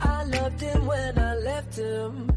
I 0.00 0.24
loved 0.24 0.60
him 0.60 0.86
when 0.86 1.18
I 1.18 1.34
left 1.36 1.76
him. 1.76 2.31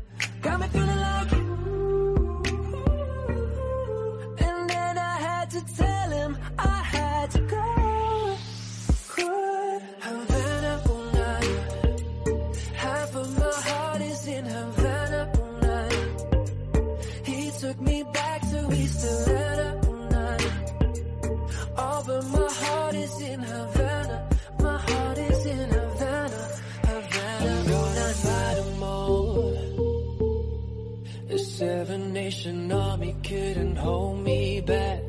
Army 32.72 33.16
couldn't 33.23 33.76
hold 33.77 34.20
me 34.23 34.62
back. 34.62 34.99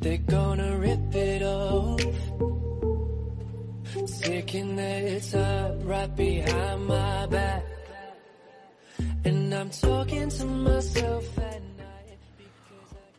They're 0.00 0.18
gonna 0.18 0.76
rip 0.78 1.14
it 1.14 1.42
off. 1.42 2.00
Their 4.22 4.42
time 5.20 5.86
right 5.86 6.16
behind 6.16 6.86
my 6.86 7.26
back. 7.26 7.62
And 9.24 9.54
I'm 9.54 9.70
talking 9.70 10.28
to 10.30 10.44
myself 10.46 11.38
at 11.38 11.62
night. 11.78 12.18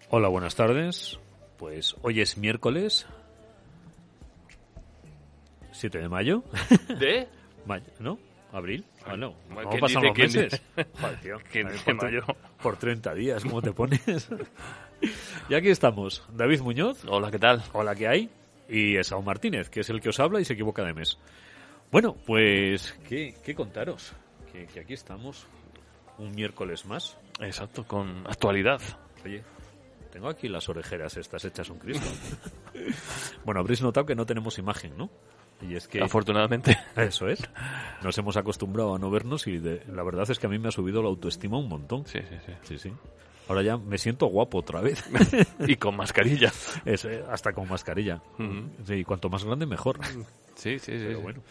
Hola, 0.09 0.27
buenas 0.29 0.55
tardes. 0.55 1.17
Pues 1.57 1.95
hoy 2.01 2.19
es 2.21 2.37
miércoles 2.37 3.05
7 5.71 5.97
de 5.99 6.09
mayo. 6.09 6.43
¿De? 6.99 7.27
¿No? 7.99 8.17
¿Abril? 8.51 8.83
Ah, 9.05 9.15
no. 9.15 9.33
¿quién 9.47 9.63
¿Cómo 9.63 9.79
pasan 9.79 10.03
los 10.03 10.13
quién 10.13 10.27
meses? 10.27 10.61
Joder, 10.99 11.19
tío. 11.21 11.37
¿Quién 11.51 11.67
A 11.67 11.69
ver, 11.69 11.77
dice 11.79 11.85
por, 11.95 12.03
tre- 12.03 12.11
mayo? 12.11 12.25
Por 12.61 12.77
30 12.77 13.13
días, 13.15 13.43
¿cómo 13.43 13.61
te 13.61 13.73
pones? 13.73 14.29
y 15.49 15.53
aquí 15.53 15.69
estamos. 15.69 16.23
David 16.31 16.61
Muñoz. 16.61 17.03
Hola, 17.07 17.31
¿qué 17.31 17.39
tal? 17.39 17.63
Hola, 17.73 17.95
¿qué 17.95 18.07
hay? 18.07 18.29
Y 18.69 18.95
Esaú 18.97 19.21
Martínez, 19.21 19.69
que 19.69 19.81
es 19.81 19.89
el 19.89 19.99
que 19.99 20.09
os 20.09 20.19
habla 20.19 20.39
y 20.39 20.45
se 20.45 20.53
equivoca 20.53 20.83
de 20.83 20.93
mes. 20.93 21.17
Bueno, 21.91 22.15
pues, 22.25 22.97
¿qué, 23.07 23.35
qué 23.43 23.55
contaros? 23.55 24.13
Que, 24.51 24.67
que 24.67 24.81
aquí 24.81 24.93
estamos 24.93 25.47
un 26.19 26.31
miércoles 26.33 26.85
más. 26.85 27.17
Exacto, 27.39 27.85
con 27.85 28.25
actualidad. 28.27 28.79
Oye, 29.25 29.43
tengo 30.11 30.29
aquí 30.29 30.47
las 30.47 30.69
orejeras 30.69 31.17
estas 31.17 31.43
hechas 31.45 31.69
un 31.69 31.79
Cristo. 31.79 32.07
bueno, 33.45 33.59
habréis 33.59 33.81
notado 33.81 34.05
que 34.05 34.15
no 34.15 34.25
tenemos 34.25 34.57
imagen, 34.59 34.95
¿no? 34.97 35.09
Y 35.61 35.75
es 35.75 35.87
que... 35.87 36.01
Afortunadamente. 36.01 36.77
Eso 36.95 37.27
es. 37.27 37.39
Nos 38.03 38.17
hemos 38.17 38.35
acostumbrado 38.37 38.95
a 38.95 38.99
no 38.99 39.09
vernos 39.11 39.45
y 39.47 39.57
de- 39.59 39.83
la 39.91 40.03
verdad 40.03 40.29
es 40.29 40.39
que 40.39 40.47
a 40.47 40.49
mí 40.49 40.57
me 40.59 40.69
ha 40.69 40.71
subido 40.71 41.01
la 41.03 41.09
autoestima 41.09 41.57
un 41.57 41.69
montón. 41.69 42.05
Sí, 42.07 42.19
sí, 42.27 42.35
sí. 42.45 42.53
Sí, 42.63 42.79
sí. 42.79 42.93
Ahora 43.47 43.61
ya 43.63 43.77
me 43.77 43.97
siento 43.97 44.27
guapo 44.27 44.59
otra 44.59 44.81
vez. 44.81 45.03
Y 45.67 45.75
con 45.75 45.95
mascarilla. 45.97 46.51
Es, 46.85 47.05
eh, 47.05 47.23
hasta 47.29 47.53
con 47.53 47.67
mascarilla. 47.67 48.21
Sí, 48.85 48.93
y 48.95 49.03
cuanto 49.03 49.29
más 49.29 49.43
grande, 49.43 49.65
mejor. 49.65 49.99
Sí, 50.55 50.79
sí, 50.79 50.91
sí. 50.93 51.03
Pero 51.05 51.17
sí. 51.17 51.23
bueno. 51.23 51.41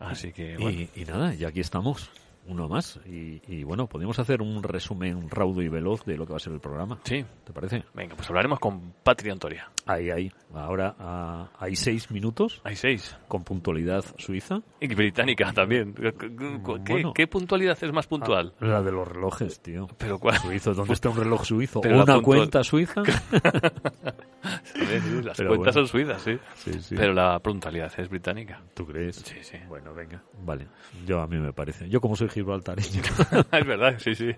Así 0.00 0.32
que, 0.32 0.56
bueno. 0.56 0.70
Y, 0.80 0.90
y 0.96 1.04
nada, 1.04 1.34
ya 1.34 1.48
aquí 1.48 1.60
estamos. 1.60 2.10
Uno 2.46 2.68
más. 2.68 2.98
Y, 3.06 3.40
y 3.46 3.62
bueno, 3.64 3.86
podemos 3.86 4.18
hacer 4.18 4.42
un 4.42 4.62
resumen 4.62 5.30
raudo 5.30 5.62
y 5.62 5.68
veloz 5.68 6.04
de 6.04 6.16
lo 6.16 6.26
que 6.26 6.32
va 6.32 6.36
a 6.38 6.40
ser 6.40 6.52
el 6.52 6.60
programa. 6.60 6.98
Sí. 7.04 7.24
¿Te 7.44 7.52
parece? 7.52 7.84
Venga, 7.94 8.16
pues 8.16 8.28
hablaremos 8.28 8.58
con 8.58 8.92
Patria 9.02 9.32
Antoria. 9.32 9.70
Ahí, 9.86 10.10
ahí. 10.10 10.32
Ahora 10.54 10.94
ah, 10.98 11.48
hay 11.58 11.76
seis 11.76 12.10
minutos 12.10 12.60
Hay 12.64 12.76
seis. 12.76 13.16
con 13.28 13.42
puntualidad 13.44 14.04
suiza. 14.18 14.60
Y 14.80 14.88
británica 14.94 15.52
también. 15.52 15.94
¿Qué, 15.94 16.28
Bueno. 16.28 17.12
qué 17.14 17.26
puntualidad 17.26 17.78
es 17.80 17.92
más 17.92 18.06
puntual? 18.06 18.52
La 18.60 18.82
de 18.82 18.92
los 18.92 19.06
relojes, 19.08 19.60
tío. 19.60 19.88
¿Pero 19.98 20.18
cuál? 20.18 20.36
Suizo, 20.38 20.74
¿dónde 20.74 20.94
está 20.94 21.08
un 21.10 21.16
reloj 21.16 21.44
suizo? 21.44 21.80
Pero 21.80 21.94
¿O 21.94 21.98
la 21.98 22.04
una 22.04 22.14
puntual- 22.16 22.22
cuenta 22.38 22.64
suiza? 22.64 23.02
¿Sabes? 24.42 25.04
Las 25.24 25.36
Pero 25.36 25.50
cuentas 25.50 25.74
bueno. 25.74 25.86
son 25.86 25.88
suizas, 25.88 26.22
sí. 26.22 26.38
Sí, 26.56 26.82
sí. 26.82 26.94
Pero 26.96 27.12
la 27.12 27.38
puntualidad 27.40 27.92
es 27.96 28.08
británica. 28.08 28.60
¿Tú 28.74 28.86
crees? 28.86 29.16
Sí, 29.16 29.36
sí. 29.42 29.58
Bueno, 29.68 29.94
venga. 29.94 30.22
Vale. 30.42 30.66
Yo 31.06 31.20
a 31.20 31.26
mí 31.26 31.38
me 31.38 31.52
parece. 31.52 31.88
Yo 31.88 32.00
como 32.00 32.16
soy 32.16 32.28
gibraltareño, 32.28 33.02
es 33.52 33.66
verdad, 33.66 33.94
sí, 33.98 34.14
sí. 34.14 34.34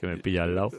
que 0.00 0.06
me 0.06 0.16
pilla 0.18 0.44
al 0.44 0.54
lado. 0.54 0.70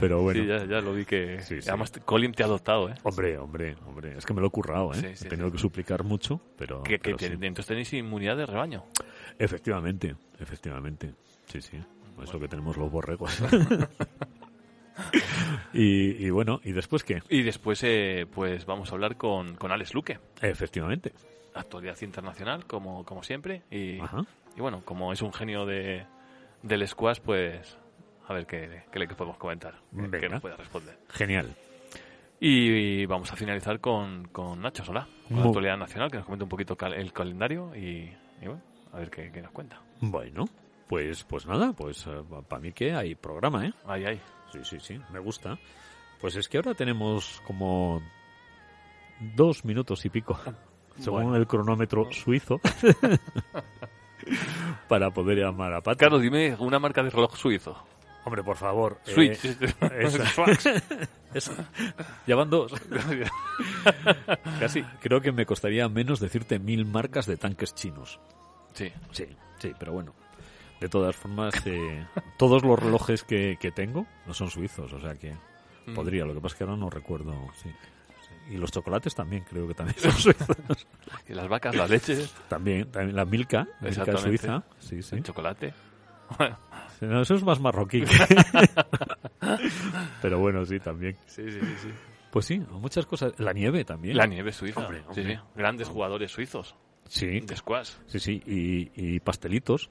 Pero 0.00 0.22
bueno. 0.22 0.40
Sí, 0.40 0.46
ya, 0.46 0.64
ya 0.64 0.80
lo 0.80 0.92
vi 0.92 1.04
que... 1.04 1.40
Además, 1.66 1.92
Colin 2.04 2.32
te 2.32 2.42
ha 2.42 2.46
adoptado, 2.46 2.88
¿eh? 2.88 2.94
Hombre, 3.02 3.38
hombre, 3.38 3.76
hombre. 3.86 4.16
Es 4.16 4.26
que 4.26 4.34
me 4.34 4.40
lo 4.40 4.48
he 4.48 4.50
currado, 4.50 4.92
¿eh? 4.94 5.14
He 5.20 5.28
tenido 5.28 5.50
que 5.50 5.58
suplicar 5.58 6.04
mucho, 6.04 6.40
pero... 6.56 6.82
Que, 6.82 6.98
pero 6.98 7.16
entonces 7.20 7.66
tenéis 7.66 7.92
inmunidad 7.92 8.36
de 8.36 8.46
rebaño. 8.46 8.84
Efectivamente, 9.38 10.16
efectivamente. 10.38 11.14
Sí, 11.46 11.60
sí. 11.60 11.78
Es 12.22 12.32
lo 12.32 12.40
que 12.40 12.48
tenemos 12.48 12.76
los 12.76 12.90
borregos. 12.90 13.38
y, 15.72 16.24
y 16.26 16.30
bueno, 16.30 16.60
¿y 16.64 16.72
después 16.72 17.04
qué? 17.04 17.22
Y 17.28 17.42
después, 17.42 17.82
eh, 17.84 18.26
pues 18.32 18.66
vamos 18.66 18.90
a 18.90 18.94
hablar 18.94 19.16
con, 19.16 19.54
con 19.56 19.70
Alex 19.72 19.94
Luque, 19.94 20.18
Efectivamente. 20.42 21.12
actualidad 21.54 21.96
internacional, 22.02 22.64
como, 22.66 23.04
como 23.04 23.22
siempre. 23.22 23.62
Y, 23.70 24.00
Ajá. 24.00 24.22
y 24.56 24.60
bueno, 24.60 24.82
como 24.84 25.12
es 25.12 25.22
un 25.22 25.32
genio 25.32 25.66
de, 25.66 26.04
del 26.62 26.86
squash, 26.86 27.20
pues 27.20 27.78
a 28.26 28.34
ver 28.34 28.46
qué, 28.46 28.82
qué 28.92 28.98
le 28.98 29.08
podemos 29.08 29.38
comentar, 29.38 29.74
Venga. 29.90 30.28
nos 30.28 30.40
puede 30.42 30.56
responder. 30.56 30.98
Genial. 31.10 31.54
Y, 32.40 33.04
vamos 33.06 33.32
a 33.32 33.36
finalizar 33.36 33.80
con, 33.80 34.28
con 34.28 34.60
Nacho 34.60 34.84
Solá, 34.84 35.08
con 35.26 35.38
la 35.40 35.46
actualidad 35.46 35.76
nacional, 35.76 36.08
que 36.10 36.18
nos 36.18 36.26
comente 36.26 36.44
un 36.44 36.48
poquito 36.48 36.76
cal- 36.76 36.94
el 36.94 37.12
calendario 37.12 37.74
y, 37.74 38.12
y 38.40 38.46
bueno, 38.46 38.62
a 38.92 38.98
ver 38.98 39.10
qué, 39.10 39.32
qué 39.32 39.42
nos 39.42 39.50
cuenta. 39.50 39.80
Bueno, 40.00 40.44
pues, 40.88 41.24
pues 41.24 41.46
nada, 41.46 41.72
pues 41.72 42.06
para 42.48 42.60
mí 42.60 42.70
que 42.72 42.92
hay 42.94 43.16
programa, 43.16 43.66
¿eh? 43.66 43.72
Ahí, 43.86 44.04
ahí. 44.04 44.20
Sí, 44.52 44.58
sí, 44.64 44.78
sí, 44.80 45.00
me 45.12 45.18
gusta. 45.18 45.58
Pues 46.20 46.36
es 46.36 46.48
que 46.48 46.56
ahora 46.58 46.74
tenemos 46.74 47.42
como 47.46 48.02
dos 49.36 49.64
minutos 49.64 50.04
y 50.04 50.10
pico, 50.10 50.38
según 50.98 51.22
Bueno. 51.24 51.36
el 51.36 51.46
cronómetro 51.46 52.10
suizo, 52.12 52.60
para 54.88 55.10
poder 55.10 55.38
llamar 55.38 55.72
a 55.74 55.80
Pat. 55.80 55.98
Carlos, 55.98 56.22
dime 56.22 56.56
una 56.58 56.78
marca 56.78 57.02
de 57.02 57.10
reloj 57.10 57.36
suizo. 57.36 57.76
Hombre, 58.24 58.42
por 58.42 58.56
favor. 58.56 58.98
eh, 59.06 59.12
Switch. 59.14 59.44
esa. 59.98 60.24
Esa. 61.32 61.68
Ya 62.26 62.36
van 62.36 62.50
dos. 62.50 62.72
Casi. 64.60 64.82
Creo 65.00 65.20
que 65.20 65.32
me 65.32 65.46
costaría 65.46 65.88
menos 65.88 66.20
decirte 66.20 66.58
mil 66.58 66.84
marcas 66.84 67.26
de 67.26 67.36
tanques 67.36 67.74
chinos. 67.74 68.20
sí. 68.74 68.92
Sí, 69.12 69.26
sí, 69.58 69.72
pero 69.78 69.92
bueno. 69.92 70.14
De 70.80 70.88
todas 70.88 71.16
formas, 71.16 71.54
eh, 71.66 72.06
todos 72.36 72.62
los 72.62 72.78
relojes 72.78 73.24
que, 73.24 73.56
que 73.60 73.70
tengo 73.72 74.06
no 74.26 74.34
son 74.34 74.50
suizos, 74.50 74.92
o 74.92 75.00
sea 75.00 75.14
que 75.14 75.34
Mm. 75.86 75.94
podría. 75.94 76.24
Lo 76.26 76.34
que 76.34 76.40
pasa 76.40 76.54
es 76.54 76.58
que 76.58 76.64
ahora 76.64 76.76
no 76.76 76.90
recuerdo. 76.90 77.32
Sí, 77.62 77.70
sí. 77.70 78.54
Y 78.54 78.58
los 78.58 78.70
chocolates 78.70 79.14
también 79.14 79.42
creo 79.48 79.66
que 79.66 79.72
también 79.74 79.98
son 79.98 80.12
suizos. 80.12 80.56
Y 81.28 81.32
las 81.32 81.48
vacas, 81.48 81.74
la 81.74 81.86
leche, 81.88 82.26
también, 82.46 82.90
también 82.90 83.16
la 83.16 83.24
Milka, 83.24 83.66
Milka 83.80 84.16
suiza. 84.18 84.62
Sí, 84.78 85.02
sí. 85.02 85.16
el 85.16 85.22
chocolate. 85.22 85.72
No, 87.00 87.22
eso 87.22 87.34
es 87.36 87.42
más 87.42 87.58
marroquí. 87.58 88.04
pero 90.22 90.38
bueno, 90.38 90.64
sí, 90.64 90.78
también. 90.80 91.16
Sí, 91.26 91.50
sí, 91.50 91.60
sí. 91.60 91.74
sí. 91.82 91.88
Pues 92.30 92.44
sí, 92.44 92.58
muchas 92.58 93.06
cosas. 93.06 93.32
La 93.38 93.52
nieve 93.52 93.84
también. 93.84 94.16
La 94.16 94.26
nieve 94.26 94.52
suiza. 94.52 94.80
Hombre, 94.82 95.00
Sí, 95.12 95.20
hombre. 95.20 95.36
sí. 95.36 95.42
Grandes 95.56 95.88
jugadores 95.88 96.30
suizos 96.30 96.74
Sí, 97.08 97.40
de 97.40 97.56
squash. 97.56 97.90
sí, 98.06 98.20
sí. 98.20 98.42
Y, 98.46 98.90
y 98.94 99.20
pastelitos. 99.20 99.90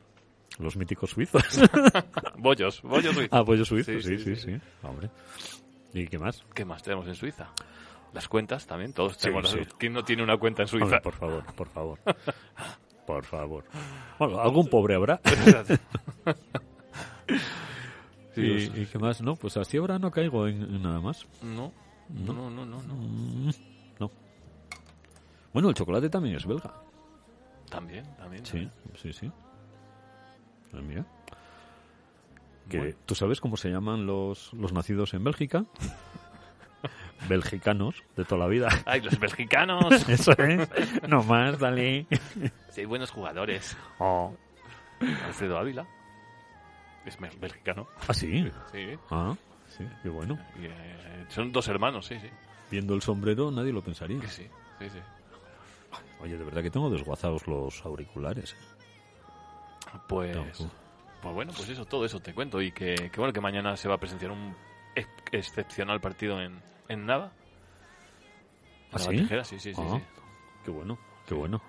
Los 0.60 0.76
míticos 0.76 1.12
suizos. 1.12 1.44
Bollos, 2.38 2.82
bollos 2.82 3.14
suizos. 3.14 3.30
ah, 3.32 3.44
pollo 3.46 3.64
suizo, 3.66 3.92
sí 3.92 4.02
Sí, 4.02 4.18
sí, 4.18 4.36
sí, 4.36 4.42
sí, 4.54 4.62
Hombre. 4.84 5.10
¿Y 5.94 6.08
qué 6.08 6.18
más? 6.18 6.44
¿Qué 6.54 6.66
más 6.66 6.82
tenemos 6.84 7.08
en 7.08 7.16
Suiza? 7.16 7.50
Las 8.14 8.28
cuentas 8.28 8.66
también, 8.66 8.94
todos 8.94 9.14
Sí, 9.14 9.20
tenemos. 9.28 9.50
sí. 9.52 9.60
¿Quién 9.78 9.94
no 9.94 10.04
tiene 10.04 10.24
una 10.24 10.38
cuenta 10.38 10.64
en 10.64 10.68
Suiza? 10.68 10.86
Hombre, 10.86 11.02
por 11.02 11.14
favor, 11.14 11.44
por 11.56 11.68
favor. 11.70 12.00
Por 13.06 13.24
favor. 13.24 13.64
Bueno, 14.20 14.40
algún 14.42 14.68
pobre 14.68 14.96
habrá. 14.96 15.22
Sí, 18.36 18.42
y, 18.42 18.62
sí. 18.68 18.72
y 18.76 18.86
qué 18.86 19.00
más? 19.00 19.22
No, 19.22 19.36
pues 19.36 19.58
así 19.58 19.78
ahora 19.78 19.98
no 19.98 20.12
caigo 20.12 20.48
en, 20.48 20.62
en 20.62 20.84
nada 20.84 21.00
más. 21.00 21.26
No, 21.42 21.72
no, 22.10 22.34
no, 22.34 22.50
no, 22.52 22.66
no, 22.66 22.84
no. 22.84 22.94
Mm, 22.94 23.50
No. 24.00 24.12
Bueno, 25.54 25.70
el 25.70 25.76
chocolate 25.76 26.08
también 26.10 26.36
es 26.36 26.46
belga. 26.46 26.72
También, 27.70 28.06
también. 28.16 28.46
Sí, 28.46 28.70
sí, 28.96 29.12
sí. 29.12 29.32
Mira. 30.82 31.06
Que, 32.70 32.78
Bueno. 32.80 32.96
¿Tú 33.06 33.16
sabes 33.16 33.40
cómo 33.40 33.56
se 33.58 33.70
llaman 33.70 34.06
los, 34.06 34.54
los 34.54 34.74
nacidos 34.74 35.14
en 35.14 35.24
Bélgica? 35.24 35.64
Belgicanos, 37.28 38.04
de 38.16 38.26
toda 38.26 38.40
la 38.42 38.48
vida. 38.48 38.70
¡Ay, 38.86 39.02
los 39.02 39.20
mexicanos! 39.20 39.86
Eso 40.10 40.32
es. 40.34 40.70
No 41.08 41.24
más, 41.24 41.58
dale. 41.60 42.06
sí, 42.70 42.86
buenos 42.86 43.12
jugadores. 43.12 43.76
Oh. 44.00 44.34
Alfredo 45.26 45.58
Ávila. 45.58 45.86
Es 47.06 47.20
me- 47.20 47.32
mexicano. 47.40 47.88
Ah, 48.08 48.14
sí. 48.14 48.50
Sí. 48.72 48.98
Ah, 49.10 49.36
sí, 49.68 49.84
qué 50.04 50.10
bueno. 50.10 50.38
Y, 50.62 50.66
eh, 50.66 51.26
son 51.30 51.52
dos 51.52 51.68
hermanos, 51.70 52.06
sí, 52.06 52.20
sí. 52.20 52.28
Viendo 52.70 52.94
el 52.94 53.02
sombrero 53.02 53.50
nadie 53.50 53.72
lo 53.72 53.82
pensaría. 53.82 54.20
Sí, 54.28 54.48
sí, 54.80 54.90
sí. 54.90 55.00
Oye, 56.20 56.38
de 56.38 56.44
verdad 56.44 56.62
que 56.62 56.70
tengo 56.72 56.90
desguazados 56.90 57.48
los 57.48 57.84
auriculares. 57.86 58.56
Pues, 60.08 60.38
pues 61.22 61.34
bueno, 61.34 61.52
pues 61.56 61.70
eso, 61.70 61.86
todo 61.86 62.06
eso 62.06 62.20
te 62.20 62.34
cuento. 62.34 62.62
Y 62.62 62.72
que, 62.72 62.96
que 62.96 63.20
bueno, 63.20 63.34
que 63.34 63.42
mañana 63.42 63.76
se 63.78 63.88
va 63.88 63.96
a 63.96 63.98
presenciar 63.98 64.32
un 64.32 64.56
ex- 64.96 65.10
excepcional 65.32 66.00
partido 66.02 66.42
en, 66.42 66.62
en 66.90 67.06
Nava. 67.06 67.32
¿Ah, 68.92 69.00
sí? 69.00 69.28
Sí, 69.28 69.60
sí, 69.60 69.74
sí, 69.74 69.74
Ah, 69.78 69.98
sí. 69.98 70.04
Qué 70.64 70.72
bueno, 70.72 70.98
qué 71.28 71.34
bueno. 71.34 71.62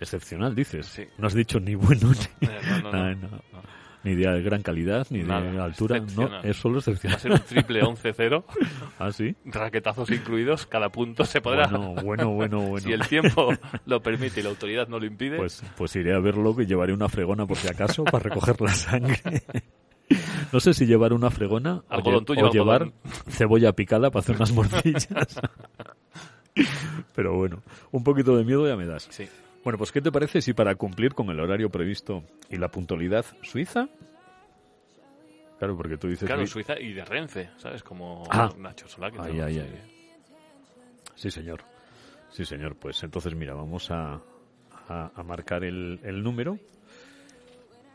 Excepcional, 0.00 0.54
dices. 0.54 0.86
Sí. 0.86 1.06
No 1.18 1.26
has 1.26 1.34
dicho 1.34 1.58
ni 1.60 1.74
bueno 1.74 2.10
ni, 2.40 2.46
no, 2.82 2.92
no, 2.92 3.14
no. 3.14 3.14
No. 3.28 3.42
ni 4.06 4.14
de 4.14 4.40
gran 4.42 4.62
calidad, 4.62 5.06
ni 5.10 5.22
de 5.22 5.32
altura. 5.32 5.98
No, 5.98 6.04
excepcional. 6.04 6.40
es 6.46 6.56
solo 6.56 6.74
Va 6.74 6.78
a 6.78 6.80
excepcional. 6.80 7.18
ser 7.20 7.32
un 7.32 7.40
triple 7.40 7.82
11-0, 7.82 8.44
Ah, 8.98 9.12
sí. 9.12 9.34
raquetazos 9.44 10.10
incluidos, 10.10 10.64
cada 10.66 10.88
punto 10.90 11.24
se 11.24 11.40
podrá. 11.42 11.66
Bueno, 11.68 11.94
bueno, 12.02 12.30
bueno, 12.30 12.60
bueno. 12.68 12.78
Si 12.86 12.92
el 12.92 13.06
tiempo 13.06 13.50
lo 13.84 14.00
permite 14.00 14.40
y 14.40 14.42
la 14.44 14.48
autoridad 14.50 14.88
no 14.88 14.98
lo 14.98 15.06
impide, 15.06 15.36
Pues, 15.36 15.62
pues 15.76 15.94
iré 15.96 16.14
a 16.14 16.20
verlo 16.20 16.56
que 16.56 16.64
llevaré 16.66 16.92
una 16.94 17.08
fregona 17.08 17.44
por 17.46 17.56
si 17.58 17.68
acaso 17.68 18.04
para 18.04 18.20
recoger 18.24 18.58
la 18.60 18.72
sangre. 18.72 19.42
No 20.52 20.60
sé 20.60 20.72
si 20.72 20.86
llevar 20.86 21.12
una 21.12 21.30
fregona 21.32 21.82
o, 21.88 21.92
Algodón, 21.92 22.24
o 22.28 22.34
lleva 22.34 22.50
llevar 22.50 22.82
algodón. 22.82 22.94
cebolla 23.28 23.72
picada 23.72 24.08
para 24.12 24.20
hacer 24.20 24.36
unas 24.36 24.52
morcillas. 24.52 25.08
Pero 27.16 27.34
bueno, 27.36 27.60
un 27.90 28.04
poquito 28.04 28.36
de 28.36 28.44
miedo 28.44 28.68
ya 28.68 28.76
me 28.76 28.86
das. 28.86 29.08
sí. 29.10 29.26
Bueno, 29.66 29.78
pues 29.78 29.90
¿qué 29.90 30.00
te 30.00 30.12
parece 30.12 30.40
si 30.40 30.52
para 30.52 30.76
cumplir 30.76 31.12
con 31.12 31.28
el 31.28 31.40
horario 31.40 31.68
previsto 31.70 32.22
y 32.48 32.56
la 32.56 32.68
puntualidad 32.68 33.26
suiza? 33.42 33.88
Claro, 35.58 35.76
porque 35.76 35.96
tú 35.96 36.06
dices... 36.06 36.24
Claro, 36.24 36.42
"Uy, 36.42 36.46
Suiza 36.46 36.78
y 36.78 36.92
de 36.92 37.04
Renfe, 37.04 37.50
¿sabes? 37.56 37.82
Como 37.82 38.22
Ah. 38.30 38.48
Nacho 38.56 38.86
Solá. 38.86 39.10
que 39.10 39.18
Ay, 39.18 39.40
ay. 39.40 39.82
Sí, 41.16 41.32
señor. 41.32 41.64
Sí, 42.30 42.44
señor. 42.44 42.76
Pues 42.76 43.02
entonces, 43.02 43.34
mira, 43.34 43.54
vamos 43.54 43.90
a, 43.90 44.20
a, 44.88 45.10
a 45.12 45.22
marcar 45.24 45.64
el, 45.64 45.98
el 46.04 46.22
número, 46.22 46.60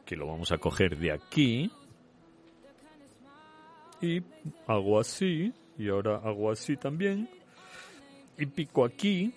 que 0.05 0.17
lo 0.17 0.27
vamos 0.27 0.51
a 0.51 0.57
coger 0.57 0.97
de 0.97 1.13
aquí. 1.13 1.71
Y 4.01 4.21
hago 4.67 4.99
así, 4.99 5.53
y 5.77 5.87
ahora 5.87 6.17
hago 6.17 6.51
así 6.51 6.75
también. 6.75 7.29
Y 8.37 8.45
pico 8.45 8.83
aquí. 8.83 9.33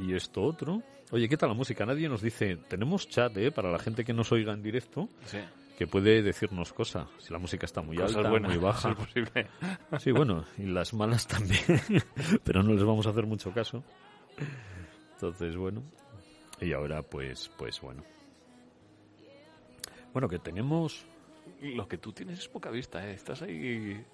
Y 0.00 0.14
esto 0.14 0.42
otro. 0.44 0.80
Oye, 1.10 1.28
¿qué 1.28 1.36
tal 1.36 1.48
la 1.48 1.54
música? 1.54 1.86
Nadie 1.86 2.08
nos 2.08 2.20
dice, 2.20 2.56
tenemos 2.68 3.08
chat, 3.08 3.34
¿eh? 3.38 3.50
Para 3.50 3.70
la 3.70 3.78
gente 3.78 4.04
que 4.04 4.12
nos 4.12 4.30
oiga 4.30 4.52
en 4.52 4.62
directo, 4.62 5.08
Sí. 5.24 5.38
que 5.78 5.86
puede 5.86 6.22
decirnos 6.22 6.72
cosas. 6.74 7.08
Si 7.18 7.32
la 7.32 7.38
música 7.38 7.64
está 7.64 7.80
muy 7.80 7.96
Cosas 7.96 8.16
alta, 8.16 8.30
buenas, 8.30 8.50
muy 8.52 8.60
baja. 8.62 8.94
posible. 8.94 9.46
Sí, 9.98 10.12
bueno, 10.12 10.44
y 10.58 10.64
las 10.64 10.92
malas 10.92 11.26
también, 11.26 11.62
pero 12.44 12.62
no 12.62 12.74
les 12.74 12.84
vamos 12.84 13.06
a 13.06 13.10
hacer 13.10 13.24
mucho 13.26 13.52
caso. 13.52 13.82
Entonces, 15.14 15.56
bueno, 15.56 15.82
y 16.60 16.72
ahora 16.74 17.02
pues, 17.02 17.50
pues 17.56 17.80
bueno. 17.80 18.04
Bueno, 20.12 20.28
que 20.28 20.38
tenemos... 20.38 21.04
Lo 21.62 21.88
que 21.88 21.96
tú 21.96 22.12
tienes 22.12 22.38
es 22.40 22.48
poca 22.48 22.70
vista, 22.70 23.06
¿eh? 23.08 23.12
Estás 23.14 23.40
ahí... 23.42 24.04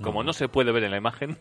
Como 0.00 0.20
No. 0.22 0.28
no 0.28 0.32
se 0.32 0.48
puede 0.48 0.70
ver 0.70 0.84
en 0.84 0.92
la 0.92 0.96
imagen, 0.98 1.36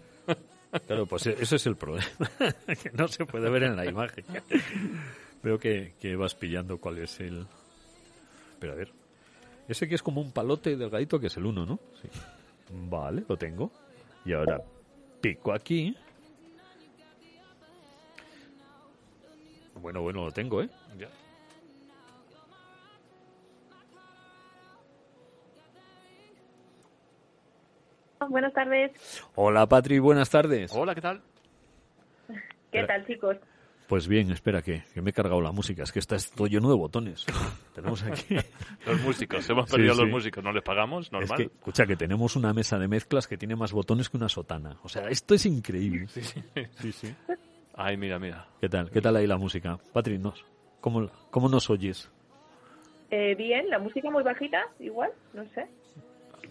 Claro, 0.85 1.05
pues 1.05 1.25
e- 1.27 1.35
ese 1.39 1.55
es 1.55 1.65
el 1.65 1.75
problema, 1.75 2.07
que 2.83 2.91
no 2.91 3.07
se 3.07 3.25
puede 3.25 3.49
ver 3.49 3.63
en 3.63 3.75
la 3.75 3.85
imagen. 3.85 4.25
Veo 5.41 5.57
que, 5.59 5.93
que 5.99 6.15
vas 6.15 6.35
pillando 6.35 6.77
cuál 6.77 6.97
es 6.99 7.19
el... 7.19 7.45
Pero 8.59 8.73
a 8.73 8.75
ver, 8.75 8.91
ese 9.67 9.87
que 9.87 9.95
es 9.95 10.03
como 10.03 10.19
un 10.21 10.31
palote 10.31 10.75
delgadito 10.75 11.19
que 11.19 11.27
es 11.27 11.37
el 11.37 11.45
uno, 11.45 11.65
¿no? 11.65 11.79
Sí. 12.01 12.09
Vale, 12.89 13.23
lo 13.27 13.37
tengo. 13.37 13.71
Y 14.25 14.33
ahora 14.33 14.61
pico 15.21 15.53
aquí. 15.53 15.95
Bueno, 19.75 20.01
bueno, 20.01 20.25
lo 20.25 20.31
tengo, 20.31 20.61
¿eh? 20.61 20.69
Ya. 20.97 21.07
Buenas 28.29 28.53
tardes. 28.53 28.91
Hola, 29.35 29.67
Patri, 29.67 29.99
buenas 29.99 30.29
tardes. 30.29 30.71
Hola, 30.73 30.95
¿qué 30.95 31.01
tal? 31.01 31.21
¿Qué 32.71 32.83
tal, 32.83 33.05
chicos? 33.05 33.37
Pues 33.87 34.07
bien, 34.07 34.31
espera 34.31 34.61
que, 34.61 34.83
que 34.93 35.01
me 35.01 35.11
he 35.11 35.13
cargado 35.13 35.39
la 35.39 35.51
música. 35.53 35.83
Es 35.83 35.93
que 35.93 35.99
está 35.99 36.17
esto 36.17 36.45
lleno 36.47 36.69
de 36.69 36.75
botones. 36.75 37.25
Tenemos 37.75 38.03
aquí... 38.03 38.35
Los 38.85 39.01
músicos, 39.01 39.49
hemos 39.49 39.69
Sí, 39.69 39.77
perdido 39.77 39.95
los 39.95 40.09
músicos, 40.09 40.43
no 40.43 40.51
les 40.51 40.63
pagamos, 40.63 41.05
Es 41.05 41.11
normal. 41.13 41.37
que, 41.37 41.43
escucha, 41.43 41.85
que 41.85 41.95
tenemos 41.95 42.35
una 42.35 42.53
mesa 42.53 42.77
de 42.77 42.87
mezclas 42.89 43.27
que 43.27 43.37
tiene 43.37 43.55
más 43.55 43.71
botones 43.71 44.09
que 44.09 44.17
una 44.17 44.27
sotana. 44.27 44.77
O 44.83 44.89
sea, 44.89 45.07
esto 45.07 45.35
es 45.35 45.45
increíble. 45.45 46.07
Sí, 46.09 46.21
sí. 46.21 46.43
Sí, 46.81 46.91
sí. 46.91 47.15
Ay, 47.75 47.95
mira, 47.95 48.19
mira. 48.19 48.47
¿Qué 48.59 48.67
tal? 48.67 48.89
¿Qué 48.91 48.99
tal 48.99 49.15
ahí 49.15 49.27
la 49.27 49.37
música? 49.37 49.77
Patri, 49.93 50.17
nos, 50.17 50.43
¿cómo, 50.81 51.09
¿cómo 51.29 51.47
nos 51.47 51.69
oyes? 51.69 52.11
Eh, 53.09 53.35
bien, 53.35 53.69
la 53.69 53.79
música 53.79 54.11
muy 54.11 54.23
bajita, 54.23 54.67
igual, 54.79 55.11
no 55.33 55.45
sé. 55.53 55.65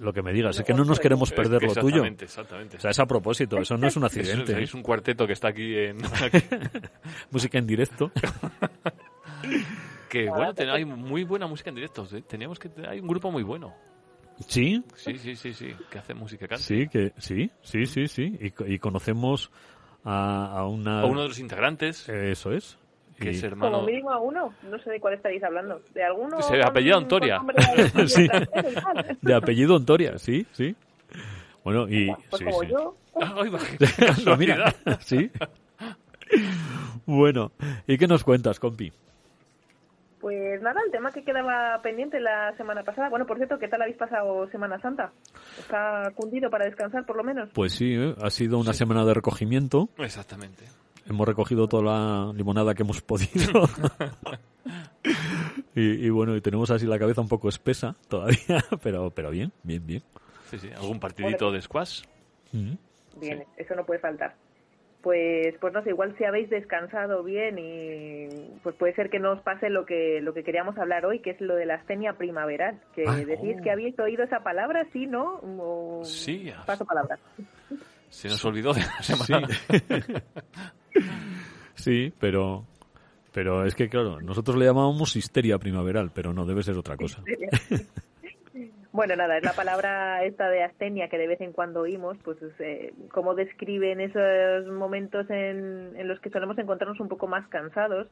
Lo 0.00 0.12
que 0.12 0.22
me 0.22 0.32
digas, 0.32 0.58
es 0.58 0.64
que 0.64 0.74
no 0.74 0.84
nos 0.84 1.00
queremos 1.00 1.30
Es 1.30 1.36
perder 1.36 1.60
que 1.60 1.66
lo 1.66 1.74
tuyo. 1.74 1.86
Exactamente, 2.04 2.24
exactamente. 2.26 2.76
O 2.76 2.80
sea, 2.80 2.90
es 2.90 2.98
a 2.98 3.06
propósito, 3.06 3.58
eso 3.58 3.76
no 3.76 3.86
es 3.86 3.96
un 3.96 4.04
Es, 4.04 4.16
accidente. 4.16 4.52
¿eh? 4.58 4.62
es 4.62 4.74
un 4.74 4.82
cuarteto 4.82 5.26
que 5.26 5.32
está 5.32 5.48
aquí 5.48 5.74
en... 5.76 5.98
Música 7.30 7.58
en 7.58 7.66
directo. 7.66 8.10
que 10.08 10.28
bueno, 10.28 10.54
ten- 10.54 10.70
hay 10.70 10.84
muy 10.84 11.24
buena 11.24 11.46
música 11.46 11.70
en 11.70 11.76
directo. 11.76 12.06
¿eh? 12.12 12.22
Teníamos 12.22 12.58
que... 12.58 12.70
Hay 12.88 13.00
un 13.00 13.08
grupo 13.08 13.30
muy 13.30 13.42
bueno. 13.42 13.74
Sí, 14.48 14.82
Sí, 14.94 15.16
sí, 15.18 15.34
sí, 15.36 15.52
sí. 15.54 15.74
Que 15.90 15.98
hace 15.98 16.14
música 16.14 16.46
canta. 16.46 16.62
sí, 16.62 16.86
que 16.88 17.12
sí, 17.18 17.50
sí, 17.62 17.86
sí, 17.86 18.06
sí. 18.06 18.38
Y, 18.40 18.74
y 18.74 18.78
conocemos 18.78 19.50
a, 20.04 20.58
a 20.58 20.66
una... 20.66 21.00
A 21.00 21.06
uno 21.06 21.22
de 21.22 21.28
los 21.28 21.38
integrantes, 21.38 22.08
Eso 22.08 22.52
es. 22.52 22.78
Que 23.18 23.32
Y- 23.32 23.36
es 23.36 23.42
Como 23.42 23.82
mínimo 23.86 24.10
a 24.10 24.18
uno, 24.20 24.52
no 24.70 24.78
sé 24.78 24.90
de 24.90 25.00
cuál 25.00 25.14
estaréis 25.14 25.42
hablando. 25.42 25.80
¿De 25.94 26.02
alguno? 26.04 26.40
Se 26.42 26.56
nombre 27.36 27.56
de- 27.94 28.08
Sí. 28.08 28.28
De 29.22 29.34
apellido 29.34 29.76
Ontoria, 29.76 30.18
sí, 30.18 30.46
sí. 30.52 30.74
Bueno, 31.64 31.88
y... 31.88 32.12
Pues 32.30 32.38
sí, 32.40 32.44
como 32.44 32.60
sí. 32.60 32.66
yo. 32.68 32.96
Ay, 33.20 33.48
va, 33.50 33.58
qué 33.78 33.86
No, 34.24 34.36
mira, 34.36 34.56
casualidad. 34.84 35.00
sí. 35.00 35.30
Bueno, 37.06 37.52
¿y 37.86 37.96
qué 37.98 38.06
nos 38.06 38.24
cuentas, 38.24 38.58
compi? 38.60 38.92
Pues 40.20 40.60
nada, 40.60 40.80
el 40.84 40.90
tema 40.90 41.12
que 41.12 41.22
quedaba 41.22 41.80
pendiente 41.82 42.18
la 42.20 42.52
semana 42.56 42.82
pasada. 42.82 43.08
Bueno, 43.10 43.26
por 43.26 43.36
cierto, 43.36 43.58
¿qué 43.58 43.68
tal 43.68 43.82
habéis 43.82 43.96
pasado 43.96 44.48
Semana 44.50 44.80
Santa? 44.80 45.12
¿Está 45.58 46.10
cundido 46.16 46.50
para 46.50 46.64
descansar, 46.64 47.04
por 47.06 47.16
lo 47.16 47.22
menos? 47.22 47.48
Pues 47.52 47.72
sí, 47.74 47.94
¿eh? 47.94 48.14
ha 48.20 48.30
sido 48.30 48.58
una 48.58 48.72
semana 48.72 49.04
de 49.04 49.14
recogimiento. 49.14 49.88
Exactamente. 49.98 50.64
Hemos 51.08 51.26
recogido 51.28 51.68
toda 51.68 51.82
la 51.82 52.32
limonada 52.32 52.74
que 52.74 52.82
hemos 52.82 53.00
podido. 53.00 53.68
y, 55.74 56.06
y 56.06 56.10
bueno, 56.10 56.34
y 56.36 56.40
tenemos 56.40 56.70
así 56.70 56.86
la 56.86 56.98
cabeza 56.98 57.20
un 57.20 57.28
poco 57.28 57.48
espesa 57.48 57.94
todavía, 58.08 58.64
pero, 58.82 59.10
pero 59.10 59.30
bien, 59.30 59.52
bien, 59.62 59.86
bien. 59.86 60.02
Sí, 60.50 60.58
sí. 60.58 60.70
¿Algún 60.76 60.98
partidito 61.00 61.50
de 61.52 61.60
squash? 61.62 62.02
Mm. 62.52 62.74
Bien, 63.20 63.44
eso 63.56 63.74
no 63.74 63.84
puede 63.84 64.00
faltar. 64.00 64.34
Pues, 65.02 65.54
pues 65.60 65.72
no 65.72 65.82
sé, 65.84 65.90
igual 65.90 66.16
si 66.18 66.24
habéis 66.24 66.50
descansado 66.50 67.22
bien 67.22 67.56
y 67.60 68.26
pues 68.64 68.74
puede 68.74 68.92
ser 68.94 69.08
que 69.08 69.20
no 69.20 69.30
os 69.32 69.40
pase 69.40 69.70
lo 69.70 69.86
que 69.86 70.20
lo 70.20 70.34
que 70.34 70.42
queríamos 70.42 70.76
hablar 70.78 71.06
hoy, 71.06 71.20
que 71.20 71.30
es 71.30 71.40
lo 71.40 71.54
de 71.54 71.64
la 71.66 71.74
astenia 71.76 72.14
primaveral. 72.14 72.80
Que 72.94 73.04
Ah. 73.06 73.14
decís 73.14 73.56
que 73.62 73.70
habéis 73.70 73.96
oído 74.00 74.24
esa 74.24 74.40
palabra, 74.40 74.84
sí, 74.92 75.06
¿no? 75.06 75.34
O- 75.60 76.00
Sí. 76.04 76.50
Paso 76.66 76.84
palabra. 76.84 77.18
Se 78.08 78.28
nos 78.28 78.44
olvidó 78.44 78.72
de 78.72 78.80
la 78.80 79.02
semana. 79.02 79.48
Sí, 81.76 82.10
pero, 82.18 82.64
pero 83.32 83.66
es 83.66 83.74
que 83.74 83.90
claro, 83.90 84.20
nosotros 84.22 84.56
le 84.56 84.64
llamábamos 84.64 85.14
histeria 85.14 85.58
primaveral, 85.58 86.10
pero 86.12 86.32
no, 86.32 86.46
debe 86.46 86.62
ser 86.62 86.76
otra 86.76 86.96
cosa. 86.96 87.22
Bueno, 88.92 89.14
nada, 89.14 89.36
es 89.36 89.44
la 89.44 89.52
palabra 89.52 90.24
esta 90.24 90.48
de 90.48 90.62
astenia 90.62 91.10
que 91.10 91.18
de 91.18 91.26
vez 91.26 91.38
en 91.42 91.52
cuando 91.52 91.80
oímos, 91.80 92.16
pues 92.24 92.38
eh, 92.60 92.94
cómo 93.12 93.34
describen 93.34 94.00
esos 94.00 94.66
momentos 94.72 95.28
en, 95.28 95.92
en 95.96 96.08
los 96.08 96.18
que 96.20 96.30
solemos 96.30 96.56
encontrarnos 96.56 96.98
un 96.98 97.08
poco 97.08 97.26
más 97.26 97.46
cansados 97.48 98.08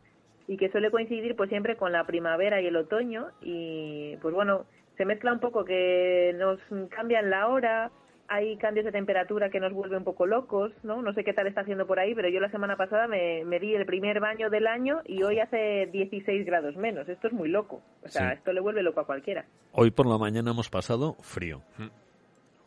y 0.47 0.59
que 0.59 0.71
suele 0.71 0.91
coincidir 0.91 1.37
pues 1.37 1.49
siempre 1.49 1.79
con 1.79 1.91
la 1.91 2.05
primavera 2.05 2.61
y 2.61 2.67
el 2.67 2.77
otoño 2.77 3.29
y 3.41 4.19
pues 4.21 4.35
bueno, 4.35 4.67
se 4.99 5.07
mezcla 5.07 5.33
un 5.33 5.41
poco 5.41 5.65
que 5.65 6.37
nos 6.39 6.61
cambian 6.91 7.31
la 7.31 7.49
hora, 7.49 7.91
hay 8.29 8.57
cambios 8.57 8.87
de 8.87 8.93
temperatura 8.93 9.51
que 9.51 9.61
nos 9.61 9.73
vuelven 9.73 9.99
un 9.99 10.05
poco 10.05 10.27
locos, 10.27 10.73
¿no? 10.83 11.03
No 11.03 11.13
sé 11.13 11.25
qué 11.25 11.33
tal 11.33 11.47
está 11.47 11.61
haciendo 11.63 11.87
por 11.87 11.99
ahí, 11.99 12.15
pero 12.15 12.29
yo 12.29 12.41
la 12.41 12.51
semana 12.51 12.77
pasada 12.77 13.07
me, 13.07 13.45
me 13.45 13.61
di 13.61 13.75
el 13.75 13.85
primer 13.87 14.21
baño 14.21 14.51
del 14.51 14.67
año 14.67 15.01
y 15.05 15.23
hoy 15.23 15.41
hace 15.41 15.89
16 15.93 16.47
grados 16.47 16.77
menos. 16.77 17.09
Esto 17.09 17.27
es 17.29 17.33
muy 17.33 17.49
loco. 17.49 17.83
O 18.03 18.09
sea, 18.09 18.31
Sí. 18.31 18.37
esto 18.39 18.53
le 18.53 18.61
vuelve 18.61 18.83
loco 18.83 19.01
a 19.01 19.07
cualquiera. 19.07 19.45
Hoy 19.73 19.91
por 19.91 20.07
la 20.07 20.19
mañana 20.19 20.51
hemos 20.53 20.71
pasado 20.71 21.15
frío. 21.21 21.61
Mm. 21.79 21.87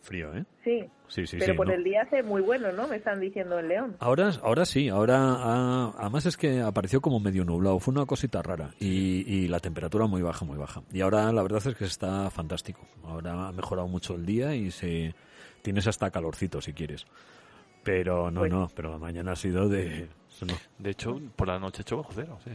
Frío, 0.02 0.34
¿eh? 0.38 0.46
Sí, 0.64 0.86
Sí, 1.08 1.26
sí, 1.28 1.38
pero 1.38 1.54
sí. 1.54 1.58
por 1.58 1.68
no. 1.68 1.74
el 1.74 1.84
día 1.84 2.04
hace 2.04 2.24
muy 2.24 2.42
bueno, 2.42 2.72
¿no? 2.72 2.88
Me 2.88 2.96
están 2.98 3.20
diciendo 3.20 3.60
en 3.60 3.68
León. 3.68 3.96
Ahora, 4.00 4.32
ahora 4.44 4.64
sí, 4.66 4.88
ahora 4.88 5.18
ah, 5.20 5.94
además 5.98 6.26
es 6.26 6.38
que 6.38 6.62
apareció 6.62 7.02
como 7.02 7.20
medio 7.20 7.44
nublado, 7.44 7.80
fue 7.80 7.94
una 7.94 8.06
cosita 8.06 8.42
rara 8.42 8.70
y, 8.80 9.24
y 9.28 9.48
la 9.50 9.60
temperatura 9.60 10.06
muy 10.06 10.22
baja, 10.22 10.46
muy 10.46 10.58
baja. 10.58 10.82
Y 10.94 11.02
ahora 11.02 11.30
la 11.34 11.42
verdad 11.42 11.62
es 11.66 11.76
que 11.76 11.84
está 11.86 12.30
fantástico. 12.30 12.88
Ahora 13.04 13.48
ha 13.48 13.52
mejorado 13.52 13.88
mucho 13.90 14.16
el 14.16 14.26
día 14.26 14.56
y 14.56 14.72
se 14.72 15.14
tienes 15.62 15.88
hasta 15.88 16.12
calorcito 16.12 16.62
si 16.62 16.74
quieres. 16.74 17.06
Pero 17.84 18.32
no, 18.32 18.46
no, 18.48 18.68
pero 18.76 18.92
la 18.92 18.98
mañana 18.98 19.32
ha 19.32 19.36
sido 19.36 19.70
de 19.70 20.10
no. 20.46 20.54
De 20.78 20.90
hecho, 20.90 21.20
por 21.36 21.48
la 21.48 21.60
noche 21.60 21.80
ha 21.80 21.84
hecho 21.84 21.98
bajo 21.98 22.12
cero. 22.14 22.38
Sí, 22.44 22.52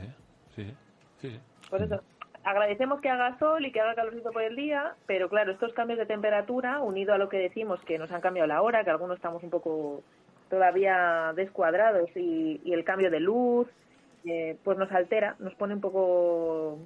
sí. 0.54 0.64
sí, 0.64 0.74
sí, 1.20 1.30
sí. 1.30 1.40
Por 1.70 1.82
eso. 1.82 2.02
agradecemos 2.44 3.00
que 3.00 3.08
haga 3.08 3.38
sol 3.38 3.64
y 3.64 3.72
que 3.72 3.80
haga 3.80 3.94
calorcito 3.94 4.30
por 4.30 4.42
el 4.42 4.56
día, 4.56 4.94
pero 5.06 5.28
claro, 5.28 5.52
estos 5.52 5.72
cambios 5.72 5.98
de 5.98 6.06
temperatura, 6.06 6.80
unido 6.80 7.14
a 7.14 7.18
lo 7.18 7.28
que 7.28 7.38
decimos 7.38 7.80
que 7.80 7.98
nos 7.98 8.10
han 8.12 8.20
cambiado 8.20 8.46
la 8.46 8.62
hora, 8.62 8.84
que 8.84 8.90
algunos 8.90 9.16
estamos 9.16 9.42
un 9.42 9.50
poco 9.50 10.02
todavía 10.50 11.32
descuadrados 11.34 12.10
y, 12.14 12.60
y 12.64 12.72
el 12.72 12.84
cambio 12.84 13.10
de 13.10 13.20
luz, 13.20 13.68
eh, 14.24 14.56
pues 14.62 14.78
nos 14.78 14.90
altera, 14.92 15.36
nos 15.38 15.54
pone 15.54 15.74
un 15.74 15.80
poco 15.80 16.78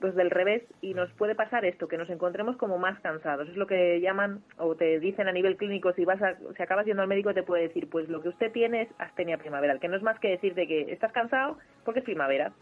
pues 0.00 0.14
del 0.14 0.30
revés 0.30 0.62
y 0.80 0.94
nos 0.94 1.10
puede 1.12 1.34
pasar 1.34 1.64
esto, 1.64 1.88
que 1.88 1.98
nos 1.98 2.10
encontremos 2.10 2.56
como 2.56 2.78
más 2.78 2.98
cansados. 3.00 3.48
Es 3.48 3.56
lo 3.56 3.66
que 3.66 4.00
llaman 4.00 4.42
o 4.58 4.74
te 4.74 4.98
dicen 4.98 5.28
a 5.28 5.32
nivel 5.32 5.56
clínico, 5.56 5.92
si 5.92 6.04
vas 6.04 6.20
a, 6.22 6.36
si 6.56 6.62
acabas 6.62 6.86
yendo 6.86 7.02
al 7.02 7.08
médico 7.08 7.34
te 7.34 7.42
puede 7.42 7.68
decir, 7.68 7.88
pues 7.88 8.08
lo 8.08 8.20
que 8.22 8.30
usted 8.30 8.52
tiene 8.52 8.82
es 8.82 8.88
astenia 8.98 9.38
primaveral, 9.38 9.80
que 9.80 9.88
no 9.88 9.96
es 9.96 10.02
más 10.02 10.18
que 10.18 10.28
decirte 10.28 10.66
que 10.66 10.92
estás 10.92 11.12
cansado 11.12 11.58
porque 11.84 12.00
es 12.00 12.04
primavera. 12.04 12.52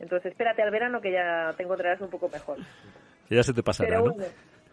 Entonces 0.00 0.32
espérate 0.32 0.62
al 0.62 0.70
verano 0.70 1.00
que 1.00 1.12
ya 1.12 1.52
te 1.56 1.62
encontrarás 1.62 2.00
un 2.00 2.10
poco 2.10 2.28
mejor. 2.28 2.58
Que 3.28 3.36
ya 3.36 3.42
se 3.42 3.54
te 3.54 3.62
pasará, 3.62 3.88
Pero 3.88 4.04
¿no? 4.04 4.12
bueno, 4.12 4.24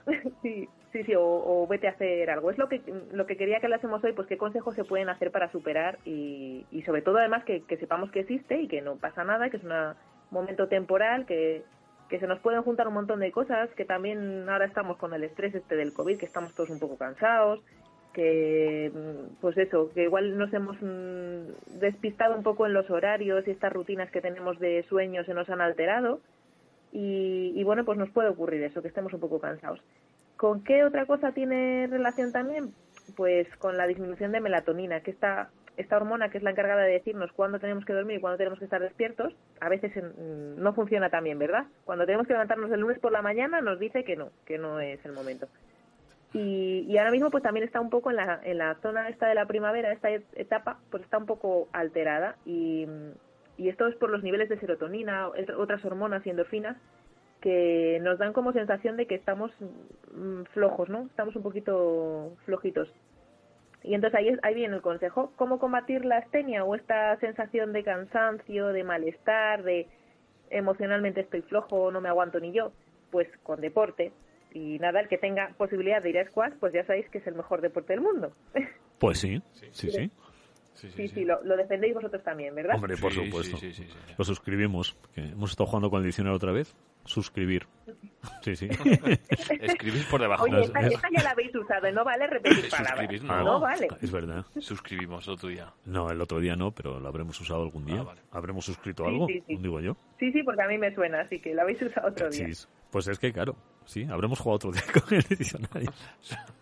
sí, 0.41 0.67
sí, 0.91 1.03
sí, 1.03 1.15
o, 1.15 1.23
o 1.23 1.67
vete 1.67 1.87
a 1.87 1.91
hacer 1.91 2.29
algo. 2.29 2.51
Es 2.51 2.57
lo 2.57 2.67
que 2.67 2.81
lo 3.11 3.25
que 3.25 3.37
quería 3.37 3.59
que 3.59 3.65
hablásemos 3.67 4.03
hoy, 4.03 4.13
pues 4.13 4.27
qué 4.27 4.37
consejos 4.37 4.75
se 4.75 4.83
pueden 4.83 5.09
hacer 5.09 5.31
para 5.31 5.51
superar 5.51 5.97
y, 6.05 6.65
y 6.71 6.81
sobre 6.83 7.01
todo 7.01 7.17
además 7.17 7.43
que, 7.43 7.63
que 7.63 7.77
sepamos 7.77 8.11
que 8.11 8.21
existe 8.21 8.61
y 8.61 8.67
que 8.67 8.81
no 8.81 8.95
pasa 8.97 9.23
nada, 9.23 9.49
que 9.49 9.57
es 9.57 9.63
un 9.63 9.71
momento 10.31 10.67
temporal, 10.67 11.25
que, 11.25 11.63
que 12.09 12.19
se 12.19 12.27
nos 12.27 12.39
pueden 12.39 12.63
juntar 12.63 12.87
un 12.87 12.95
montón 12.95 13.19
de 13.19 13.31
cosas, 13.31 13.69
que 13.71 13.85
también 13.85 14.47
ahora 14.49 14.65
estamos 14.65 14.97
con 14.97 15.13
el 15.13 15.23
estrés 15.23 15.55
este 15.55 15.75
del 15.75 15.93
COVID, 15.93 16.17
que 16.17 16.25
estamos 16.25 16.53
todos 16.53 16.69
un 16.69 16.79
poco 16.79 16.97
cansados, 16.97 17.61
que 18.13 18.91
pues 19.39 19.57
eso, 19.57 19.91
que 19.93 20.03
igual 20.03 20.37
nos 20.37 20.53
hemos 20.53 20.75
mm, 20.81 21.79
despistado 21.79 22.35
un 22.35 22.43
poco 22.43 22.65
en 22.65 22.73
los 22.73 22.89
horarios 22.89 23.47
y 23.47 23.51
estas 23.51 23.71
rutinas 23.71 24.11
que 24.11 24.21
tenemos 24.21 24.59
de 24.59 24.83
sueño 24.83 25.23
se 25.23 25.33
nos 25.33 25.49
han 25.49 25.61
alterado 25.61 26.19
y, 26.91 27.53
y 27.55 27.63
bueno, 27.63 27.85
pues 27.85 27.97
nos 27.97 28.09
puede 28.09 28.29
ocurrir 28.29 28.63
eso, 28.63 28.81
que 28.81 28.87
estemos 28.89 29.13
un 29.13 29.19
poco 29.19 29.39
cansados. 29.39 29.81
¿Con 30.37 30.63
qué 30.63 30.83
otra 30.83 31.05
cosa 31.05 31.31
tiene 31.33 31.87
relación 31.89 32.31
también? 32.31 32.73
Pues 33.15 33.47
con 33.57 33.77
la 33.77 33.87
disminución 33.87 34.31
de 34.31 34.41
melatonina, 34.41 35.01
que 35.01 35.11
esta, 35.11 35.49
esta 35.77 35.97
hormona 35.97 36.29
que 36.29 36.37
es 36.37 36.43
la 36.43 36.51
encargada 36.51 36.81
de 36.83 36.93
decirnos 36.93 37.31
cuándo 37.31 37.59
tenemos 37.59 37.85
que 37.85 37.93
dormir 37.93 38.17
y 38.17 38.19
cuándo 38.21 38.37
tenemos 38.37 38.57
que 38.59 38.65
estar 38.65 38.81
despiertos, 38.81 39.33
a 39.59 39.69
veces 39.69 39.91
no 40.17 40.73
funciona 40.73 41.09
tan 41.09 41.23
bien, 41.23 41.37
¿verdad? 41.39 41.65
Cuando 41.85 42.05
tenemos 42.05 42.27
que 42.27 42.33
levantarnos 42.33 42.71
el 42.71 42.79
lunes 42.79 42.99
por 42.99 43.11
la 43.11 43.21
mañana 43.21 43.61
nos 43.61 43.79
dice 43.79 44.03
que 44.03 44.15
no, 44.15 44.29
que 44.45 44.57
no 44.57 44.79
es 44.79 45.03
el 45.05 45.13
momento. 45.13 45.47
Y, 46.33 46.85
y 46.87 46.97
ahora 46.97 47.11
mismo 47.11 47.29
pues 47.29 47.43
también 47.43 47.65
está 47.65 47.81
un 47.81 47.89
poco 47.89 48.09
en 48.09 48.15
la, 48.15 48.39
en 48.43 48.57
la 48.57 48.75
zona 48.75 49.09
esta 49.09 49.27
de 49.27 49.35
la 49.35 49.45
primavera, 49.45 49.91
esta 49.91 50.09
et- 50.09 50.25
etapa, 50.35 50.79
pues 50.89 51.03
está 51.03 51.17
un 51.17 51.25
poco 51.25 51.67
alterada 51.73 52.37
y, 52.45 52.87
y 53.61 53.69
esto 53.69 53.87
es 53.87 53.95
por 53.95 54.09
los 54.09 54.23
niveles 54.23 54.49
de 54.49 54.59
serotonina, 54.59 55.29
otras 55.57 55.83
hormonas 55.85 56.25
y 56.25 56.29
endorfinas 56.31 56.77
que 57.41 57.99
nos 58.01 58.17
dan 58.19 58.33
como 58.33 58.53
sensación 58.53 58.97
de 58.97 59.05
que 59.07 59.15
estamos 59.15 59.51
mm, 60.13 60.43
flojos, 60.53 60.89
¿no? 60.89 61.05
Estamos 61.07 61.35
un 61.35 61.43
poquito 61.43 62.35
flojitos. 62.45 62.91
Y 63.83 63.95
entonces 63.95 64.17
ahí, 64.19 64.29
es- 64.29 64.39
ahí 64.43 64.53
viene 64.53 64.75
el 64.75 64.81
consejo. 64.81 65.31
¿Cómo 65.35 65.57
combatir 65.59 66.05
la 66.05 66.17
astenia 66.17 66.63
o 66.63 66.75
esta 66.75 67.17
sensación 67.17 67.73
de 67.73 67.83
cansancio, 67.83 68.67
de 68.67 68.83
malestar, 68.83 69.63
de 69.63 69.87
emocionalmente 70.49 71.21
estoy 71.21 71.41
flojo, 71.41 71.91
no 71.91 72.01
me 72.01 72.09
aguanto 72.09 72.39
ni 72.39 72.51
yo? 72.51 72.71
Pues 73.09 73.27
con 73.43 73.61
deporte. 73.61 74.11
Y 74.53 74.77
nada, 74.79 74.99
el 74.99 75.07
que 75.07 75.17
tenga 75.17 75.53
posibilidad 75.57 76.01
de 76.03 76.09
ir 76.09 76.19
a 76.19 76.25
squash, 76.27 76.53
pues 76.59 76.73
ya 76.73 76.83
sabéis 76.85 77.09
que 77.09 77.19
es 77.19 77.27
el 77.27 77.35
mejor 77.35 77.61
deporte 77.61 77.93
del 77.93 78.01
mundo. 78.01 78.33
Pues 78.99 79.17
sí, 79.19 79.41
sí, 79.71 79.89
sí. 79.91 80.11
Sí, 80.81 80.89
sí, 80.95 81.07
sí, 81.09 81.25
lo, 81.25 81.43
lo 81.43 81.55
defendéis 81.57 81.93
vosotros 81.93 82.23
también, 82.23 82.55
¿verdad? 82.55 82.75
Hombre, 82.75 82.97
por 82.97 83.11
Sí, 83.13 83.23
supuesto. 83.25 83.57
sí, 83.57 83.73
sí, 83.73 83.83
sí, 83.83 83.89
sí. 83.91 84.13
Lo 84.17 84.23
suscribimos. 84.25 84.95
Que 85.13 85.21
hemos 85.21 85.51
estado 85.51 85.67
jugando 85.67 85.89
con 85.89 85.99
el 86.01 86.05
diccionario 86.07 86.35
otra 86.37 86.51
vez. 86.51 86.75
Suscribir. 87.05 87.65
Sí, 88.43 88.55
sí. 88.55 88.67
Escribís 89.61 90.05
por 90.05 90.21
debajo. 90.21 90.43
Oye, 90.43 90.59
es- 90.61 90.67
esta, 90.67 90.79
es- 90.81 90.93
esta 90.93 91.07
ya 91.15 91.23
la 91.23 91.31
habéis 91.31 91.53
usado, 91.55 91.91
no 91.91 92.03
vale 92.03 92.27
repetir 92.27 92.69
palabras. 92.69 92.99
Suscribir, 92.99 93.31
Ah, 93.31 93.37
no. 93.39 93.43
No 93.45 93.59
vale. 93.59 93.87
Es 94.01 94.11
verdad. 94.11 94.45
Suscribimos 94.59 95.27
otro 95.27 95.49
día. 95.49 95.73
No, 95.85 96.09
el 96.11 96.21
otro 96.21 96.39
día 96.39 96.55
no, 96.55 96.71
pero 96.71 96.99
lo 96.99 97.07
habremos 97.07 97.39
usado 97.41 97.63
algún 97.63 97.85
día. 97.85 97.99
Ah, 98.01 98.03
vale. 98.03 98.21
¿Habremos 98.31 98.65
suscrito 98.65 99.03
Sí, 99.03 99.09
algo? 99.09 99.27
sí, 99.27 99.43
sí. 99.47 99.57
Digo 99.57 99.79
yo. 99.79 99.97
Sí, 100.19 100.31
sí, 100.31 100.43
porque 100.43 100.61
a 100.61 100.67
mí 100.67 100.77
me 100.77 100.93
suena, 100.93 101.21
así 101.21 101.39
que 101.39 101.53
la 101.55 101.63
habéis 101.63 101.81
usado 101.81 102.07
otro 102.09 102.29
día. 102.29 102.47
Pues 102.91 103.07
es 103.07 103.17
que 103.19 103.31
claro, 103.33 103.55
sí, 103.85 104.05
habremos 104.09 104.39
jugado 104.39 104.55
otro 104.57 104.71
día 104.71 104.83
con 104.93 105.13
el 105.17 105.23
diccionario. 105.23 105.91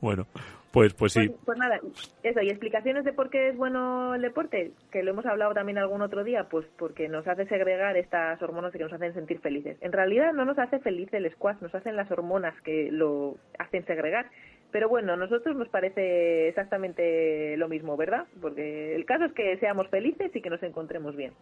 bueno, 0.00 0.26
pues 0.72 0.94
pues 0.94 1.12
sí. 1.12 1.28
Pues, 1.28 1.40
pues 1.44 1.58
nada, 1.58 1.80
eso, 2.22 2.40
y 2.40 2.48
explicaciones 2.48 3.04
de 3.04 3.12
por 3.12 3.30
qué 3.30 3.48
es 3.48 3.56
bueno 3.56 4.14
el 4.14 4.22
deporte, 4.22 4.72
que 4.92 5.02
lo 5.02 5.10
hemos 5.10 5.26
hablado 5.26 5.52
también 5.52 5.78
algún 5.78 6.02
otro 6.02 6.22
día, 6.22 6.44
pues 6.44 6.66
porque 6.78 7.08
nos 7.08 7.26
hace 7.26 7.46
segregar 7.46 7.96
estas 7.96 8.40
hormonas 8.40 8.72
que 8.72 8.78
nos 8.78 8.92
hacen 8.92 9.14
sentir 9.14 9.40
felices. 9.40 9.76
En 9.80 9.92
realidad 9.92 10.32
no 10.32 10.44
nos 10.44 10.58
hace 10.58 10.78
feliz 10.78 11.12
el 11.12 11.30
squash, 11.32 11.60
nos 11.60 11.74
hacen 11.74 11.96
las 11.96 12.10
hormonas 12.10 12.54
que 12.62 12.90
lo 12.92 13.36
hacen 13.58 13.84
segregar. 13.84 14.26
Pero 14.70 14.88
bueno, 14.88 15.14
a 15.14 15.16
nosotros 15.16 15.56
nos 15.56 15.68
parece 15.68 16.48
exactamente 16.48 17.56
lo 17.56 17.68
mismo, 17.68 17.96
¿verdad? 17.96 18.26
Porque 18.40 18.94
el 18.94 19.04
caso 19.04 19.24
es 19.24 19.32
que 19.32 19.56
seamos 19.58 19.88
felices 19.88 20.30
y 20.34 20.40
que 20.40 20.50
nos 20.50 20.62
encontremos 20.62 21.16
bien. 21.16 21.32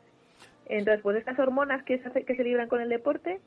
Entonces, 0.67 1.03
pues 1.03 1.19
estas 1.19 1.39
hormonas 1.39 1.83
que 1.85 1.99
se, 1.99 2.25
que 2.25 2.37
se 2.37 2.45
libran 2.45 2.69
con 2.69 2.81
el 2.81 2.89
deporte, 2.89 3.41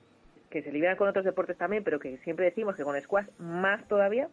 que 0.52 0.62
se 0.62 0.72
liberan 0.72 0.98
con 0.98 1.08
otros 1.08 1.26
deportes 1.26 1.58
también, 1.58 1.84
pero 1.84 2.00
que 2.00 2.18
siempre 2.20 2.46
decimos 2.46 2.76
que 2.76 2.84
con 2.84 3.00
squash 3.00 3.28
más 3.40 3.88
todavía, 3.88 4.30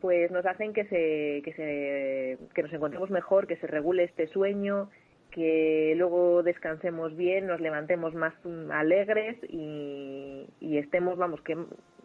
pues 0.00 0.30
nos 0.30 0.46
hacen 0.46 0.72
que 0.72 0.84
se, 0.84 1.42
que 1.44 1.52
se 1.54 2.38
que 2.54 2.62
nos 2.62 2.72
encontremos 2.72 3.10
mejor, 3.10 3.46
que 3.46 3.56
se 3.56 3.66
regule 3.66 4.04
este 4.04 4.26
sueño, 4.28 4.90
que 5.30 5.94
luego 5.96 6.42
descansemos 6.42 7.16
bien, 7.16 7.46
nos 7.46 7.60
levantemos 7.60 8.14
más 8.14 8.34
alegres 8.72 9.36
y, 9.48 10.48
y 10.60 10.78
estemos, 10.78 11.18
vamos, 11.18 11.40
que 11.42 11.56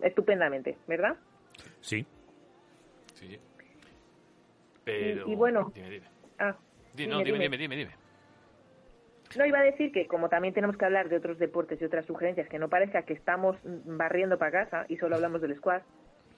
estupendamente, 0.01 0.77
¿verdad? 0.87 1.15
Sí. 1.81 2.05
Sí. 3.13 3.39
Pero... 4.83 5.27
y 5.27 5.35
bueno. 5.35 5.71
Dime, 5.73 5.89
dime. 5.89 6.07
Ah, 6.39 6.55
Di- 6.93 7.07
no, 7.07 7.19
dime, 7.23 7.39
dime, 7.39 7.57
dime, 7.57 7.75
dime. 7.75 7.91
No, 9.37 9.45
iba 9.47 9.59
a 9.59 9.63
decir 9.63 9.91
que 9.91 10.05
como 10.05 10.29
también 10.29 10.53
tenemos 10.53 10.77
que 10.77 10.85
hablar 10.85 11.09
de 11.09 11.15
otros 11.17 11.39
deportes 11.39 11.81
y 11.81 11.85
otras 11.85 12.05
sugerencias, 12.05 12.47
que 12.49 12.59
no 12.59 12.69
parezca 12.69 13.01
que 13.03 13.13
estamos 13.13 13.57
barriendo 13.63 14.37
para 14.37 14.51
casa 14.51 14.85
y 14.89 14.97
solo 14.97 15.15
hablamos 15.15 15.41
del 15.41 15.55
squash, 15.55 15.81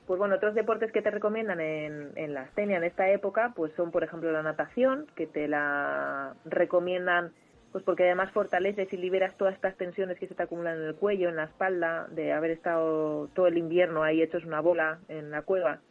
pues 0.07 0.19
bueno, 0.19 0.35
otros 0.35 0.55
deportes 0.55 0.91
que 0.91 1.01
te 1.01 1.11
recomiendan 1.11 1.59
en, 1.59 2.11
en 2.15 2.33
la 2.33 2.41
astenia 2.41 2.77
en 2.77 2.83
esta 2.83 3.09
época, 3.09 3.53
pues 3.55 3.73
son 3.73 3.91
por 3.91 4.03
ejemplo 4.03 4.31
la 4.31 4.43
natación, 4.43 5.07
que 5.15 5.27
te 5.27 5.47
la 5.47 6.35
recomiendan 6.45 7.31
pues 7.71 7.83
porque 7.83 8.03
además 8.03 8.31
fortaleces 8.31 8.93
y 8.93 8.95
liberas 8.95 9.35
todas 9.35 9.53
estas 9.53 9.75
tensiones 9.75 10.17
que 10.17 10.27
se 10.27 10.33
te 10.33 10.43
acumulan 10.43 10.77
en 10.77 10.85
el 10.85 10.95
cuello, 10.95 11.27
en 11.27 11.35
la 11.35 11.43
espalda, 11.43 12.07
de 12.09 12.31
haber 12.31 12.51
estado 12.51 13.27
todo 13.33 13.47
el 13.47 13.57
invierno 13.57 14.01
ahí 14.01 14.21
hechos 14.21 14.45
una 14.45 14.61
bola 14.61 14.99
en 15.09 15.29
la 15.29 15.41
cueva. 15.41 15.81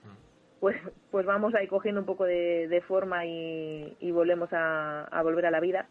Pues, 0.60 0.76
pues 1.10 1.26
vamos 1.26 1.54
ahí 1.54 1.66
cogiendo 1.66 2.00
un 2.00 2.06
poco 2.06 2.24
de, 2.24 2.68
de 2.68 2.80
forma 2.80 3.26
y, 3.26 3.98
y 4.00 4.12
volvemos 4.12 4.50
a, 4.54 5.04
a 5.04 5.22
volver 5.22 5.44
a 5.44 5.50
la 5.50 5.60
vida. 5.60 5.88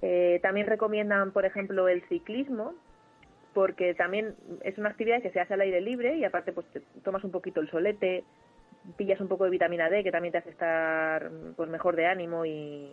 Eh, 0.00 0.40
también 0.42 0.66
recomiendan, 0.66 1.30
por 1.30 1.44
ejemplo, 1.44 1.86
el 1.86 2.02
ciclismo, 2.08 2.74
porque 3.54 3.94
también 3.94 4.34
es 4.62 4.78
una 4.78 4.88
actividad 4.90 5.22
que 5.22 5.30
se 5.30 5.40
hace 5.40 5.54
al 5.54 5.60
aire 5.60 5.80
libre 5.80 6.16
y 6.16 6.24
aparte 6.24 6.52
pues 6.52 6.66
te 6.72 6.80
tomas 7.04 7.22
un 7.24 7.30
poquito 7.30 7.60
el 7.60 7.70
solete, 7.70 8.24
pillas 8.96 9.20
un 9.20 9.28
poco 9.28 9.44
de 9.44 9.50
vitamina 9.50 9.88
D 9.90 10.02
que 10.02 10.10
también 10.12 10.32
te 10.32 10.38
hace 10.38 10.50
estar 10.50 11.30
pues 11.56 11.68
mejor 11.68 11.96
de 11.96 12.06
ánimo 12.06 12.44
y, 12.46 12.90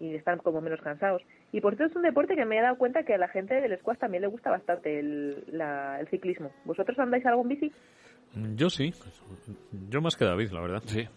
y 0.00 0.14
estar 0.14 0.40
como 0.42 0.60
menos 0.60 0.80
cansados. 0.80 1.22
Y 1.52 1.60
por 1.60 1.76
cierto 1.76 1.92
es 1.92 1.96
un 1.96 2.02
deporte 2.02 2.36
que 2.36 2.44
me 2.44 2.58
he 2.58 2.62
dado 2.62 2.76
cuenta 2.78 3.02
que 3.04 3.14
a 3.14 3.18
la 3.18 3.28
gente 3.28 3.60
del 3.60 3.78
squash 3.78 3.98
también 3.98 4.22
le 4.22 4.28
gusta 4.28 4.50
bastante 4.50 4.98
el, 4.98 5.44
la- 5.48 5.98
el 6.00 6.08
ciclismo. 6.08 6.50
¿Vosotros 6.64 6.98
andáis 6.98 7.24
algo 7.26 7.42
en 7.42 7.48
bici? 7.48 7.72
Yo 8.56 8.68
sí. 8.70 8.92
Yo 9.88 10.00
más 10.00 10.16
que 10.16 10.24
David, 10.24 10.50
la 10.50 10.60
verdad. 10.60 10.82
Sí. 10.86 11.08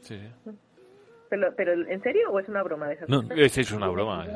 Sí, 0.00 0.18
sí. 0.44 0.50
Pero, 1.30 1.52
pero 1.56 1.72
¿en 1.72 2.02
serio 2.02 2.30
o 2.30 2.38
es 2.40 2.48
una 2.48 2.62
broma 2.62 2.88
de 2.88 2.94
esas 2.94 3.08
No, 3.08 3.22
cosas? 3.22 3.38
Esa 3.38 3.60
es 3.60 3.72
una 3.72 3.88
broma. 3.88 4.26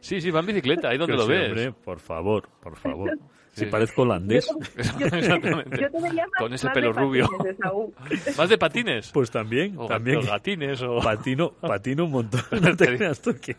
Sí, 0.00 0.20
sí, 0.20 0.30
va 0.30 0.40
en 0.40 0.46
bicicleta, 0.46 0.88
ahí 0.90 0.98
donde 0.98 1.16
lo 1.16 1.22
sí, 1.24 1.28
ves. 1.32 1.48
hombre, 1.48 1.72
por 1.72 1.98
favor, 2.00 2.48
por 2.62 2.76
favor. 2.76 3.18
Si 3.52 3.64
Sí. 3.64 3.70
parezco 3.70 4.02
holandés, 4.02 4.48
Exactamente. 4.76 5.78
Yo 5.80 5.90
te 5.90 6.00
veía 6.00 6.24
más- 6.26 6.38
Con 6.38 6.52
ese 6.54 6.68
pelo 6.70 6.92
rubio. 6.92 7.28
patines. 7.28 8.38
¿Más 8.38 8.48
de 8.48 8.58
patines? 8.58 9.10
pues 9.12 9.30
también, 9.30 9.74
o 9.78 9.86
también. 9.86 10.18
o 10.18 10.22
gatines 10.22 10.82
o... 10.82 10.98
Patino, 11.00 11.52
patino 11.60 12.04
un 12.04 12.10
montón. 12.10 12.40
No 12.60 12.76
te 12.76 12.96
creas 12.96 13.20
tú 13.20 13.34
que... 13.40 13.56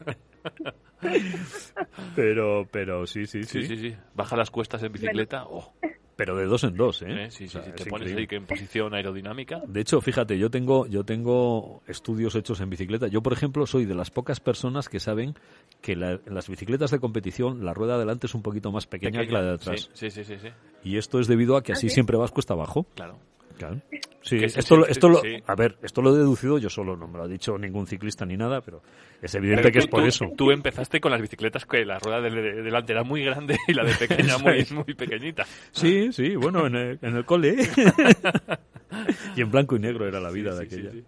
Pero, 2.15 2.67
pero 2.71 3.05
sí, 3.07 3.25
sí, 3.25 3.43
sí. 3.43 3.61
Sí, 3.65 3.67
sí, 3.67 3.89
sí. 3.91 3.97
Baja 4.13 4.35
las 4.35 4.51
cuestas 4.51 4.83
en 4.83 4.91
bicicleta. 4.91 5.45
Oh, 5.47 5.73
Pero 6.15 6.37
de 6.37 6.45
dos 6.45 6.63
en 6.63 6.77
dos, 6.77 7.01
¿eh? 7.01 7.07
¿eh? 7.25 7.31
Sí, 7.31 7.43
O 7.43 7.47
sí, 7.47 7.53
sea, 7.53 7.63
sí. 7.63 7.71
Te 7.71 7.85
pones 7.85 8.07
increíble. 8.07 8.21
ahí 8.21 8.27
que 8.27 8.35
en 8.37 8.45
posición 8.45 8.93
aerodinámica. 8.93 9.61
De 9.67 9.81
hecho, 9.81 9.99
fíjate, 9.99 10.37
yo 10.39 10.49
tengo, 10.49 10.87
yo 10.87 11.03
tengo 11.03 11.81
estudios 11.87 12.35
hechos 12.35 12.61
en 12.61 12.69
bicicleta. 12.69 13.07
Yo, 13.07 13.21
por 13.21 13.33
ejemplo, 13.33 13.65
soy 13.67 13.85
de 13.85 13.95
las 13.95 14.11
pocas 14.11 14.39
personas 14.39 14.87
que 14.87 14.99
saben 15.01 15.35
que 15.81 15.95
la- 15.97 16.13
en 16.25 16.33
las 16.33 16.47
bicicletas 16.47 16.91
de 16.91 16.99
competición 16.99 17.65
la 17.65 17.73
rueda 17.73 17.93
de 17.93 17.97
adelante 18.03 18.27
es 18.27 18.33
un 18.35 18.41
poquito 18.43 18.71
más 18.71 18.87
pequeña, 18.87 19.25
que 19.25 19.31
la 19.33 19.41
de 19.41 19.51
atrás. 19.55 19.89
Sí, 19.93 20.09
sí, 20.09 20.23
sí, 20.23 20.35
sí, 20.35 20.39
sí. 20.41 20.49
Y 20.83 20.97
esto 20.97 21.19
es 21.19 21.27
debido 21.27 21.57
a 21.57 21.63
que 21.63 21.73
¿Ah, 21.73 21.75
así 21.75 21.89
sí? 21.89 21.95
siempre 21.95 22.15
vas 22.15 22.31
cuesta 22.31 22.53
abajo. 22.53 22.85
Claro. 22.95 23.17
Claro. 23.57 23.81
Sí, 24.21 24.39
sí, 24.39 24.43
esto, 24.45 24.61
sí, 24.61 24.75
lo- 24.75 24.87
esto 24.87 25.07
lo, 25.09 25.19
sí. 25.21 25.37
a 25.45 25.55
ver, 25.55 25.77
esto 25.83 26.01
lo 26.01 26.13
he 26.13 26.17
deducido 26.17 26.57
yo 26.57 26.69
solo, 26.69 26.97
no 26.97 27.07
me 27.07 27.17
lo 27.19 27.23
ha 27.25 27.27
dicho 27.27 27.57
ningún 27.57 27.85
ciclista 27.87 28.25
ni 28.25 28.35
nada, 28.35 28.59
pero 28.61 28.81
es 29.21 29.33
evidente 29.35 29.71
que 29.71 29.79
es 29.79 29.87
por 29.87 30.01
Tú- 30.01 30.07
eso. 30.07 30.31
Tú 30.35 30.51
empezaste 30.51 30.99
con 30.99 31.11
las 31.11 31.21
bicicletas 31.21 31.65
que 31.65 31.85
la 31.85 31.99
rueda 31.99 32.21
de, 32.21 32.29
de 32.31 32.61
delante 32.63 32.91
era 32.91 33.03
muy 33.03 33.23
grande 33.23 33.57
y 33.67 33.73
la 33.73 33.83
de 33.83 33.93
pequeña 33.93 34.37
muy, 34.39 34.65
muy 34.71 34.93
pequeñita. 34.95 35.45
Sí, 35.71 36.11
sí, 36.11 36.35
bueno, 36.35 36.65
en 36.67 36.75
el, 36.75 36.99
en 37.01 37.15
el 37.15 37.23
cole. 37.25 37.55
y 39.35 39.41
en 39.41 39.51
blanco 39.51 39.75
y 39.75 39.79
negro 39.79 40.07
era 40.07 40.19
la 40.19 40.31
vida 40.31 40.55
de 40.55 40.65
Sí, 40.65 40.69
sí, 40.69 40.75
aquella. 40.75 40.91
sí. 40.91 41.03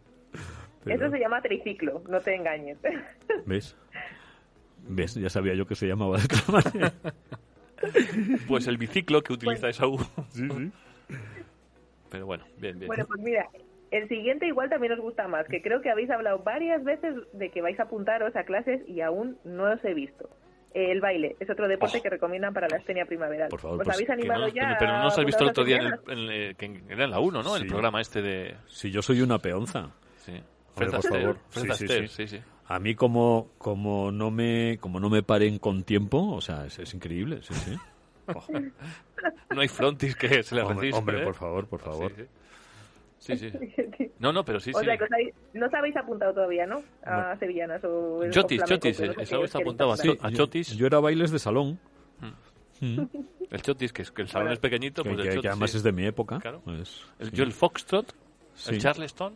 Pero, 0.83 1.05
Eso 1.07 1.11
se 1.15 1.19
llama 1.19 1.41
triciclo, 1.41 2.01
no 2.07 2.19
te 2.21 2.35
engañes. 2.35 2.77
¿Ves? 3.45 3.75
¿Ves? 4.87 5.15
Ya 5.15 5.29
sabía 5.29 5.53
yo 5.53 5.65
que 5.67 5.75
se 5.75 5.85
llamaba 5.87 6.17
de 6.17 6.23
otra 6.25 6.43
manera. 6.49 6.93
Pues 8.47 8.67
el 8.67 8.77
biciclo 8.77 9.21
que 9.21 9.33
utiliza 9.33 9.67
esa 9.69 9.87
U. 9.87 9.97
Sí, 10.29 10.47
sí. 10.49 10.71
Pero 12.09 12.25
bueno, 12.25 12.43
bien, 12.57 12.77
bien. 12.79 12.87
Bueno, 12.87 13.05
pues 13.07 13.19
mira, 13.21 13.47
el 13.91 14.07
siguiente 14.07 14.47
igual 14.47 14.69
también 14.69 14.93
os 14.93 14.99
gusta 14.99 15.27
más, 15.27 15.47
que 15.47 15.61
creo 15.61 15.81
que 15.81 15.89
habéis 15.89 16.09
hablado 16.09 16.39
varias 16.39 16.83
veces 16.83 17.15
de 17.33 17.49
que 17.51 17.61
vais 17.61 17.79
a 17.79 17.83
apuntaros 17.83 18.35
a 18.35 18.43
clases 18.43 18.81
y 18.87 19.01
aún 19.01 19.37
no 19.43 19.71
os 19.71 19.83
he 19.85 19.93
visto. 19.93 20.29
El 20.73 20.99
baile 21.01 21.35
es 21.39 21.49
otro 21.49 21.67
deporte 21.67 21.97
Oh. 21.99 22.03
que 22.03 22.09
recomiendan 22.09 22.53
para 22.53 22.67
la 22.69 22.77
astenia 22.77 23.05
primaveral. 23.05 23.49
Por 23.49 23.59
favor, 23.59 23.79
¿Os 23.79 23.85
pues, 23.85 23.95
habéis 23.95 24.09
animado 24.09 24.41
no- 24.41 24.47
ya? 24.49 24.75
pero 24.77 24.91
no 24.91 25.03
nos 25.03 25.17
a 25.17 25.21
has 25.21 25.25
visto 25.25 25.43
el 25.43 25.49
otro 25.49 25.63
día 25.63 25.77
en, 25.77 25.85
el, 25.87 25.93
en 26.07 26.19
el- 26.29 26.55
que 26.55 26.81
era 26.89 27.05
en 27.05 27.11
la 27.11 27.19
1, 27.19 27.41
¿no? 27.41 27.55
El 27.55 27.63
Sí. 27.63 27.67
programa 27.69 28.01
este 28.01 28.21
de... 28.21 28.55
Si 28.67 28.91
yo 28.91 29.01
soy 29.01 29.21
una 29.21 29.39
peonza. 29.39 29.89
Sí. 30.17 30.33
Fred 30.75 30.91
por 30.91 31.01
favor. 31.03 31.37
Sí, 31.49 31.61
sí, 31.73 31.87
sí. 31.87 32.07
sí, 32.07 32.27
sí. 32.27 32.39
A 32.67 32.79
mí 32.79 32.93
como 32.95 33.47
como 33.57 34.11
no 34.11 34.29
me 34.29 34.77
como 34.79 34.99
no 34.99 35.09
me 35.09 35.23
paren 35.23 35.57
con 35.57 35.83
tiempo, 35.83 36.33
o 36.33 36.41
sea, 36.41 36.65
es, 36.65 36.77
es 36.79 36.93
increíble, 36.93 37.39
sí, 37.41 37.53
sí. 37.55 37.75
No 39.53 39.61
hay 39.61 39.67
frontis 39.67 40.15
que 40.15 40.43
se 40.43 40.55
le 40.55 40.61
Hombre, 40.61 40.75
resista. 40.79 40.99
hombre, 40.99 41.21
¿eh? 41.21 41.23
por 41.23 41.33
favor, 41.35 41.67
por 41.67 41.79
favor. 41.79 42.11
Sí, 43.17 43.35
sí. 43.37 43.49
Sí, 43.49 43.51
sí. 43.97 44.11
No, 44.19 44.31
no, 44.33 44.43
pero 44.45 44.59
sí, 44.59 44.71
o 44.73 44.79
sí. 44.79 44.85
sea, 44.85 44.97
que 44.97 45.03
os 45.05 45.11
habéis- 45.11 45.33
no 45.53 45.65
os 45.67 45.73
habéis 45.73 45.95
apuntado 45.97 46.33
todavía, 46.33 46.65
¿no? 46.65 46.81
A 47.03 47.35
sevillanas 47.37 47.83
o... 47.83 48.17
o 48.19 48.29
Chotis, 48.29 48.59
flamenco, 48.63 48.87
chotis, 48.87 48.99
eso 48.99 49.21
está 49.21 49.39
os 49.39 49.55
apuntado 49.55 49.93
apuntar. 49.93 50.25
a 50.25 50.31
chotis. 50.31 50.69
Yo, 50.71 50.77
yo 50.77 50.87
era 50.87 50.99
bailes 50.99 51.31
de 51.31 51.39
salón, 51.39 51.79
El 52.81 53.61
chotis, 53.61 53.91
que, 53.93 54.01
es, 54.03 54.11
que 54.11 54.21
el 54.23 54.27
salón 54.27 54.45
Bueno, 54.47 54.53
es 54.53 54.59
pequeñito, 54.59 55.03
que, 55.03 55.09
pues 55.09 55.19
el 55.19 55.23
que- 55.23 55.29
que 55.29 55.35
chotis, 55.37 55.49
además 55.51 55.71
sí. 55.71 55.77
es 55.77 55.83
de 55.83 55.91
mi 55.93 56.05
época. 56.05 56.39
Claro. 56.39 56.61
pues, 56.63 57.05
El- 57.19 57.29
sí. 57.31 57.35
Yo 57.35 57.43
el 57.43 57.51
foxtrot, 57.53 58.13
Sí, 58.53 58.75
el 58.75 58.81
charleston. 58.81 59.35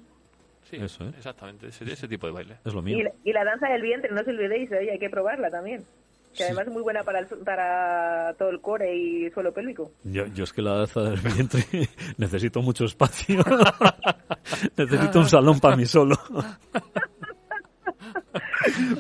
Sí, 0.64 0.78
Eso, 0.78 1.04
¿eh? 1.06 1.12
exactamente, 1.18 1.68
ese, 1.68 1.84
ese 1.92 2.08
tipo 2.08 2.28
de 2.28 2.34
baile. 2.34 2.58
es 2.64 2.74
lo 2.74 2.80
Y, 2.82 2.84
mío. 2.84 3.04
la- 3.06 3.12
y 3.24 3.34
la 3.34 3.44
danza 3.44 3.68
del 3.68 3.82
vientre, 3.82 4.12
no 4.12 4.22
os 4.22 4.28
olvidéis, 4.28 4.72
oye, 4.72 4.92
hay 4.92 5.00
que 5.00 5.10
probarla 5.10 5.50
también. 5.50 5.84
Que 6.32 6.38
Sí. 6.38 6.44
además 6.44 6.68
es 6.68 6.74
muy 6.74 6.82
buena 6.82 7.04
para, 7.04 7.20
el- 7.20 7.28
para 7.28 8.34
todo 8.38 8.50
el 8.50 8.62
core 8.62 8.96
y 8.96 9.30
suelo 9.32 9.54
pélvico. 9.54 9.92
Yo, 10.04 10.26
yo 10.28 10.44
es 10.46 10.54
que 10.54 10.62
la 10.62 10.76
danza 10.76 11.02
del 11.02 11.20
vientre 11.20 11.66
necesito 12.18 12.62
mucho 12.62 12.86
espacio. 12.86 13.44
necesito 14.78 15.20
un 15.20 15.30
salón 15.30 15.60
para 15.60 15.76
mí 15.76 15.86
solo. 15.86 16.18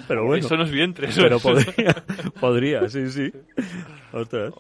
pero 0.08 0.26
bueno, 0.26 0.46
Eso 0.46 0.56
no 0.58 0.64
es 0.64 0.72
vientre, 0.72 1.10
eso 1.10 1.22
pero 1.22 1.38
es- 1.38 1.44
podría, 1.44 1.96
podría, 2.40 2.90
sí, 2.90 3.10
sí. 3.10 3.32
Ostras, 4.12 4.54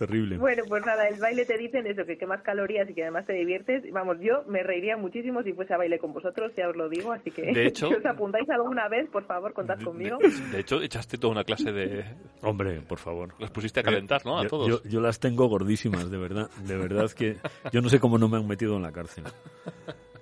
terrible. 0.00 0.36
Bueno, 0.38 0.64
pues 0.68 0.84
nada, 0.84 1.06
el 1.06 1.20
baile 1.20 1.44
te 1.44 1.56
dicen 1.56 1.86
eso, 1.86 2.04
que 2.04 2.18
quemas 2.18 2.42
calorías 2.42 2.90
y 2.90 2.94
que 2.94 3.02
además 3.02 3.26
te 3.26 3.34
diviertes. 3.34 3.84
Vamos, 3.92 4.16
yo 4.20 4.42
me 4.48 4.62
reiría 4.64 4.96
muchísimo 4.96 5.42
si 5.44 5.52
fuese 5.52 5.74
a 5.74 5.76
baile 5.76 5.98
con 6.00 6.12
vosotros, 6.12 6.50
ya 6.56 6.68
os 6.68 6.74
lo 6.76 6.88
digo, 6.88 7.12
así 7.12 7.30
que 7.30 7.42
De 7.52 7.66
hecho- 7.66 7.88
si 7.90 7.94
os 7.94 8.04
apuntáis 8.06 8.50
alguna 8.50 8.88
vez, 8.88 9.08
por 9.10 9.24
favor, 9.24 9.52
contad 9.52 9.76
De- 9.78 9.84
conmigo. 9.84 10.18
De, 10.18 10.28
de 10.28 10.58
hecho, 10.60 10.82
echaste 10.82 11.16
toda 11.18 11.30
una 11.32 11.44
clase 11.44 11.70
de... 11.70 12.04
Hombre, 12.42 12.80
por 12.80 12.98
favor. 12.98 13.34
Los 13.38 13.50
pusiste 13.50 13.80
a 13.80 13.82
calentar, 13.84 14.24
¿no? 14.26 14.38
A 14.38 14.42
Yo- 14.42 14.48
todos. 14.48 14.68
Yo, 14.68 14.82
yo 14.90 15.00
las 15.00 15.20
tengo 15.20 15.46
gordísimas, 15.48 16.10
de 16.10 16.18
verdad. 16.18 16.50
De 16.66 16.76
verdad 16.76 17.08
que 17.12 17.36
yo 17.72 17.80
no 17.80 17.88
sé 17.88 18.00
cómo 18.00 18.18
no 18.18 18.28
me 18.28 18.38
han 18.38 18.46
metido 18.48 18.76
en 18.76 18.82
la 18.82 18.92
cárcel. 18.92 19.24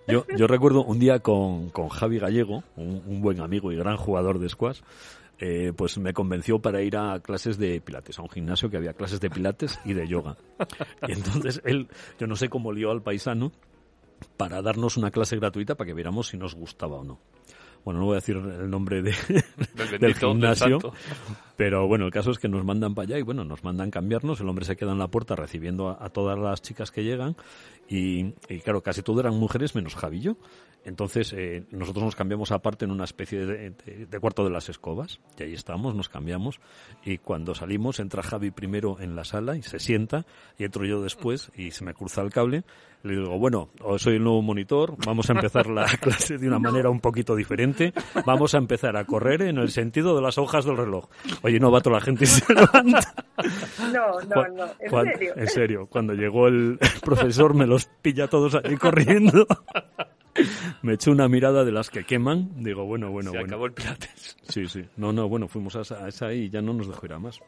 Yo, 0.06 0.25
yo 0.37 0.47
recuerdo 0.47 0.85
un 0.85 0.99
día 0.99 1.18
con, 1.20 1.68
con 1.68 1.88
Javi 1.88 2.18
Gallego, 2.18 2.64
un, 2.76 3.02
un 3.06 3.20
buen 3.20 3.40
amigo 3.40 3.70
y 3.73 3.76
gran 3.76 3.97
jugador 3.99 4.38
de 4.38 4.49
squash, 4.49 4.80
eh, 5.38 5.73
pues 5.76 5.99
me 5.99 6.12
convenció 6.12 6.61
para 6.61 6.83
ir 6.83 6.97
a 6.97 7.21
clases 7.21 7.59
de 7.59 7.80
pilates, 7.80 8.18
a 8.18 8.23
un 8.23 8.28
gimnasio 8.28 8.71
que 8.71 8.76
había 8.76 8.92
clases 8.92 9.21
de 9.21 9.30
pilates 9.30 9.78
y 9.84 9.93
de 9.93 10.08
yoga. 10.08 10.36
Y 11.06 11.12
entonces 11.12 11.62
él, 11.65 11.89
yo 12.19 12.26
no 12.26 12.36
sé 12.36 12.49
cómo 12.49 12.73
lió 12.73 12.91
al 12.91 13.02
paisano 13.02 13.52
para 14.36 14.62
darnos 14.62 14.97
una 14.97 15.10
clase 15.10 15.36
gratuita 15.36 15.76
para 15.76 15.86
que 15.86 15.95
viéramos 15.95 16.28
si 16.28 16.36
nos 16.36 16.54
gustaba 16.54 16.97
o 16.97 17.04
no. 17.04 17.21
Bueno, 17.88 18.00
no 18.00 18.06
voy 18.06 18.16
a 18.16 18.20
decir 18.20 18.36
el 18.36 18.68
nombre 18.68 19.00
de, 19.00 19.12
Del 19.12 19.16
del 19.74 19.88
bendito, 19.88 19.98
del 20.06 20.14
gimnasio, 20.14 20.78
pero 21.56 21.86
bueno, 21.88 22.04
el 22.04 22.12
caso 22.12 22.30
es 22.30 22.38
que 22.38 22.46
nos 22.48 22.62
mandan 22.64 22.94
para 22.94 23.04
allá 23.06 23.18
y 23.18 23.22
bueno, 23.22 23.44
nos 23.44 23.64
mandan 23.64 23.90
cambiarnos, 23.90 24.40
el 24.40 24.48
hombre 24.50 24.66
se 24.66 24.76
queda 24.76 24.92
en 24.92 24.98
la 24.98 25.08
puerta 25.08 25.34
recibiendo 25.36 25.88
a, 25.88 26.04
a 26.04 26.10
todas 26.10 26.38
las 26.38 26.60
chicas 26.60 26.90
que 26.90 27.02
llegan 27.02 27.34
y, 27.88 28.34
y 28.50 28.60
claro, 28.62 28.82
casi 28.82 29.00
todo 29.02 29.20
eran 29.20 29.34
mujeres 29.38 29.74
menos 29.74 29.94
Javillo. 29.96 30.36
Entonces 30.84 31.34
eh, 31.36 31.66
nosotros 31.70 32.04
nos 32.04 32.14
cambiamos 32.16 32.52
aparte 32.52 32.84
en 32.84 32.92
una 32.92 33.04
especie 33.04 33.44
de, 33.44 33.70
de- 33.70 34.06
de 34.06 34.20
cuarto 34.20 34.44
de 34.44 34.50
las 34.50 34.68
escobas 34.68 35.18
y 35.38 35.42
ahí 35.42 35.52
estamos, 35.52 35.94
nos 35.94 36.08
cambiamos 36.08 36.60
y 37.04 37.18
cuando 37.18 37.54
salimos 37.54 37.98
entra 38.00 38.22
Javi 38.22 38.50
primero 38.52 38.98
en 39.00 39.16
la 39.16 39.24
sala 39.24 39.56
y 39.56 39.62
se 39.62 39.80
sienta 39.80 40.24
y 40.56 40.64
entro 40.64 40.84
yo 40.86 41.02
después 41.02 41.50
y 41.56 41.72
se 41.72 41.84
me 41.84 41.94
cruza 41.94 42.22
el 42.22 42.30
cable. 42.30 42.62
Le 43.04 43.15
digo, 43.17 43.39
bueno, 43.39 43.69
hoy 43.82 43.99
soy 43.99 44.17
el 44.17 44.25
nuevo 44.25 44.43
monitor, 44.43 44.97
vamos 45.06 45.30
a 45.30 45.32
empezar 45.32 45.69
la 45.69 45.84
clase 46.00 46.37
de 46.37 46.49
una 46.49 46.58
manera 46.58 46.91
un 46.91 47.00
poquito 47.00 47.37
diferente, 47.37 47.93
vamos 48.26 48.54
a 48.54 48.58
empezar 48.58 48.97
a 48.97 49.04
correr 49.04 49.43
en 49.43 49.58
el 49.58 49.71
sentido 49.71 50.17
de 50.17 50.23
las 50.23 50.37
hojas 50.37 50.65
del 50.65 50.76
reloj. 50.76 51.06
Oye, 51.43 51.61
no, 51.61 51.71
vato, 51.71 51.91
la 51.91 52.00
gente 52.00 52.26
se 52.26 52.45
levanta. 52.54 53.15
No, 53.93 54.21
no, 54.23 54.49
no, 54.49 54.67
en 54.80 55.13
serio. 55.13 55.32
en 55.37 55.47
serio, 55.47 55.87
cuando 55.87 56.15
llegó 56.15 56.49
el, 56.49 56.78
el 56.80 57.00
profesor 57.00 57.54
me 57.54 57.67
los 57.67 57.87
pilla 58.02 58.26
todos 58.26 58.54
allí 58.56 58.76
corriendo. 58.76 59.47
Me 60.82 60.93
echó 60.95 61.11
una 61.11 61.26
mirada 61.26 61.65
de 61.65 61.73
las 61.73 61.91
que 61.91 62.04
queman. 62.04 62.63
Digo, 62.63 62.84
bueno, 62.84 63.11
bueno, 63.11 63.32
Se 63.32 63.39
bueno. 63.39 63.49
acabó 63.49 63.67
el 63.67 63.73
pilates. 63.73 64.37
Sí, 64.49 64.67
sí. 64.69 64.84
No, 64.97 65.13
no, 65.13 65.28
bueno, 65.28 65.49
fuimos 65.49 65.75
a 65.75 65.80
esa, 65.80 66.04
a 66.04 66.08
esa 66.08 66.32
y 66.32 66.49
ya 66.49 66.63
no 66.63 66.73
nos 66.75 66.87
dejó 66.87 67.06
ir 67.06 67.15
a 67.15 67.19
más. 67.19 67.41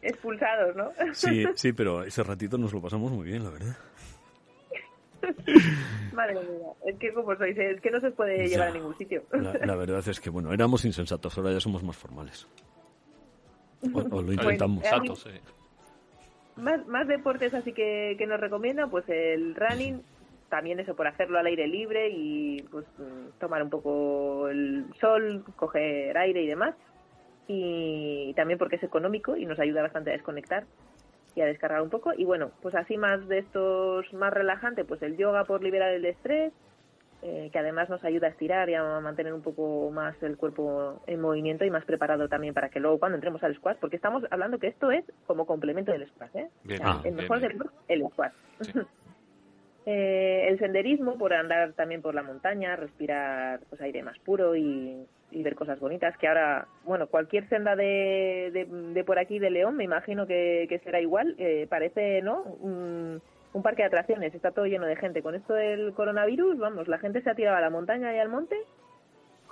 Expulsados, 0.00 0.74
¿no? 0.74 0.90
Sí, 1.12 1.44
sí, 1.54 1.74
pero 1.74 2.02
ese 2.02 2.22
ratito 2.22 2.56
nos 2.56 2.72
lo 2.72 2.80
pasamos 2.80 3.12
muy 3.12 3.26
bien, 3.26 3.44
la 3.44 3.50
verdad. 3.50 3.76
Madre 6.12 6.34
mía, 6.34 6.68
es 6.86 6.98
que 6.98 7.12
como 7.12 7.34
sois, 7.36 7.56
es 7.56 7.80
que 7.80 7.90
no 7.90 8.00
se 8.00 8.08
os 8.08 8.14
puede 8.14 8.48
llevar 8.48 8.68
a 8.68 8.72
ningún 8.72 8.96
sitio. 8.98 9.22
La, 9.32 9.52
la 9.64 9.76
verdad 9.76 10.06
es 10.06 10.20
que, 10.20 10.30
bueno, 10.30 10.52
éramos 10.52 10.84
insensatos, 10.84 11.36
ahora 11.38 11.52
ya 11.52 11.60
somos 11.60 11.82
más 11.82 11.96
formales. 11.96 12.46
O, 13.92 13.98
o 13.98 14.22
lo 14.22 14.32
intentamos. 14.32 14.80
Bueno, 14.82 14.96
Santos, 14.96 15.22
sí. 15.22 15.30
Más, 16.56 16.86
más 16.86 17.08
deportes 17.08 17.54
así 17.54 17.72
que, 17.72 18.14
que 18.18 18.26
nos 18.26 18.38
recomiendan, 18.38 18.90
pues 18.90 19.08
el 19.08 19.54
running, 19.54 20.02
también 20.50 20.78
eso 20.80 20.94
por 20.94 21.06
hacerlo 21.06 21.38
al 21.38 21.46
aire 21.46 21.66
libre 21.66 22.10
y 22.10 22.62
pues 22.70 22.84
tomar 23.40 23.62
un 23.62 23.70
poco 23.70 24.48
el 24.48 24.84
sol, 25.00 25.44
coger 25.56 26.16
aire 26.18 26.42
y 26.42 26.46
demás. 26.46 26.74
Y 27.48 28.32
también 28.34 28.58
porque 28.58 28.76
es 28.76 28.82
económico 28.82 29.36
y 29.36 29.46
nos 29.46 29.58
ayuda 29.58 29.82
bastante 29.82 30.10
a 30.10 30.12
desconectar 30.12 30.64
y 31.34 31.40
a 31.40 31.46
descargar 31.46 31.82
un 31.82 31.90
poco. 31.90 32.12
Y 32.16 32.24
bueno, 32.24 32.50
pues 32.62 32.74
así 32.74 32.96
más 32.96 33.26
de 33.28 33.38
estos 33.38 34.12
más 34.14 34.32
relajante, 34.32 34.84
pues 34.84 35.02
el 35.02 35.16
yoga 35.16 35.44
por 35.44 35.62
liberar 35.62 35.92
el 35.92 36.04
estrés, 36.04 36.52
eh, 37.24 37.50
que 37.52 37.58
además 37.60 37.88
nos 37.88 38.02
ayuda 38.04 38.26
a 38.26 38.30
estirar 38.30 38.68
y 38.68 38.74
a 38.74 38.82
mantener 39.00 39.32
un 39.32 39.42
poco 39.42 39.90
más 39.92 40.20
el 40.24 40.36
cuerpo 40.36 41.00
en 41.06 41.20
movimiento 41.20 41.64
y 41.64 41.70
más 41.70 41.84
preparado 41.84 42.28
también 42.28 42.52
para 42.52 42.68
que 42.68 42.80
luego 42.80 42.98
cuando 42.98 43.14
entremos 43.14 43.42
al 43.44 43.54
squash, 43.54 43.76
porque 43.80 43.94
estamos 43.96 44.24
hablando 44.30 44.58
que 44.58 44.66
esto 44.66 44.90
es 44.90 45.04
como 45.26 45.46
complemento 45.46 45.92
del 45.92 46.08
squash, 46.08 46.34
¿eh? 46.34 46.48
Bien, 46.64 46.80
O 46.80 46.84
sea, 46.84 46.92
Ah, 46.94 46.96
el 47.04 47.14
bien, 47.14 47.16
mejor 47.16 47.38
bien. 47.38 47.52
deporte, 47.52 47.74
el 47.88 48.02
squash. 48.10 48.32
Sí. 48.62 48.72
Eh, 49.84 50.46
el 50.48 50.58
senderismo, 50.58 51.18
por 51.18 51.32
andar 51.32 51.72
también 51.72 52.02
por 52.02 52.14
la 52.14 52.22
montaña, 52.22 52.76
respirar 52.76 53.60
pues, 53.68 53.80
aire 53.80 54.02
más 54.02 54.18
puro 54.20 54.54
y, 54.54 55.06
ver 55.32 55.54
cosas 55.54 55.80
bonitas, 55.80 56.16
que 56.18 56.28
ahora, 56.28 56.68
bueno, 56.84 57.06
cualquier 57.06 57.48
senda 57.48 57.74
de, 57.74 58.66
de, 58.94 59.04
por 59.04 59.18
aquí 59.18 59.38
de 59.38 59.50
León, 59.50 59.76
me 59.76 59.84
imagino 59.84 60.26
que, 60.26 60.66
que 60.68 60.78
será 60.80 61.00
igual, 61.00 61.34
eh, 61.38 61.66
parece, 61.68 62.20
¿no? 62.22 62.42
Un, 62.42 63.20
un 63.54 63.62
parque 63.62 63.82
de 63.82 63.88
atracciones, 63.88 64.34
está 64.34 64.50
todo 64.52 64.66
lleno 64.66 64.86
de 64.86 64.96
gente. 64.96 65.22
Con 65.22 65.34
esto 65.34 65.54
del 65.54 65.94
coronavirus, 65.94 66.58
vamos, 66.58 66.86
la 66.86 66.98
gente 66.98 67.22
se 67.22 67.30
ha 67.30 67.34
tirado 67.34 67.56
a 67.56 67.60
la 67.60 67.70
montaña 67.70 68.14
y 68.14 68.18
al 68.18 68.28
monte 68.28 68.56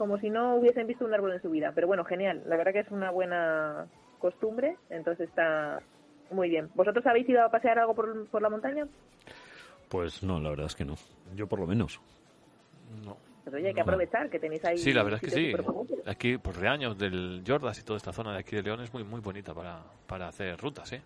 como 0.01 0.17
si 0.17 0.31
no 0.31 0.55
hubiesen 0.55 0.87
visto 0.87 1.05
un 1.05 1.13
árbol 1.13 1.35
en 1.35 1.43
su 1.43 1.51
vida. 1.51 1.73
Pero 1.75 1.87
bueno, 1.87 2.07
genial, 2.07 2.43
la 2.47 2.57
verdad 2.57 2.73
que 2.73 2.79
es 2.79 2.91
una 2.91 3.11
buena 3.11 3.87
costumbre, 4.19 4.79
entonces 4.89 5.29
está 5.29 5.81
muy 6.31 6.49
bien. 6.49 6.71
¿Vosotros 6.75 7.07
habéis 7.07 7.29
ido 7.29 7.45
a 7.45 7.51
pasear 7.51 7.79
algo 7.79 7.95
por, 7.95 8.27
por 8.29 8.41
la 8.41 8.49
montaña? 8.49 8.87
Pues 9.91 10.23
no, 10.23 10.39
la 10.41 10.51
verdad 10.51 10.67
es 10.67 10.77
que 10.77 10.85
no. 10.85 10.95
Yo 11.35 11.47
por 11.47 11.59
lo 11.59 11.67
menos. 11.67 12.01
No. 13.05 13.17
Pues 13.45 13.57
oye, 13.57 13.69
hay 13.69 13.75
que 13.75 13.81
aprovechar 13.81 14.31
que 14.31 14.39
tenéis 14.39 14.65
ahí. 14.65 14.79
Sí, 14.79 14.93
la 14.93 15.03
verdad 15.03 15.21
es 15.23 15.29
que 15.29 15.37
sí. 15.37 15.53
Aquí, 16.07 16.39
por 16.39 16.57
Reaños, 16.57 16.97
del 16.97 17.43
Jordas 17.47 17.79
y 17.81 17.83
toda 17.83 17.97
esta 17.97 18.13
zona 18.13 18.33
de 18.33 18.39
aquí 18.39 18.55
de 18.55 18.63
León 18.63 18.81
es 18.83 18.93
muy 18.95 19.03
muy 19.03 19.21
bonita 19.21 19.53
para, 19.53 19.83
para 20.07 20.29
hacer 20.29 20.57
rutas, 20.59 20.93
¿eh? 20.93 21.03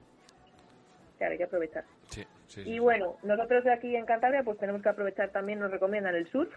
Claro, 1.17 1.33
hay 1.33 1.39
que 1.39 1.45
aprovechar. 1.45 1.85
Sí, 2.11 2.21
sí. 2.21 2.27
sí, 2.49 2.61
Y 2.61 2.65
sí. 2.75 2.79
bueno, 2.79 3.17
nosotros 3.23 3.65
de 3.65 3.73
aquí 3.73 3.97
en 3.97 4.05
Cantabria 4.05 4.43
pues 4.43 4.59
tenemos 4.59 4.83
que 4.83 4.89
aprovechar 4.91 5.31
también, 5.31 5.61
nos 5.61 5.71
recomiendan 5.71 6.15
el 6.15 6.31
surf, 6.31 6.53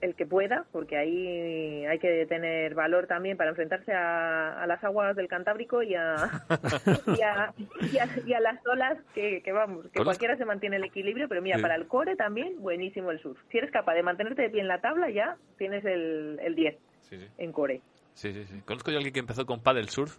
el 0.00 0.14
que 0.14 0.26
pueda, 0.26 0.64
porque 0.72 0.96
ahí 0.96 1.84
hay 1.86 1.98
que 1.98 2.26
tener 2.26 2.74
valor 2.74 3.06
también 3.06 3.36
para 3.36 3.50
enfrentarse 3.50 3.92
a, 3.92 4.62
a 4.62 4.66
las 4.66 4.82
aguas 4.84 5.16
del 5.16 5.28
Cantábrico 5.28 5.82
y 5.82 5.94
a, 5.94 6.14
y 7.18 7.22
a, 7.22 7.52
y 7.92 7.98
a- 7.98 8.08
y 8.26 8.32
a 8.34 8.40
las 8.40 8.64
olas 8.66 8.98
que, 9.14 9.42
que 9.42 9.52
vamos, 9.52 9.86
que 9.92 10.02
cualquiera 10.04 10.36
se 10.36 10.44
mantiene 10.44 10.76
el 10.76 10.84
equilibrio, 10.84 11.28
pero 11.28 11.42
mira, 11.42 11.56
Sí. 11.56 11.62
para 11.62 11.74
el 11.76 11.86
core 11.86 12.16
también 12.16 12.60
buenísimo 12.60 13.10
el 13.10 13.20
surf. 13.20 13.38
Si 13.50 13.58
eres 13.58 13.70
capaz 13.70 13.94
de 13.94 14.02
mantenerte 14.02 14.42
de 14.42 14.50
pie 14.50 14.60
en 14.60 14.68
la 14.68 14.80
tabla, 14.80 15.08
ya 15.10 15.36
tienes 15.58 15.84
el, 15.84 16.38
el 16.42 16.54
10 16.54 16.76
Sí, 17.00 17.18
sí. 17.18 17.26
en 17.38 17.52
core. 17.52 17.80
Sí, 18.14 18.32
sí, 18.32 18.44
sí. 18.44 18.60
Conozco 18.64 18.90
yo 18.90 18.96
a 18.96 18.98
alguien 18.98 19.12
que 19.14 19.20
empezó 19.20 19.46
con 19.46 19.62
paddle 19.62 19.88
surf. 19.88 20.18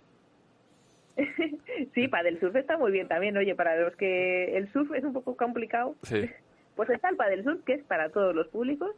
Sí, 1.93 2.09
el 2.25 2.39
surf 2.39 2.55
está 2.55 2.77
muy 2.77 2.91
bien 2.91 3.07
también. 3.07 3.37
Oye, 3.37 3.55
para 3.55 3.75
los 3.79 3.95
que 3.95 4.57
el 4.57 4.71
surf 4.71 4.91
es 4.93 5.03
un 5.03 5.13
poco 5.13 5.35
complicado, 5.35 5.95
Sí. 6.03 6.29
pues 6.75 6.89
está 6.89 7.09
el 7.09 7.15
Padel 7.15 7.43
Surf, 7.43 7.63
que 7.65 7.73
es 7.73 7.83
para 7.83 8.09
todos 8.09 8.35
los 8.35 8.47
públicos. 8.49 8.91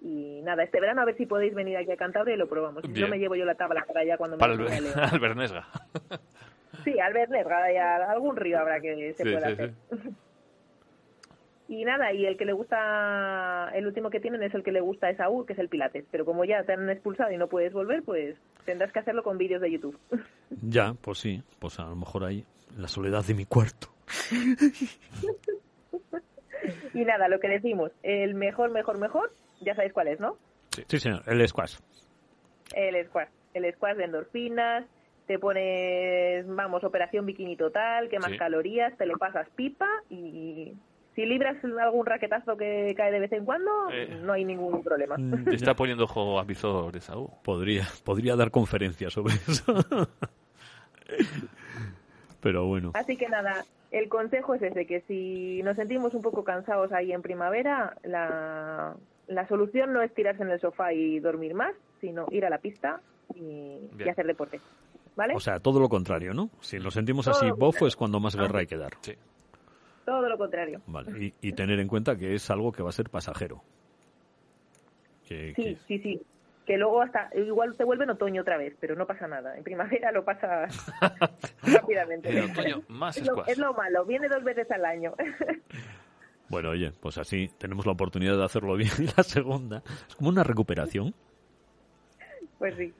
Y 0.00 0.40
nada, 0.42 0.62
este 0.62 0.80
verano 0.80 1.02
a 1.02 1.04
ver 1.04 1.16
si 1.16 1.26
podéis 1.26 1.54
venir 1.54 1.76
aquí 1.76 1.90
a 1.90 1.96
Cantabria 1.96 2.34
y 2.34 2.38
lo 2.38 2.48
probamos. 2.48 2.84
Si 2.84 3.00
no 3.00 3.08
me 3.08 3.18
llevo 3.18 3.34
yo 3.34 3.44
la 3.44 3.56
tabla 3.56 3.84
para 3.84 4.00
allá 4.00 4.16
cuando 4.16 4.38
Para 4.38 4.54
me 4.54 4.76
el, 4.76 4.86
al 4.94 5.18
Bernesga. 5.18 5.66
Sí, 6.84 6.98
al 7.00 7.12
Bernesga 7.12 7.72
y 7.72 7.76
a 7.76 8.10
algún 8.10 8.36
río 8.36 8.58
habrá 8.60 8.80
que 8.80 9.12
se 9.14 9.24
Sí, 9.24 9.32
pueda 9.32 9.46
sí, 9.46 9.52
hacer. 9.52 9.72
Y 11.70 11.84
nada, 11.84 12.14
y 12.14 12.24
el 12.24 12.38
que 12.38 12.46
le 12.46 12.54
gusta, 12.54 13.70
el 13.74 13.86
último 13.86 14.08
que 14.08 14.20
tienen 14.20 14.42
es 14.42 14.54
el 14.54 14.62
que 14.62 14.72
le 14.72 14.80
gusta 14.80 15.08
a 15.08 15.10
Esaú, 15.10 15.44
que 15.44 15.52
es 15.52 15.58
el 15.58 15.68
Pilates. 15.68 16.06
Pero 16.10 16.24
como 16.24 16.46
ya 16.46 16.64
te 16.64 16.72
han 16.72 16.88
expulsado 16.88 17.30
y 17.30 17.36
no 17.36 17.46
puedes 17.48 17.74
volver, 17.74 18.02
pues 18.02 18.36
tendrás 18.64 18.90
que 18.90 19.00
hacerlo 19.00 19.22
con 19.22 19.36
vídeos 19.36 19.60
de 19.60 19.70
YouTube. 19.72 19.98
Ya, 20.62 20.94
pues 21.02 21.18
sí, 21.18 21.42
pues 21.58 21.78
a 21.78 21.84
lo 21.84 21.94
mejor 21.94 22.24
ahí, 22.24 22.42
en 22.74 22.80
la 22.80 22.88
soledad 22.88 23.22
de 23.22 23.34
mi 23.34 23.44
cuarto. 23.44 23.88
y 26.94 27.04
nada, 27.04 27.28
lo 27.28 27.38
que 27.38 27.48
decimos, 27.48 27.92
el 28.02 28.34
mejor, 28.34 28.70
mejor, 28.70 28.98
mejor, 28.98 29.30
ya 29.60 29.74
sabéis 29.74 29.92
cuál 29.92 30.08
es, 30.08 30.20
¿no? 30.20 30.36
Sí, 30.86 30.98
señor, 30.98 31.22
el 31.26 31.46
squash. 31.48 31.76
El 32.74 33.06
squash. 33.06 33.28
El 33.54 33.72
squash 33.74 33.96
de 33.96 34.04
endorfinas, 34.04 34.84
te 35.26 35.38
pones, 35.38 36.46
vamos, 36.46 36.84
operación 36.84 37.26
bikini 37.26 37.56
total, 37.56 38.08
quemas 38.08 38.30
Sí. 38.30 38.38
calorías, 38.38 38.96
te 38.96 39.06
lo 39.06 39.16
pasas 39.18 39.48
pipa 39.56 39.88
y 40.10 40.72
si 41.14 41.26
libras 41.26 41.56
algún 41.64 42.06
raquetazo 42.06 42.56
que 42.56 42.94
cae 42.96 43.10
de 43.10 43.18
vez 43.20 43.32
en 43.32 43.44
cuando, 43.44 43.70
Eh. 43.90 44.20
no 44.22 44.32
hay 44.34 44.44
ningún 44.44 44.82
problema. 44.84 45.16
Te 45.44 45.54
está 45.56 45.74
poniendo 45.74 46.04
ojo 46.04 46.38
a 46.38 46.44
visor 46.44 46.92
de 46.92 47.00
Saúl. 47.00 47.28
Podría, 47.42 47.86
podría 48.04 48.36
dar 48.36 48.50
conferencias 48.50 49.12
sobre 49.12 49.34
eso. 49.34 49.74
Pero 52.40 52.66
bueno, 52.66 52.92
Así 52.94 53.16
que 53.16 53.28
nada, 53.28 53.64
el 53.90 54.08
consejo 54.08 54.54
es 54.54 54.62
ese, 54.62 54.86
que 54.86 55.00
si 55.02 55.60
nos 55.64 55.76
sentimos 55.76 56.14
un 56.14 56.22
poco 56.22 56.44
cansados 56.44 56.92
ahí 56.92 57.12
en 57.12 57.20
primavera, 57.22 57.96
la, 58.04 58.94
la 59.28 59.46
solución 59.46 59.92
no 59.92 60.02
es 60.02 60.12
tirarse 60.14 60.42
en 60.42 60.50
el 60.50 60.60
sofá 60.60 60.92
y 60.92 61.20
dormir 61.20 61.54
más, 61.54 61.74
sino 62.00 62.26
ir 62.30 62.44
a 62.44 62.50
la 62.50 62.58
pista 62.58 63.00
y, 63.34 63.78
hacer 64.08 64.26
deporte. 64.26 64.60
¿Vale? 65.16 65.34
o 65.34 65.40
sea, 65.40 65.58
todo 65.58 65.80
lo 65.80 65.88
contrario, 65.88 66.32
¿no? 66.32 66.48
Si 66.60 66.78
nos 66.78 66.94
sentimos 66.94 67.24
Todo 67.24 67.34
así 67.34 67.50
bofo 67.50 67.88
es 67.88 67.96
cuando 67.96 68.20
más 68.20 68.36
guerra 68.36 68.60
hay 68.60 68.66
que 68.66 68.76
dar. 68.76 68.92
Sí. 69.00 69.14
Todo 70.04 70.28
lo 70.28 70.38
contrario. 70.38 70.80
Vale, 70.86 71.10
y, 71.18 71.34
y 71.48 71.52
tener 71.52 71.80
en 71.80 71.88
cuenta 71.88 72.16
que 72.16 72.34
es 72.34 72.48
algo 72.50 72.70
que 72.70 72.82
va 72.84 72.90
a 72.90 72.92
ser 72.92 73.10
pasajero. 73.10 73.62
Que, 75.26 75.52
Sí, 75.56 75.62
que- 75.62 75.76
sí, 75.86 75.98
sí. 75.98 76.22
Que 76.64 76.76
luego 76.76 77.00
hasta, 77.00 77.30
igual 77.34 77.74
te 77.76 77.82
vuelve 77.84 78.04
en 78.04 78.10
otoño 78.10 78.42
otra 78.42 78.58
vez, 78.58 78.76
pero 78.78 78.94
no 78.94 79.06
pasa 79.06 79.26
nada. 79.26 79.56
En 79.56 79.64
primavera 79.64 80.12
lo 80.12 80.22
pasa 80.24 80.66
rápidamente. 81.62 82.28
En 82.28 82.50
otoño, 82.50 82.82
más 82.88 83.16
es, 83.16 83.26
lo, 83.26 83.44
es 83.46 83.58
lo 83.58 83.72
malo, 83.72 84.04
viene 84.04 84.28
dos 84.28 84.44
veces 84.44 84.70
al 84.70 84.84
año. 84.84 85.14
Bueno, 86.48 86.70
oye, 86.70 86.92
pues 87.00 87.18
así 87.18 87.50
tenemos 87.58 87.84
la 87.86 87.92
oportunidad 87.92 88.36
de 88.36 88.44
hacerlo 88.44 88.76
bien 88.76 88.90
y 88.98 89.06
la 89.16 89.22
segunda 89.22 89.82
es 90.08 90.14
como 90.16 90.30
una 90.30 90.42
recuperación. 90.44 91.14
pues 92.58 92.74
sí. 92.76 92.92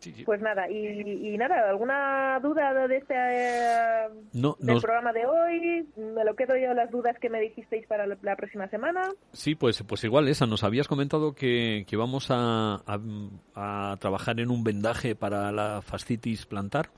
Sí, 0.00 0.12
sí. 0.12 0.24
Pues 0.24 0.40
nada, 0.40 0.68
y, 0.68 1.32
y 1.32 1.38
nada, 1.38 1.70
¿alguna 1.70 2.40
duda 2.42 2.88
de 2.88 2.96
este 2.96 3.14
eh, 3.16 4.08
No, 4.32 4.56
del 4.58 4.74
nos, 4.74 4.82
programa 4.82 5.12
de 5.12 5.24
hoy? 5.24 5.86
Me 5.96 6.24
lo 6.24 6.34
quedo 6.34 6.56
yo 6.56 6.74
las 6.74 6.90
dudas 6.90 7.16
que 7.20 7.30
me 7.30 7.40
dijisteis 7.40 7.86
para 7.86 8.04
la, 8.08 8.18
la 8.20 8.34
próxima 8.34 8.66
semana. 8.66 9.02
Sí, 9.32 9.54
pues, 9.54 9.80
pues 9.84 10.02
igual 10.02 10.26
esa. 10.26 10.44
Nos 10.44 10.64
habías 10.64 10.88
comentado 10.88 11.36
que, 11.36 11.84
que 11.86 11.96
vamos 11.96 12.32
a, 12.32 12.82
a, 12.84 12.98
a 13.54 13.96
trabajar 13.98 14.40
en 14.40 14.50
un 14.50 14.64
vendaje 14.64 15.14
para 15.14 15.52
la 15.52 15.82
fascitis 15.82 16.46
plantar. 16.46 16.90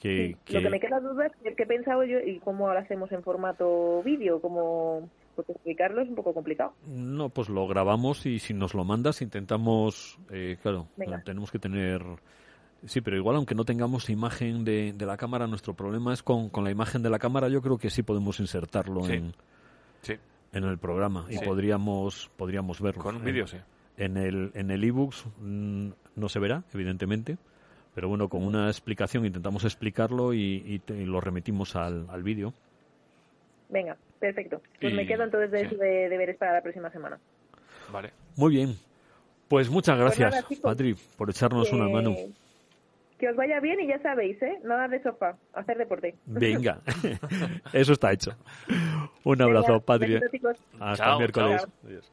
Que, 0.00 0.34
Sí, 0.46 0.54
Lo 0.54 0.62
que 0.62 0.70
me 0.70 0.80
queda 0.80 0.98
duda 0.98 1.26
es 1.26 1.32
qué 1.56 1.62
he 1.62 1.66
pensado 1.66 2.02
yo 2.04 2.18
y 2.20 2.38
cómo 2.40 2.72
lo 2.72 2.78
hacemos 2.78 3.12
en 3.12 3.22
formato 3.22 4.02
vídeo, 4.02 4.40
como 4.40 5.08
porque 5.36 5.52
explicarlo 5.52 6.00
es 6.02 6.08
un 6.08 6.14
poco 6.16 6.34
complicado. 6.34 6.72
No, 6.86 7.28
pues 7.28 7.48
lo 7.48 7.66
grabamos 7.68 8.24
y 8.26 8.38
si 8.40 8.52
nos 8.54 8.74
lo 8.74 8.82
mandas 8.84 9.22
intentamos, 9.22 10.18
eh, 10.30 10.56
claro, 10.62 10.88
Venga. 10.96 11.22
tenemos 11.22 11.50
que 11.50 11.58
tener... 11.58 12.02
Sí, 12.86 13.02
pero 13.02 13.16
igual 13.18 13.36
aunque 13.36 13.54
no 13.54 13.64
tengamos 13.66 14.08
imagen 14.08 14.64
de, 14.64 14.94
de 14.94 15.06
la 15.06 15.18
cámara, 15.18 15.46
nuestro 15.46 15.74
problema 15.74 16.14
es 16.14 16.22
con, 16.22 16.48
con 16.48 16.64
la 16.64 16.70
imagen 16.70 17.02
de 17.02 17.10
la 17.10 17.18
cámara, 17.18 17.48
yo 17.48 17.60
creo 17.60 17.76
que 17.76 17.90
sí 17.90 18.02
podemos 18.02 18.40
insertarlo 18.40 19.02
Sí. 19.04 19.12
en, 19.12 19.34
Sí. 20.00 20.14
en 20.54 20.64
el 20.64 20.78
programa 20.78 21.26
y 21.28 21.34
Sí. 21.36 21.44
podríamos 21.44 22.30
podríamos 22.36 22.80
verlo. 22.80 23.02
Con 23.02 23.16
un 23.16 23.20
En- 23.20 23.26
vídeo, 23.26 23.46
sí. 23.46 23.58
En 23.98 24.16
el 24.16 24.50
en 24.54 24.70
el 24.70 24.82
ebooks 24.82 25.26
mm, 25.40 25.88
no 26.16 26.28
se 26.30 26.38
verá, 26.38 26.64
evidentemente, 26.72 27.36
pero 27.94 28.08
bueno, 28.08 28.28
con 28.28 28.42
una 28.44 28.68
explicación 28.68 29.24
intentamos 29.26 29.64
explicarlo 29.64 30.32
y, 30.34 30.62
y 30.66 30.78
te- 30.80 30.96
y 30.96 31.04
lo 31.04 31.20
remitimos 31.20 31.76
al, 31.76 32.06
al 32.10 32.22
vídeo. 32.22 32.52
Venga, 33.68 33.96
perfecto. 34.18 34.60
Pues 34.80 34.92
Y- 34.92 34.96
me 34.96 35.06
quedo 35.06 35.24
entonces 35.24 35.50
de, 35.50 35.68
sí. 35.68 35.76
de 35.76 36.08
deberes 36.08 36.36
para 36.36 36.52
la 36.54 36.62
próxima 36.62 36.90
semana. 36.90 37.18
Vale. 37.92 38.12
Muy 38.36 38.54
bien. 38.54 38.74
Pues 39.48 39.68
muchas 39.68 39.96
Pues 39.96 40.04
gracias, 40.18 40.30
nada, 40.32 40.48
chicos. 40.48 40.62
Patri, 40.70 40.94
por 41.16 41.28
echarnos 41.30 41.72
una 41.72 41.88
mano. 41.88 42.14
Que 43.18 43.28
os 43.28 43.36
vaya 43.36 43.60
bien 43.60 43.80
y 43.80 43.86
ya 43.88 44.00
sabéis, 44.00 44.40
¿eh? 44.42 44.60
Nada 44.64 44.88
de 44.88 45.02
sofá, 45.02 45.36
hacer 45.52 45.76
deporte. 45.76 46.14
Venga, 46.24 46.80
eso 47.72 47.92
está 47.92 48.12
hecho. 48.12 48.30
Un 49.24 49.42
abrazo, 49.42 49.72
Venga, 49.72 49.84
Patri. 49.84 50.14
Hasta 50.78 50.94
Chao, 51.04 51.12
el 51.12 51.18
miércoles. 51.18 51.62
chao. 51.62 51.70
Adiós. 51.84 52.12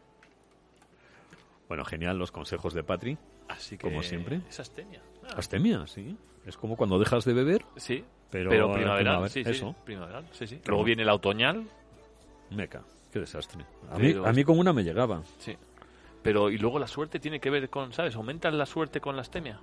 Bueno, 1.68 1.84
genial 1.86 2.18
los 2.18 2.32
consejos 2.32 2.74
de 2.74 2.84
Patri. 2.84 3.18
Así 3.50 3.78
que... 3.78 3.88
Como 3.90 4.02
siempre. 4.04 4.42
Es 4.50 4.60
astenia. 4.60 5.02
Ah, 5.26 5.36
Astemia, 5.38 5.86
sí. 5.88 6.16
Es 6.46 6.56
como 6.58 6.78
cuando 6.78 6.98
dejas 6.98 7.26
de 7.26 7.34
beber, 7.34 7.66
Sí, 7.76 8.04
pero, 8.30 8.50
pero, 8.50 8.72
primaveral. 8.74 8.98
primavera- 9.04 9.30
Sí, 9.30 9.44
sí, 9.44 9.50
Eso, 9.50 9.76
primaveral, 9.84 10.26
sí, 10.32 10.48
sí. 10.48 10.62
Luego 10.66 10.84
viene 10.86 11.04
el 11.04 11.10
otoñal, 11.10 11.68
meca. 12.52 12.84
Qué 13.12 13.20
desastre. 13.20 13.66
A 13.92 13.98
mí, 13.98 14.14
a 14.24 14.32
mí 14.32 14.44
con 14.44 14.58
una 14.60 14.72
me 14.74 14.84
llegaba. 14.84 15.24
sí. 15.40 15.56
Pero, 16.24 16.50
y 16.50 16.58
luego 16.58 16.78
la 16.78 16.88
suerte 16.88 17.20
tiene 17.20 17.40
que 17.40 17.50
ver 17.50 17.70
con, 17.70 17.94
¿sabes? 17.94 18.16
¿Aumenta 18.16 18.52
la 18.52 18.66
suerte 18.66 19.00
con 19.00 19.16
la 19.16 19.22
astemia? 19.22 19.62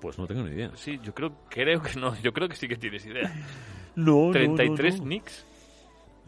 Pues 0.00 0.18
no 0.18 0.26
tengo 0.26 0.42
ni 0.42 0.50
idea. 0.54 0.72
Sí, 0.74 0.98
yo 1.04 1.14
creo, 1.14 1.32
creo 1.48 1.80
que 1.82 1.94
no. 2.00 2.16
Yo 2.20 2.32
creo 2.32 2.48
que 2.48 2.56
sí 2.56 2.66
que 2.66 2.74
tienes 2.76 3.04
idea. 3.06 3.32
No, 3.94 4.30
33 4.32 5.02
nicks. 5.02 5.46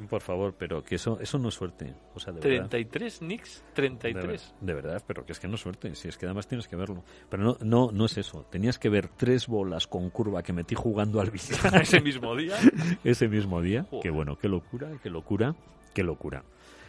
Por 0.09 0.21
favor, 0.21 0.55
pero 0.59 0.83
que 0.83 0.95
eso, 0.97 1.19
eso 1.21 1.39
no 1.39 1.49
es 1.49 1.55
suerte. 1.55 1.95
O 2.15 2.21
sea, 2.21 2.33
de 2.33 2.41
verdad. 2.41 2.69
33 2.69 3.23
nicks. 3.23 3.63
De, 3.69 3.73
33. 3.75 4.27
ver- 4.27 4.67
de 4.67 4.75
verdad, 4.75 5.03
pero 5.07 5.25
que 5.25 5.33
es 5.33 5.39
que 5.41 5.49
no 5.49 5.55
es 5.57 5.61
suerte. 5.61 5.95
Si 5.95 6.09
es 6.09 6.17
que 6.17 6.27
además 6.27 6.47
tienes 6.47 6.67
que 6.67 6.77
verlo. 6.77 7.05
Pero 7.29 7.43
no, 7.43 7.57
no, 7.61 7.91
no 7.93 8.07
es 8.07 8.17
eso. 8.19 8.45
Tenías 8.51 8.79
que 8.79 8.89
ver 8.89 9.09
tres 9.09 9.47
bolas 9.47 9.87
con 9.87 10.11
curva 10.11 10.43
que 10.43 10.53
metí 10.53 10.75
jugando 10.75 11.21
al 11.21 11.31
billar 11.31 11.75
Ese 11.83 12.01
mismo 12.01 12.35
día. 12.35 12.57
ese 13.05 13.29
mismo 13.29 13.61
día. 13.61 13.85
Joder. 13.91 14.03
Que 14.03 14.11
bueno, 14.11 14.37
qué 14.37 14.49
locura, 14.49 14.91
qué 15.03 15.11
locura, 15.11 15.55
qué 15.95 16.03
locura. 16.03 16.45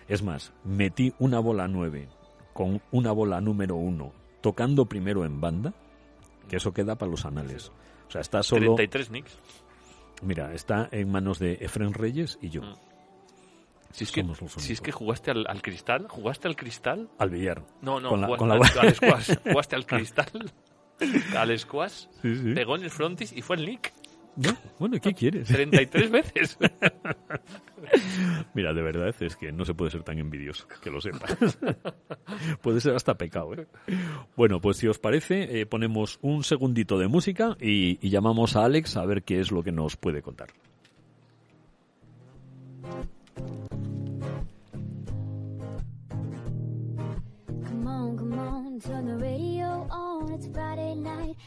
Es 0.07 0.23
más, 0.23 0.53
metí 0.63 1.13
una 1.19 1.39
bola 1.39 1.67
9 1.67 2.09
con 2.53 2.81
una 2.91 3.11
bola 3.11 3.41
número 3.41 3.75
1 3.75 4.13
tocando 4.41 4.85
primero 4.85 5.23
en 5.25 5.39
banda, 5.39 5.73
que 6.49 6.57
eso 6.57 6.73
queda 6.73 6.95
para 6.97 7.09
los 7.09 7.25
anales. 7.25 7.71
O 8.07 8.11
sea, 8.11 8.21
está 8.21 8.43
solo... 8.43 8.75
33 8.75 9.11
nicks. 9.11 9.37
Mira, 10.21 10.53
está 10.53 10.87
en 10.91 11.09
manos 11.11 11.39
de 11.39 11.53
Efren 11.61 11.93
Reyes 11.93 12.37
y 12.41 12.49
yo. 12.49 12.61
Mm. 12.61 12.75
Si 13.93 14.03
es, 14.05 14.11
que, 14.11 14.21
Somos 14.21 14.41
los 14.41 14.51
si 14.53 14.57
es 14.59 14.65
únicos. 14.79 14.81
que 14.85 14.91
jugaste 14.91 15.31
al, 15.31 15.45
al 15.47 15.61
cristal, 15.61 16.07
¿jugaste 16.09 16.47
al 16.47 16.55
cristal? 16.55 17.09
Al 17.19 17.29
billar. 17.29 17.63
No, 17.81 17.99
no, 17.99 18.09
Con 18.09 18.21
la- 18.21 18.27
jugaste 18.27 18.39
con 18.39 18.49
la 18.49 18.55
al, 18.55 18.95
squash. 18.95 19.37
Jugaste 19.43 19.75
al 19.75 19.85
cristal, 19.85 20.51
al 21.37 21.59
squash, 21.59 22.07
Sí, 22.23 22.35
sí. 22.35 22.53
pegó 22.55 22.75
en 22.75 22.83
el 22.83 22.89
frontis 22.89 23.31
y 23.31 23.41
fue 23.43 23.55
el 23.57 23.65
nick. 23.67 23.93
No, 24.35 24.49
Bueno, 24.79 24.97
¿qué 24.99 25.13
quieres? 25.13 25.47
33 25.47 26.09
veces. 26.09 26.57
Mira, 28.55 28.73
de 28.73 28.81
verdad 28.81 29.13
es 29.19 29.35
que 29.35 29.51
no 29.51 29.63
se 29.63 29.75
puede 29.75 29.91
ser 29.91 30.01
tan 30.01 30.17
envidioso, 30.17 30.65
que 30.81 30.89
lo 30.89 30.99
sepas. 30.99 31.37
puede 32.63 32.81
ser 32.81 32.95
hasta 32.95 33.13
pecado, 33.13 33.53
¿eh? 33.53 33.67
Bueno, 34.35 34.59
pues 34.59 34.77
si 34.77 34.87
os 34.87 34.97
parece, 34.97 35.59
eh, 35.61 35.67
ponemos 35.67 36.17
un 36.23 36.43
segundito 36.43 36.97
de 36.97 37.07
música 37.07 37.55
y, 37.61 37.99
y 38.01 38.09
llamamos 38.09 38.55
a 38.55 38.65
Alex 38.65 38.97
a 38.97 39.05
ver 39.05 39.21
qué 39.21 39.39
es 39.39 39.51
lo 39.51 39.61
que 39.61 39.71
nos 39.71 39.97
puede 39.97 40.23
contar. 40.23 40.47
Turn 48.85 49.05
the 49.05 49.15
radio 49.15 49.87
on. 49.89 50.29
It's 50.33 50.47
Friday 50.47 50.95
night 50.95 51.37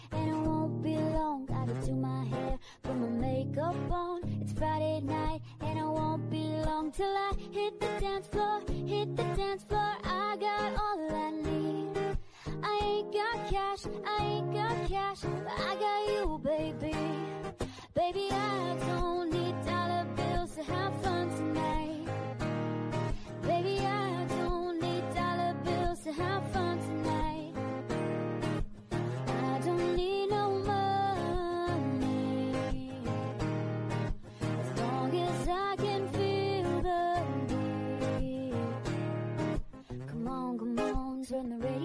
run 41.30 41.50
the 41.50 41.56
race. 41.56 41.75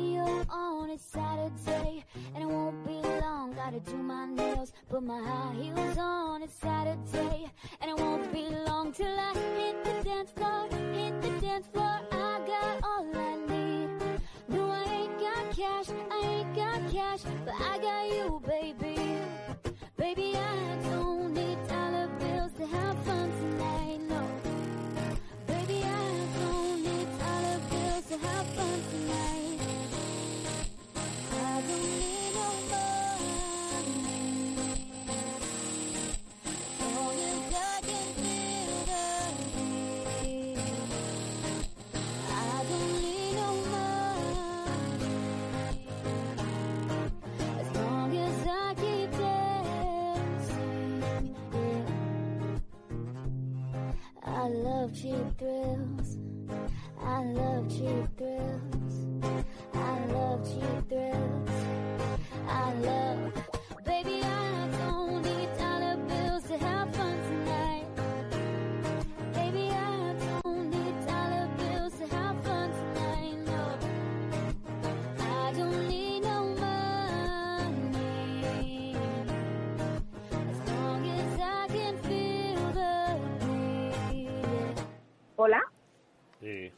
Eh, 86.51 86.69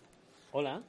Hola. 0.52 0.84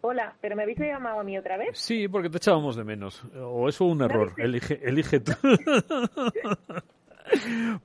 hola, 0.00 0.34
pero 0.40 0.56
me 0.56 0.62
habéis 0.62 0.78
llamado 0.78 1.20
a 1.20 1.24
mí 1.24 1.36
otra 1.36 1.58
vez. 1.58 1.78
Sí, 1.78 2.08
porque 2.08 2.30
te 2.30 2.38
echábamos 2.38 2.76
de 2.76 2.84
menos. 2.84 3.22
O 3.36 3.68
eso 3.68 3.84
un 3.84 4.00
error. 4.00 4.32
Elige, 4.38 4.80
elige 4.82 5.20
tú. 5.20 5.32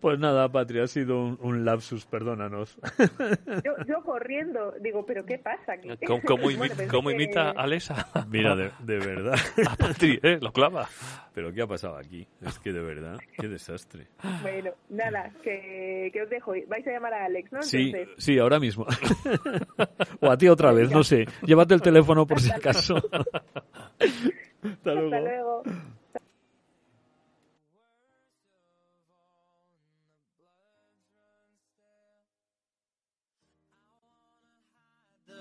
Pues 0.01 0.19
nada, 0.19 0.49
Patria, 0.51 0.83
ha 0.83 0.87
sido 0.87 1.19
un, 1.21 1.37
un 1.41 1.65
lapsus, 1.65 2.05
perdónanos. 2.05 2.77
Yo, 3.63 3.71
yo 3.87 4.03
corriendo, 4.03 4.73
digo, 4.81 5.05
pero 5.05 5.25
¿qué 5.25 5.37
pasa 5.39 5.73
aquí? 5.73 5.89
¿Cómo, 6.05 6.21
cómo 6.25 6.43
imi- 6.51 6.57
Bueno, 6.57 6.75
pensé 6.75 6.87
cómo 6.93 7.09
que- 7.09 7.15
imita 7.15 7.51
Alexa? 7.51 8.07
Mira, 8.29 8.55
de, 8.55 8.71
de 8.79 8.99
verdad. 8.99 9.35
A 9.69 9.75
Patri, 9.75 10.19
¿eh? 10.23 10.37
Lo 10.41 10.51
clava. 10.51 10.87
Pero 11.33 11.53
¿qué 11.53 11.61
ha 11.61 11.67
pasado 11.67 11.95
aquí? 11.97 12.27
Es 12.41 12.59
que 12.59 12.71
de 12.73 12.81
verdad, 12.81 13.17
qué 13.37 13.47
desastre. 13.47 14.07
Bueno, 14.41 14.71
nada, 14.89 15.31
que, 15.43 16.09
que 16.11 16.21
os 16.21 16.29
dejo. 16.29 16.53
Vais 16.67 16.85
a 16.87 16.91
llamar 16.91 17.13
a 17.13 17.25
Alex, 17.25 17.51
¿no? 17.53 17.61
Sí, 17.63 17.91
Entonces, 17.93 18.09
sí, 18.17 18.37
ahora 18.39 18.59
mismo. 18.59 18.85
O 20.21 20.29
a 20.29 20.37
ti 20.37 20.47
otra 20.49 20.71
vez, 20.73 20.91
no 20.91 21.03
sé. 21.03 21.25
Llévate 21.43 21.73
el 21.73 21.81
teléfono 21.81 22.25
por 22.27 22.39
si 22.41 22.51
acaso. 22.51 22.97
Hasta 22.97 24.93
luego. 24.93 25.05
hasta 25.15 25.19
luego. 25.21 25.63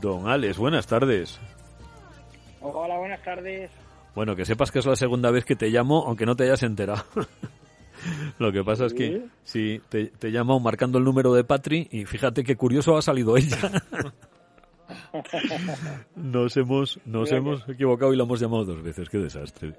Don 0.00 0.28
Alex, 0.28 0.58
buenas 0.58 0.86
tardes. 0.86 1.38
Hola, 2.60 2.98
buenas 2.98 3.22
tardes. 3.22 3.70
Bueno, 4.14 4.36
que 4.36 4.44
sepas 4.44 4.70
que 4.70 4.78
es 4.80 4.86
la 4.86 4.96
segunda 4.96 5.30
vez 5.30 5.44
que 5.44 5.56
te 5.56 5.68
llamo, 5.70 6.04
aunque 6.06 6.26
no 6.26 6.36
te 6.36 6.44
hayas 6.44 6.62
enterado. 6.62 7.04
Lo 8.38 8.52
que 8.52 8.62
pasa 8.62 8.86
es 8.86 8.94
que 8.94 9.22
sí, 9.42 9.80
te, 9.88 10.06
te 10.06 10.28
he 10.28 10.32
llamado 10.32 10.60
marcando 10.60 10.98
el 10.98 11.04
número 11.04 11.34
de 11.34 11.42
Patri 11.42 11.88
y 11.90 12.04
fíjate 12.04 12.44
qué 12.44 12.54
curioso 12.56 12.96
ha 12.96 13.02
salido 13.02 13.36
ella. 13.36 13.58
Nos 16.16 16.56
hemos, 16.56 16.98
nos 17.04 17.24
Mira 17.30 17.30
que- 17.30 17.36
hemos 17.36 17.68
equivocado 17.68 18.14
y 18.14 18.16
la 18.16 18.22
hemos 18.24 18.40
llamado 18.40 18.64
dos 18.64 18.82
veces. 18.82 19.08
Qué 19.10 19.18
desastre. 19.18 19.74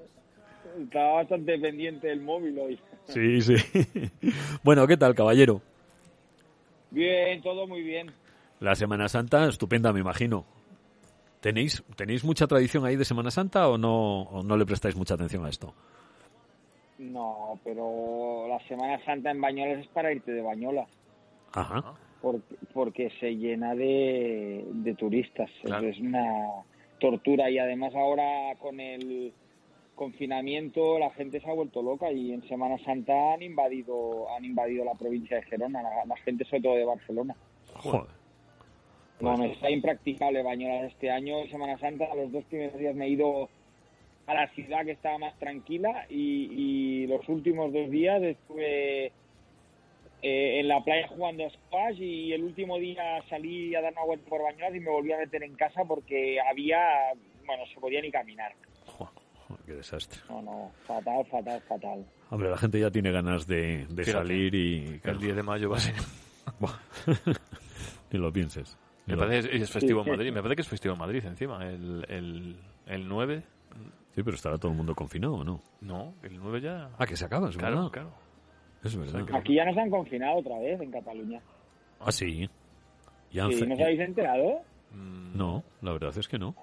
Estaba 0.80 1.14
bastante 1.14 1.58
pendiente 1.58 2.08
del 2.08 2.22
móvil 2.22 2.60
hoy. 2.60 2.80
Sí, 3.06 3.42
sí. 3.42 3.56
Bueno, 4.64 4.86
¿qué 4.86 4.98
tal, 4.98 5.16
caballero? 5.16 5.62
Bien, 6.92 7.42
todo 7.42 7.66
muy 7.68 7.82
bien. 7.82 8.12
La 8.60 8.76
Semana 8.76 9.08
Santa, 9.08 9.48
estupenda, 9.48 9.94
me 9.94 10.02
imagino. 10.02 10.46
¿Tenéis, 11.40 11.84
¿Tenéis 11.96 12.26
mucha 12.26 12.48
tradición 12.48 12.86
ahí 12.86 12.98
de 12.98 13.06
Semana 13.06 13.32
Santa 13.32 13.70
o 13.70 13.78
no, 13.78 14.24
o 14.24 14.44
no 14.44 14.58
le 14.58 14.66
prestáis 14.66 14.96
mucha 14.96 15.14
atención 15.14 15.46
a 15.46 15.50
esto? 15.50 15.74
No, 16.98 17.58
pero 17.64 18.48
la 18.50 18.60
Semana 18.68 19.00
Santa 19.06 19.32
en 19.32 19.40
Bañolas 19.40 19.80
es 19.80 19.88
para 19.88 20.12
irte 20.12 20.34
de 20.34 20.42
Bañola, 20.42 20.86
Ajá. 21.54 21.94
porque, 22.22 22.56
porque 22.74 23.10
se 23.22 23.38
llena 23.38 23.74
de, 23.74 24.66
de 24.68 24.96
turistas. 24.96 25.50
Claro. 25.64 25.88
Es 25.88 25.98
una 26.00 26.64
tortura 27.00 27.50
y 27.50 27.58
además 27.58 27.96
ahora 27.96 28.54
con 28.60 28.82
el 28.82 29.32
confinamiento 29.96 31.00
la 31.00 31.12
gente 31.12 31.40
se 31.40 31.50
ha 31.50 31.54
vuelto 31.54 31.82
loca 31.82 32.12
y 32.12 32.34
en 32.34 32.46
Semana 32.50 32.78
Santa 32.84 33.34
han 33.34 33.42
invadido 33.42 34.30
han 34.36 34.44
invadido 34.44 34.84
la 34.84 34.96
provincia 34.96 35.38
de 35.38 35.44
Gerona, 35.44 35.82
la, 35.82 36.06
la 36.06 36.18
gente 36.18 36.44
sobre 36.44 36.62
todo 36.64 36.76
de 36.76 36.86
Barcelona. 36.86 37.36
Joder. 37.76 38.19
No, 39.20 39.36
no, 39.36 39.46
está 39.46 39.70
impracticable 39.70 40.44
Bañolas 40.44 40.92
este 40.92 41.12
año. 41.12 41.46
Semana 41.48 41.78
Santa, 41.78 42.14
los 42.16 42.32
dos 42.32 42.44
primeros 42.46 42.78
días 42.78 42.96
me 42.96 43.06
he 43.06 43.10
ido 43.10 43.50
a 44.28 44.34
la 44.34 44.48
ciudad 44.50 44.86
que 44.86 44.92
estaba 44.92 45.18
más 45.18 45.38
tranquila 45.40 46.06
y, 46.10 47.04
y 47.04 47.08
los 47.08 47.28
últimos 47.28 47.74
dos 47.74 47.90
días 47.90 48.22
estuve 48.22 49.12
eh, 50.22 50.60
en 50.60 50.68
la 50.68 50.84
playa 50.84 51.08
jugando 51.08 51.46
a 51.46 51.50
squash 51.50 52.00
y 52.00 52.34
el 52.34 52.44
último 52.44 52.78
día 52.78 53.24
salí 53.30 53.74
a 53.76 53.82
dar 53.82 53.94
una 53.94 54.04
vuelta 54.04 54.30
por 54.30 54.44
Bañolas 54.44 54.76
y 54.76 54.80
me 54.80 54.92
volví 54.92 55.12
a 55.12 55.18
meter 55.18 55.44
en 55.44 55.56
casa 55.56 55.84
porque 55.86 56.38
había, 56.42 56.78
bueno, 57.46 57.64
se 57.74 57.80
podía 57.80 58.02
ni 58.02 58.12
caminar. 58.12 58.54
Joder, 58.86 59.14
qué 59.66 59.74
desastre. 59.74 60.20
No, 60.30 60.42
no, 60.42 60.72
fatal, 60.86 61.26
fatal, 61.26 61.62
fatal. 61.62 62.06
Hombre, 62.30 62.50
la 62.50 62.58
gente 62.58 62.80
ya 62.80 62.92
tiene 62.92 63.12
ganas 63.12 63.48
de, 63.48 63.88
de 63.88 64.06
salir 64.06 64.54
y... 64.54 65.02
El 65.04 65.20
10 65.20 65.36
de 65.38 65.44
mayo 65.44 65.70
va 65.72 65.78
a 65.78 65.80
ser. 65.80 65.96
Buah. 66.60 66.78
Ni 68.12 68.20
lo 68.20 68.32
pienses. 68.32 68.78
Me 69.10 69.16
lo- 69.16 69.28
parece 69.28 69.50
que 69.50 69.58
es 69.58 69.72
festivo 69.72 70.00
en 70.00 70.06
Sí, 70.06 70.10
sí. 70.12 70.18
Madrid. 70.18 70.32
Me 70.34 70.42
parece 70.42 70.56
que 70.56 70.62
es 70.62 70.68
festivo 70.70 70.94
en 70.94 71.00
Madrid 71.00 71.24
encima. 71.26 71.66
El, 71.70 72.06
el, 72.10 72.56
el 72.88 73.08
9. 73.08 73.44
Sí, 74.16 74.24
pero 74.24 74.36
estará 74.36 74.58
todo 74.58 74.72
el 74.72 74.78
mundo 74.78 74.96
confinado, 74.96 75.36
¿o 75.36 75.44
no? 75.44 75.62
No, 75.82 76.14
el 76.24 76.38
9 76.38 76.62
ya. 76.62 76.90
Ah, 76.98 77.06
que 77.06 77.16
se 77.16 77.26
acaba, 77.26 77.50
es 77.50 77.58
claro, 77.58 77.76
verdad. 77.76 77.92
claro. 77.92 78.12
Es 78.84 78.96
verdad. 78.98 79.26
Aquí 79.36 79.56
ya 79.56 79.66
nos 79.66 79.78
han 79.78 79.90
confinado 79.90 80.38
otra 80.40 80.58
vez 80.60 80.80
en 80.82 80.92
Cataluña. 80.92 81.42
Ah, 82.00 82.12
sí. 82.12 82.50
Ya 83.32 83.48
Sí, 83.52 83.66
¿No 83.68 83.76
os 83.76 83.80
habéis 83.82 84.00
enterado? 84.00 84.62
Mm, 84.92 85.38
No, 85.38 85.64
la 85.82 85.92
verdad 85.94 86.18
es 86.18 86.28
que 86.28 86.40
no. 86.40 86.56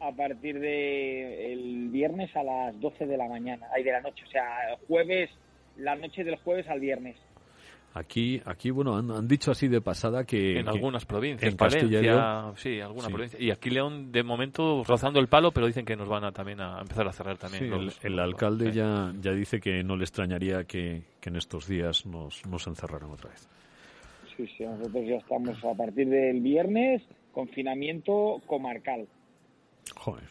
a 0.00 0.12
partir 0.12 0.60
de 0.60 1.52
el 1.52 1.88
viernes 1.88 2.34
a 2.36 2.42
las 2.44 2.78
12 2.80 3.06
de 3.06 3.16
la 3.16 3.26
mañana, 3.28 3.66
ay, 3.74 3.82
de 3.82 3.90
la 3.92 4.00
noche, 4.00 4.22
o 4.24 4.30
sea, 4.30 4.44
jueves, 4.86 5.30
la 5.76 5.96
noche 5.96 6.22
del 6.24 6.36
jueves 6.36 6.68
al 6.68 6.78
viernes. 6.80 7.16
Aquí, 7.94 8.40
aquí 8.44 8.70
bueno, 8.70 8.96
han, 8.96 9.10
han 9.10 9.26
dicho 9.26 9.50
así 9.50 9.66
de 9.66 9.80
pasada 9.80 10.24
que... 10.24 10.58
En 10.58 10.64
que- 10.64 10.70
algunas 10.70 11.04
provincias, 11.04 11.50
en 11.50 11.56
Castilla 11.56 12.00
y 12.00 12.06
Valencia, 12.06 12.52
sí, 12.56 12.80
alguna 12.80 13.06
Sí. 13.08 13.12
provincia. 13.12 13.40
Y 13.40 13.50
aquí 13.50 13.70
León, 13.70 14.12
de 14.12 14.22
momento, 14.22 14.84
rozando 14.86 15.18
el 15.18 15.26
palo, 15.26 15.50
pero 15.52 15.66
dicen 15.66 15.84
que 15.84 15.96
nos 15.96 16.06
van 16.08 16.22
a 16.22 16.30
también 16.30 16.60
a 16.60 16.80
empezar 16.80 17.08
a 17.08 17.12
cerrar 17.12 17.38
también. 17.38 17.64
Sí, 17.64 17.70
el, 17.74 17.84
los- 17.86 18.04
el 18.04 18.14
los- 18.16 18.24
alcalde 18.24 18.72
ya, 18.72 19.12
ya 19.20 19.32
dice 19.32 19.58
que 19.58 19.82
no 19.82 19.96
le 19.96 20.04
extrañaría 20.04 20.64
que, 20.64 21.02
que 21.20 21.30
en 21.30 21.36
estos 21.36 21.66
días 21.66 22.06
nos, 22.06 22.44
nos 22.46 22.66
encerraran 22.66 23.10
otra 23.10 23.30
vez. 23.30 23.48
Sí, 24.36 24.46
sí, 24.56 24.64
nosotros 24.64 25.04
ya 25.06 25.16
estamos 25.16 25.64
a 25.64 25.74
partir 25.74 26.08
del 26.08 26.40
viernes, 26.40 27.02
confinamiento 27.32 28.40
comarcal. 28.46 29.08
Joder. 29.96 30.24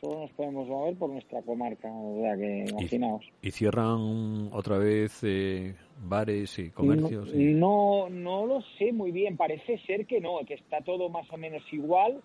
Solo 0.00 0.20
nos 0.20 0.30
podemos 0.32 0.66
mover 0.66 0.94
por 0.96 1.10
nuestra 1.10 1.42
comarca, 1.42 1.88
o 1.92 2.20
sea 2.22 2.36
que 2.36 2.64
imaginaos. 2.70 3.24
¿Y 3.42 3.50
cierran 3.50 4.48
otra 4.52 4.78
vez 4.78 5.20
eh, 5.22 5.74
bares 6.02 6.58
y 6.58 6.70
comercios? 6.70 7.30
y- 7.34 7.52
No, 7.54 8.08
no 8.08 8.46
lo 8.46 8.62
sé 8.78 8.92
muy 8.92 9.10
bien. 9.12 9.36
Parece 9.36 9.76
ser 9.86 10.06
que 10.06 10.20
no, 10.20 10.38
que 10.46 10.54
está 10.54 10.80
todo 10.80 11.10
más 11.10 11.30
o 11.30 11.36
menos 11.36 11.62
igual. 11.72 12.22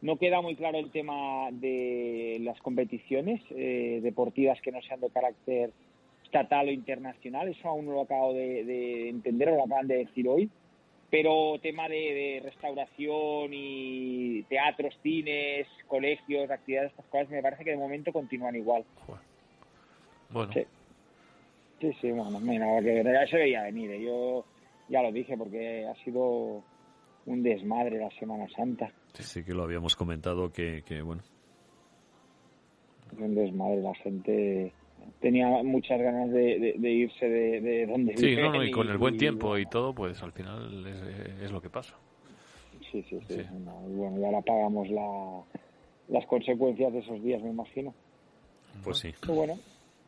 No 0.00 0.16
queda 0.16 0.40
muy 0.40 0.54
claro 0.54 0.78
el 0.78 0.92
tema 0.92 1.48
de 1.50 2.38
las 2.42 2.60
competiciones 2.60 3.42
eh, 3.50 3.98
deportivas 4.00 4.60
que 4.62 4.70
no 4.70 4.80
sean 4.82 5.00
de 5.00 5.10
carácter 5.10 5.72
estatal 6.22 6.68
o 6.68 6.70
internacional. 6.70 7.48
Eso 7.48 7.68
aún 7.68 7.86
no 7.86 7.92
lo 7.94 8.02
acabo 8.02 8.32
de, 8.32 8.64
de 8.64 9.08
entender, 9.08 9.48
o 9.48 9.56
lo 9.56 9.64
acaban 9.64 9.88
de 9.88 9.96
decir 10.04 10.28
hoy. 10.28 10.48
Pero 11.10 11.58
tema 11.62 11.88
de, 11.88 11.96
de 11.96 12.40
restauración 12.44 13.50
y 13.52 14.42
teatros, 14.44 14.94
cines, 15.02 15.66
colegios, 15.86 16.50
actividades, 16.50 16.90
estas 16.90 17.06
cosas, 17.06 17.30
me 17.30 17.42
parece 17.42 17.64
que 17.64 17.70
de 17.70 17.76
momento 17.78 18.12
continúan 18.12 18.56
igual. 18.56 18.84
Bueno, 20.30 20.52
Sí. 20.52 20.66
Sí, 21.80 21.92
sí, 22.00 22.10
bueno, 22.10 22.40
mira, 22.40 22.66
que 22.82 23.04
ya 23.04 23.26
se 23.28 23.36
veía 23.36 23.62
venir. 23.62 23.90
¿eh? 23.92 24.02
Yo 24.02 24.44
ya 24.88 25.00
lo 25.00 25.12
dije 25.12 25.36
porque 25.36 25.86
ha 25.86 25.94
sido 26.04 26.62
un 27.26 27.42
desmadre 27.42 27.98
la 27.98 28.10
Semana 28.18 28.48
Santa. 28.48 28.90
Sí 29.14 29.44
que 29.44 29.54
lo 29.54 29.62
habíamos 29.62 29.94
comentado 29.94 30.50
que, 30.52 30.82
que 30.84 31.02
bueno, 31.02 31.22
Un 33.16 33.34
desmadre. 33.34 33.80
La 33.80 33.94
gente 33.94 34.72
tenía 35.20 35.48
muchas 35.62 36.00
ganas 36.00 36.30
de, 36.30 36.58
de- 36.58 36.74
de 36.78 36.90
irse 36.90 37.28
de, 37.28 37.60
de 37.60 37.86
donde 37.86 38.16
sí, 38.16 38.26
viven 38.26 38.44
no, 38.44 38.52
no, 38.54 38.64
y 38.64 38.70
con 38.70 38.88
el 38.88 38.98
buen 38.98 39.14
y- 39.14 39.18
tiempo 39.18 39.56
y 39.58 39.66
todo, 39.66 39.94
pues 39.94 40.22
al 40.22 40.32
final 40.32 40.86
es, 40.86 41.42
es 41.44 41.50
lo 41.52 41.60
que 41.60 41.70
pasa. 41.70 41.96
Sí, 42.90 43.02
sí, 43.08 43.18
sí. 43.28 43.34
Sí. 43.34 43.42
no, 43.64 43.82
y 43.88 43.94
bueno, 43.94 44.18
y 44.20 44.24
ahora 44.24 44.40
pagamos 44.42 44.88
la, 44.88 45.42
las 46.08 46.26
consecuencias 46.26 46.92
de 46.92 47.00
esos 47.00 47.22
días, 47.22 47.42
me 47.42 47.50
imagino. 47.50 47.94
pues 48.84 48.98
sí. 48.98 49.12
Pero 49.20 49.34
bueno, 49.34 49.58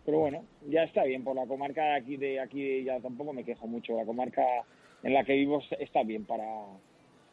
pero 0.07 0.19
bueno, 0.19 0.45
ya 0.69 0.85
está 0.85 1.05
bien. 1.05 1.25
Por 1.25 1.37
la 1.37 1.47
comarca 1.47 1.83
de 1.83 1.95
aquí, 1.97 2.17
de 2.17 2.41
aquí 2.41 2.85
ya 2.85 3.01
tampoco 3.01 3.33
me 3.33 3.45
quejo 3.45 3.67
mucho. 3.67 3.97
La 3.97 4.05
comarca 4.07 4.43
en 5.03 5.13
la 5.15 5.25
que 5.25 5.35
vivo 5.35 5.63
está 5.79 6.03
bien 6.05 6.25
para, 6.25 6.45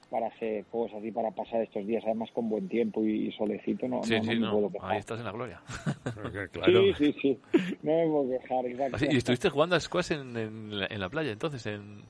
para 0.10 0.28
hacer 0.28 0.64
cosas 0.66 1.04
y 1.04 1.12
para 1.12 1.32
pasar 1.32 1.62
estos 1.62 1.86
días, 1.86 2.04
además 2.06 2.30
con 2.32 2.50
buen 2.50 2.68
tiempo 2.70 3.04
y, 3.04 3.28
y 3.28 3.32
solecito. 3.34 3.88
No, 3.88 4.04
Sí, 4.04 4.14
no, 4.14 4.24
no 4.24 4.32
sí, 4.32 4.40
me 4.40 4.50
puedo 4.52 4.70
quejar. 4.72 4.92
ahí 4.92 5.00
estás 5.00 5.20
en 5.20 5.26
la 5.26 5.32
gloria. 5.32 5.62
Claro. 6.52 6.82
Sí, 6.84 6.94
sí, 6.98 7.16
sí. 7.22 7.40
No 7.84 7.92
me 7.92 8.08
puedo 8.08 8.30
quejar, 8.40 8.66
exacto. 8.66 8.96
Así, 8.96 9.08
¿Y 9.12 9.18
estuviste 9.18 9.50
jugando 9.50 9.76
a 9.76 9.80
squash 9.80 10.12
en, 10.14 10.36
en, 10.38 10.80
la, 10.80 10.88
en 10.90 11.00
la 11.00 11.10
playa 11.10 11.32
entonces? 11.32 11.66
En... 11.66 12.02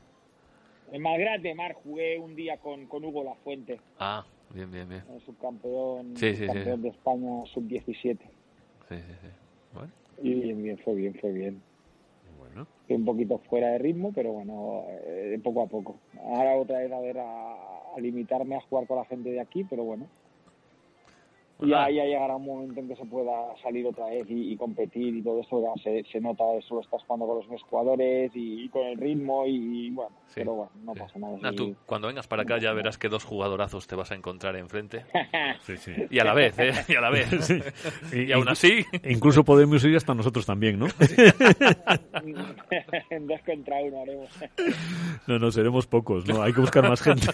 En 0.91 1.01
Malgrat 1.01 1.41
de 1.41 1.53
Mar 1.53 1.73
jugué 1.73 2.17
un 2.17 2.35
día 2.35 2.57
con, 2.57 2.85
con 2.87 3.03
Hugo 3.03 3.23
Lafuente, 3.23 3.79
Ah, 3.99 4.23
bien, 4.53 4.71
bien, 4.71 4.87
bien. 4.87 5.03
el 5.13 5.19
subcampeón, 5.21 6.15
Sí, 6.15 6.29
sí, 6.35 6.41
sí. 6.41 6.45
campeón 6.45 6.81
de 6.81 6.89
España 6.89 7.45
sub-17. 7.53 7.91
Sí, 7.93 8.17
sí, 8.89 8.97
sí. 8.99 9.27
Bueno, 9.73 9.91
Y 10.23 10.33
bien, 10.35 10.63
bien, 10.63 10.77
fue 10.77 10.95
bien, 10.95 11.13
fue 11.19 11.31
bien. 11.33 11.61
Estoy 12.81 12.95
un 12.95 13.05
poquito 13.05 13.37
fuera 13.49 13.69
de 13.69 13.77
ritmo, 13.77 14.11
pero 14.13 14.31
bueno, 14.33 14.83
eh, 14.89 15.39
poco 15.43 15.61
a 15.61 15.67
poco. 15.67 15.95
Ahora 16.23 16.55
otra 16.55 16.79
vez 16.79 16.91
a 16.91 16.99
ver 16.99 17.19
a 17.19 17.99
limitarme 17.99 18.55
a 18.55 18.61
jugar 18.61 18.87
con 18.87 18.97
la 18.97 19.05
gente 19.05 19.29
de 19.31 19.39
aquí, 19.39 19.63
pero 19.63 19.83
bueno. 19.83 20.07
Ya, 21.59 21.89
ya 21.89 22.05
llegará 22.05 22.35
un 22.35 22.45
momento 22.45 22.79
en 22.79 22.87
que 22.87 22.95
se 22.95 23.05
pueda 23.05 23.31
salir 23.63 23.85
otra 23.87 24.05
vez 24.07 24.25
y, 24.29 24.51
y 24.53 24.57
competir 24.57 25.15
y 25.15 25.21
todo 25.23 25.41
eso. 25.41 25.61
ya 25.61 25.73
se, 25.83 26.03
se 26.11 26.19
nota 26.21 26.43
eso, 26.55 26.75
lo 26.75 26.81
estás 26.81 27.01
jugando 27.03 27.25
con 27.27 27.35
los 27.37 27.45
mismos 27.45 27.63
jugadores 27.69 28.31
y, 28.35 28.63
y 28.65 28.69
con 28.69 28.83
el 28.85 28.97
ritmo 28.97 29.45
y, 29.47 29.89
bueno, 29.91 30.11
Sí, 30.27 30.41
pero 30.41 30.53
bueno, 30.53 30.71
no 30.83 30.93
sí. 30.93 30.99
pasa 30.99 31.19
nada. 31.19 31.37
Sí. 31.49 31.55
tú, 31.55 31.75
cuando 31.85 32.07
vengas 32.09 32.27
para 32.27 32.43
acá 32.43 32.57
ya 32.59 32.73
verás 32.73 32.97
que 32.97 33.07
dos 33.09 33.23
jugadorazos 33.23 33.87
te 33.87 33.95
vas 33.95 34.11
a 34.11 34.15
encontrar 34.15 34.55
enfrente. 34.57 35.05
sí, 35.61 35.77
sí. 35.77 35.93
Y 36.11 36.19
a 36.19 36.25
la 36.25 36.33
vez, 36.33 36.57
¿eh? 36.59 36.71
Y 36.87 36.95
a 36.95 37.01
la 37.01 37.09
vez. 37.09 37.27
Y, 38.13 38.27
Y 38.27 38.31
aún 38.31 38.47
así, 38.49 38.85
Incluso 39.05 39.43
podemos 39.43 39.83
ir 39.85 39.95
hasta 39.95 40.13
nosotros 40.13 40.45
también, 40.45 40.77
¿no? 40.79 40.87
en 43.09 43.27
dos 43.27 43.39
contra 43.45 43.77
uno 43.81 44.01
haremos. 44.01 44.29
No, 45.27 45.39
no, 45.39 45.51
seremos 45.51 45.87
pocos, 45.87 46.27
¿no? 46.27 46.41
Hay 46.41 46.53
que 46.53 46.61
buscar 46.61 46.87
más 46.87 47.01
gente. 47.01 47.27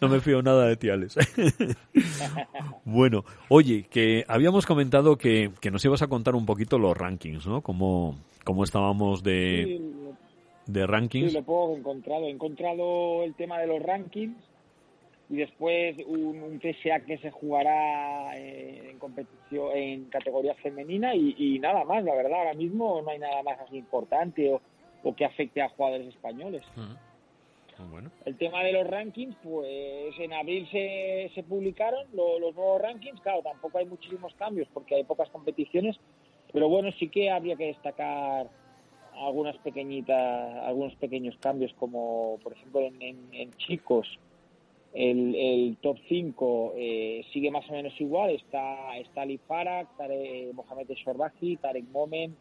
No 0.00 0.08
me 0.08 0.20
fío 0.20 0.42
nada 0.42 0.66
de 0.66 0.76
Tiales. 0.76 1.16
Bueno, 2.84 3.01
oye, 3.48 3.84
que 3.90 4.24
habíamos 4.28 4.66
comentado 4.66 5.16
que, 5.16 5.50
que 5.60 5.70
nos 5.70 5.84
ibas 5.84 6.02
a 6.02 6.08
contar 6.08 6.34
un 6.34 6.46
poquito 6.46 6.78
los 6.78 6.96
rankings, 6.96 7.46
¿no? 7.46 7.60
Cómo, 7.62 8.16
cómo 8.44 8.64
estábamos 8.64 9.22
de, 9.22 9.64
Sí, 10.66 10.72
de 10.72 10.80
Sí, 10.80 10.86
rankings. 10.86 11.32
lo 11.34 11.42
poco 11.42 11.68
que 11.70 11.74
he 11.76 11.78
encontrado. 11.80 12.24
He 12.26 12.30
encontrado 12.30 13.22
el 13.24 13.34
tema 13.34 13.58
de 13.58 13.66
los 13.66 13.82
rankings 13.82 14.36
y 15.30 15.36
después 15.36 15.96
un, 16.06 16.42
un 16.42 16.60
PSA 16.60 17.00
que 17.06 17.16
se 17.18 17.30
jugará 17.30 18.36
eh, 18.38 18.90
en 18.90 18.98
competición 18.98 19.70
en 19.74 20.04
categoría 20.06 20.54
femenina 20.56 21.14
y, 21.14 21.34
y 21.38 21.58
nada 21.58 21.84
más. 21.84 22.04
La 22.04 22.14
verdad, 22.14 22.38
ahora 22.40 22.54
mismo 22.54 23.00
no 23.02 23.10
hay 23.10 23.18
nada 23.18 23.42
más 23.42 23.58
así 23.60 23.76
importante 23.78 24.52
o, 24.52 24.60
o 25.02 25.14
que 25.14 25.24
afecte 25.24 25.62
a 25.62 25.68
jugadores 25.70 26.08
españoles. 26.08 26.62
Bueno, 27.90 28.10
El 28.24 28.36
tema 28.36 28.62
de 28.64 28.72
los 28.72 28.86
rankings, 28.86 29.36
pues 29.42 30.18
en 30.18 30.32
abril 30.32 30.68
se, 30.70 31.30
se 31.34 31.42
publicaron 31.42 32.06
lo- 32.12 32.38
los 32.38 32.54
nuevos 32.54 32.80
rankings. 32.80 33.20
Claro, 33.20 33.42
tampoco 33.42 33.78
hay 33.78 33.86
muchísimos 33.86 34.34
cambios 34.34 34.68
porque 34.72 34.94
hay 34.94 35.04
pocas 35.04 35.28
competiciones, 35.30 35.96
pero 36.52 36.68
bueno, 36.68 36.90
sí 36.98 37.08
que 37.08 37.30
habría 37.30 37.56
que 37.56 37.66
destacar 37.66 38.48
algunas 39.14 39.56
pequeñitas, 39.58 40.54
algunos 40.64 40.94
pequeños 40.96 41.36
cambios, 41.38 41.72
como 41.74 42.38
por 42.42 42.52
ejemplo 42.54 42.80
en, 42.80 43.50
chicos, 43.56 44.08
el, 44.94 45.34
el 45.34 45.76
top 45.80 45.96
5 46.08 46.72
eh, 46.76 47.24
sigue 47.32 47.50
más 47.50 47.68
o 47.68 47.72
menos 47.72 47.98
igual. 48.00 48.30
Está, 48.30 48.96
está 48.98 49.22
Ali 49.22 49.38
Farag, 49.38 49.88
Tarek, 49.96 50.52
Mohamed 50.54 50.90
Shorbaji, 50.90 51.56
Tarek 51.56 51.84
Momen, 51.90 52.36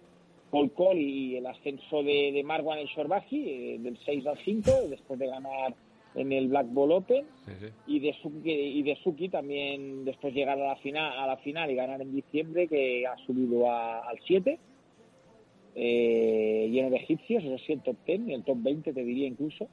Paul 0.51 0.71
Cole 0.73 1.01
y 1.01 1.35
el 1.37 1.45
ascenso 1.47 2.03
de, 2.03 2.31
de 2.33 2.43
Marwan 2.43 2.77
El 2.79 2.87
Shorbaji 2.87 3.49
eh, 3.49 3.77
del 3.79 3.97
6 4.05 4.27
al 4.27 4.37
5 4.43 4.87
después 4.89 5.17
de 5.19 5.27
ganar 5.27 5.73
en 6.13 6.31
el 6.33 6.49
Black 6.49 6.67
Ball 6.73 6.91
Open. 6.91 7.23
Sí, 7.45 7.51
sí. 7.61 7.67
y 7.87 7.99
de 8.01 8.13
Suki, 8.21 8.51
y 8.51 8.83
de 8.83 8.95
Suki 8.97 9.29
también 9.29 10.03
después 10.03 10.33
llegar 10.33 10.59
a 10.59 10.67
la 10.67 10.75
final 10.77 11.17
a 11.17 11.25
la 11.25 11.37
final 11.37 11.71
y 11.71 11.75
ganar 11.75 12.01
en 12.01 12.13
diciembre 12.13 12.67
que 12.67 13.07
ha 13.07 13.15
subido 13.25 13.69
a- 13.71 14.07
al 14.09 14.19
7 14.27 14.59
eh, 15.75 16.67
lleno 16.69 16.89
de 16.89 16.97
egipcios 16.97 17.43
eso 17.43 17.57
sí 17.65 17.71
el 17.73 17.81
top 17.81 17.95
10 18.05 18.27
el 18.27 18.43
top 18.43 18.57
20 18.61 18.93
te 18.93 19.03
diría 19.03 19.27
incluso. 19.27 19.67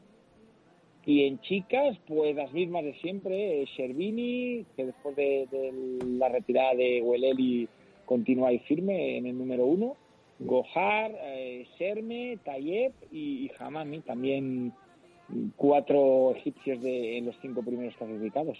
Y 1.06 1.24
en 1.24 1.40
chicas 1.40 1.98
pues 2.06 2.36
las 2.36 2.52
mismas 2.52 2.84
de 2.84 2.94
siempre 3.00 3.62
eh, 3.62 3.64
Sherbini 3.76 4.64
que 4.76 4.86
después 4.86 5.16
de, 5.16 5.48
de 5.50 5.72
la 6.06 6.28
retirada 6.28 6.74
de 6.74 7.00
Weleli 7.02 7.66
continúa 8.04 8.48
ahí 8.50 8.58
firme 8.60 9.16
en 9.16 9.26
el 9.26 9.36
número 9.38 9.66
1 9.66 9.96
Gohar, 10.40 11.12
eh, 11.20 11.66
Serme, 11.76 12.38
Tayeb 12.44 12.92
y, 13.10 13.50
Hamami 13.58 14.00
también 14.00 14.72
cuatro 15.56 16.34
egipcios 16.36 16.80
de, 16.80 17.18
en 17.18 17.26
los 17.26 17.36
cinco 17.42 17.62
primeros 17.62 17.96
clasificados. 17.96 18.58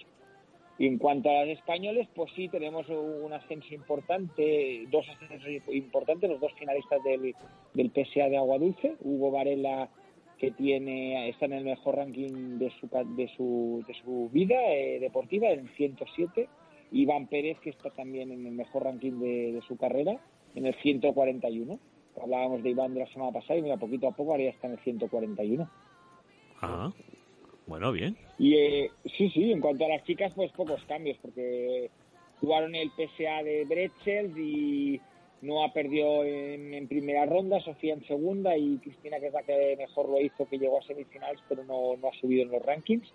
Y 0.79 0.87
en 0.87 0.99
cuanto 0.99 1.29
a 1.29 1.45
los 1.45 1.59
españoles, 1.59 2.09
pues 2.15 2.31
sí, 2.37 2.49
tenemos 2.49 2.89
un 2.89 3.33
ascenso 3.33 3.75
importante, 3.75 4.85
dos 4.91 5.07
ascensos 5.09 5.49
importantes, 5.73 6.31
los 6.31 6.41
dos 6.41 6.53
finalistas 6.57 7.03
del, 7.03 7.35
del 7.75 7.91
PSA 7.91 8.29
de 8.29 8.37
Agua 8.37 8.59
Dulce, 8.59 8.95
Hugo 9.01 9.33
Varela, 9.33 9.89
que 10.39 10.53
tiene 10.53 11.29
está 11.29 11.47
en 11.47 11.55
el 11.55 11.65
mejor 11.65 11.97
ranking 11.97 12.59
de 12.59 12.71
su, 12.79 12.89
de 13.17 13.29
su, 13.37 13.85
de 13.89 13.95
su 13.95 14.31
vida 14.33 14.55
eh, 14.73 15.01
deportiva, 15.01 15.51
en 15.51 15.69
107, 15.69 16.49
Iván 16.93 17.27
Pérez, 17.27 17.59
que 17.59 17.71
está 17.71 17.91
también 17.91 18.31
en 18.31 18.47
el 18.47 18.53
mejor 18.53 18.85
ranking 18.85 19.19
de 19.19 19.61
su 19.67 19.77
carrera, 19.77 20.21
en 20.59 20.67
el 20.67 20.75
141. 20.75 21.79
Hablábamos 22.21 22.63
de 22.63 22.71
Iván 22.71 22.95
de 22.95 23.01
la 23.01 23.07
semana 23.07 23.33
pasada 23.33 23.59
y 23.59 23.63
mira, 23.63 23.77
poquito 23.77 24.09
a 24.09 24.13
poco 24.13 24.33
ahora 24.33 24.45
ya 24.45 24.51
está 24.51 24.67
en 24.67 24.75
el 24.75 24.81
141. 24.81 25.71
ah, 26.61 26.93
bueno, 27.67 27.93
bien. 27.93 28.17
Y 28.39 28.55
eh, 28.55 28.91
sí, 29.17 29.31
sí, 29.31 29.53
en 29.53 29.61
cuanto 29.61 29.85
a 29.85 29.89
las 29.89 30.03
chicas, 30.05 30.33
pues 30.35 30.51
pocos 30.53 30.83
cambios, 30.87 31.17
porque 31.21 31.91
jugaron 32.41 32.75
el 32.75 32.91
PSA 32.91 33.43
de 33.43 33.65
Bretzels 33.67 34.37
y 34.39 35.01
Noah 35.43 35.73
perdió 35.73 36.25
en, 36.25 36.75
en 36.75 36.89
primera 36.89 37.27
ronda, 37.27 37.61
Sofía 37.61 37.95
en 37.95 38.05
segunda 38.07 38.57
y 38.57 38.79
Cristina, 38.79 39.21
que 39.21 39.27
es 39.27 39.33
la 39.33 39.43
que 39.43 39.77
mejor 39.77 40.09
lo 40.09 40.21
hizo, 40.21 40.49
que 40.49 40.59
llegó 40.59 40.79
a 40.79 40.83
semifinales, 40.83 41.41
pero 41.49 41.63
no, 41.65 41.97
no 41.97 42.09
ha 42.09 42.21
subido 42.21 42.43
en 42.43 42.51
los 42.51 42.63
rankings. 42.63 43.07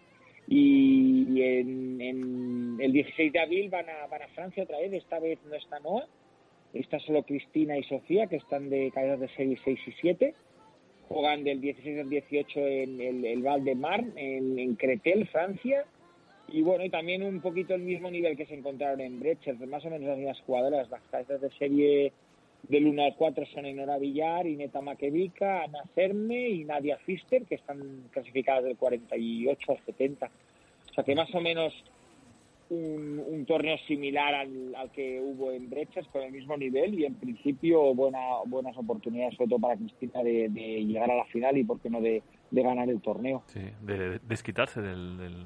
Y 0.47 1.41
en, 1.41 2.01
en 2.01 2.77
el 2.79 2.91
16 2.91 3.33
de 3.33 3.39
abril 3.39 3.69
van 3.69 3.89
a, 3.89 4.07
van 4.07 4.21
a 4.21 4.27
Francia 4.29 4.63
otra 4.63 4.77
vez, 4.77 4.93
esta 4.93 5.19
vez 5.19 5.39
no 5.45 5.55
está 5.55 5.79
Noah, 5.79 6.05
está 6.73 6.99
solo 6.99 7.23
Cristina 7.23 7.77
y 7.77 7.83
Sofía, 7.83 8.27
que 8.27 8.37
están 8.37 8.69
de 8.69 8.91
caídas 8.91 9.19
de 9.19 9.29
serie 9.29 9.57
6 9.63 9.79
y 9.87 9.91
7. 10.01 10.33
Juegan 11.07 11.43
del 11.43 11.61
16 11.61 11.99
al 11.99 12.09
18 12.09 12.59
en 12.59 13.01
el, 13.01 13.25
el 13.25 13.41
Val 13.43 13.63
de 13.63 13.75
Marne, 13.75 14.13
en, 14.15 14.57
en 14.57 14.75
Cretel, 14.75 15.27
Francia. 15.27 15.85
Y 16.47 16.61
bueno, 16.61 16.83
y 16.83 16.89
también 16.89 17.23
un 17.23 17.41
poquito 17.41 17.73
el 17.73 17.81
mismo 17.81 18.09
nivel 18.09 18.35
que 18.35 18.45
se 18.45 18.55
encontraron 18.55 19.01
en 19.01 19.19
Brecher, 19.19 19.55
más 19.67 19.85
o 19.85 19.89
menos 19.89 20.07
las 20.07 20.17
mismas 20.17 20.41
jugadoras. 20.41 20.89
Las 20.89 21.01
cabezas 21.03 21.41
de 21.41 21.51
serie 21.51 22.13
del 22.63 22.87
1 22.87 23.03
al 23.03 23.15
4 23.15 23.45
son 23.47 23.65
Enora 23.65 23.97
Villar, 23.97 24.47
Ineta 24.47 24.81
Makevica, 24.81 25.63
Ana 25.63 25.83
Cerme 25.95 26.49
y 26.49 26.63
Nadia 26.63 26.97
Fister, 26.97 27.43
que 27.43 27.55
están 27.55 28.05
clasificadas 28.11 28.63
del 28.63 28.77
48 28.77 29.71
al 29.71 29.85
70. 29.85 30.25
O 30.89 30.93
sea 30.93 31.03
que 31.03 31.15
más 31.15 31.33
o 31.33 31.41
menos 31.41 31.73
un, 32.69 33.23
un 33.27 33.45
torneo 33.45 33.77
similar 33.87 34.33
al, 34.33 34.75
al 34.75 34.91
que 34.91 35.21
hubo 35.21 35.51
en 35.51 35.69
Brechas, 35.69 36.07
con 36.07 36.21
el 36.21 36.31
mismo 36.31 36.57
nivel 36.57 36.99
y 36.99 37.05
en 37.05 37.15
principio 37.15 37.93
buena, 37.93 38.19
buenas 38.45 38.77
oportunidades, 38.77 39.35
sobre 39.35 39.49
todo 39.49 39.59
para 39.59 39.77
Cristina, 39.77 40.23
de, 40.23 40.49
de 40.49 40.85
llegar 40.85 41.11
a 41.11 41.15
la 41.15 41.25
final 41.25 41.57
y 41.57 41.63
por 41.63 41.79
qué 41.79 41.89
no 41.89 42.01
de, 42.01 42.21
de 42.51 42.61
ganar 42.61 42.89
el 42.89 43.01
torneo. 43.01 43.43
Sí, 43.47 43.61
de 43.81 44.19
desquitarse 44.19 44.81
del, 44.81 45.17
del, 45.17 45.45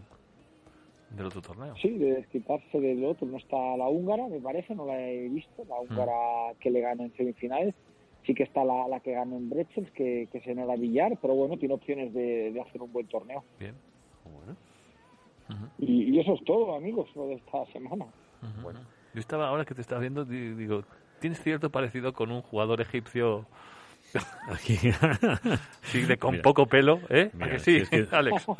del 1.11 1.25
otro 1.25 1.41
torneo. 1.41 1.75
Sí, 1.81 1.97
de 1.97 2.15
desquitarse 2.15 2.79
del 2.79 3.03
otro. 3.05 3.27
No 3.27 3.37
está 3.37 3.77
la 3.77 3.87
húngara, 3.87 4.27
me 4.27 4.39
parece, 4.39 4.75
no 4.75 4.85
la 4.85 5.01
he 5.01 5.27
visto, 5.29 5.65
la 5.67 5.79
húngara 5.79 6.53
que 6.59 6.69
le 6.69 6.81
ganó 6.81 7.03
en 7.03 7.13
semifinales. 7.15 7.75
Sí 8.25 8.33
que 8.33 8.43
está 8.43 8.65
la, 8.65 8.89
la 8.89 8.99
que 8.99 9.13
ganó 9.13 9.37
en 9.37 9.49
Brechels, 9.49 9.89
que, 9.91 10.27
que 10.31 10.41
se 10.41 10.53
Nora 10.53 10.75
Villar, 10.75 11.17
pero 11.21 11.33
bueno, 11.33 11.57
tiene 11.57 11.75
opciones 11.75 12.13
de, 12.13 12.51
de 12.51 12.59
hacer 12.61 12.81
un 12.81 12.91
buen 12.91 13.07
torneo. 13.07 13.43
Bien. 13.57 13.73
Bueno. 14.25 14.57
Y, 15.79 16.15
y 16.15 16.19
eso 16.19 16.33
es 16.33 16.43
todo, 16.43 16.75
amigos, 16.75 17.09
lo 17.15 17.27
de 17.27 17.35
esta 17.35 17.65
semana. 17.67 18.05
Bueno. 18.61 18.79
Yo 19.13 19.19
estaba, 19.19 19.47
ahora 19.47 19.65
que 19.65 19.73
te 19.73 19.81
estaba 19.81 20.01
viendo, 20.01 20.25
di- 20.25 20.53
digo, 20.53 20.83
tienes 21.19 21.41
cierto 21.41 21.69
parecido 21.71 22.13
con 22.13 22.31
un 22.31 22.41
jugador 22.41 22.81
egipcio 22.81 23.45
Aquí. 24.47 24.77
sí, 25.83 26.01
de 26.01 26.17
con 26.17 26.31
Mira. 26.31 26.41
poco 26.43 26.65
pelo, 26.65 27.01
¿eh? 27.09 27.29
¿A 27.33 27.37
Mira, 27.37 27.51
que 27.53 27.59
sí, 27.59 27.75
es 27.77 27.89
que- 27.89 28.07
Alex. 28.11 28.45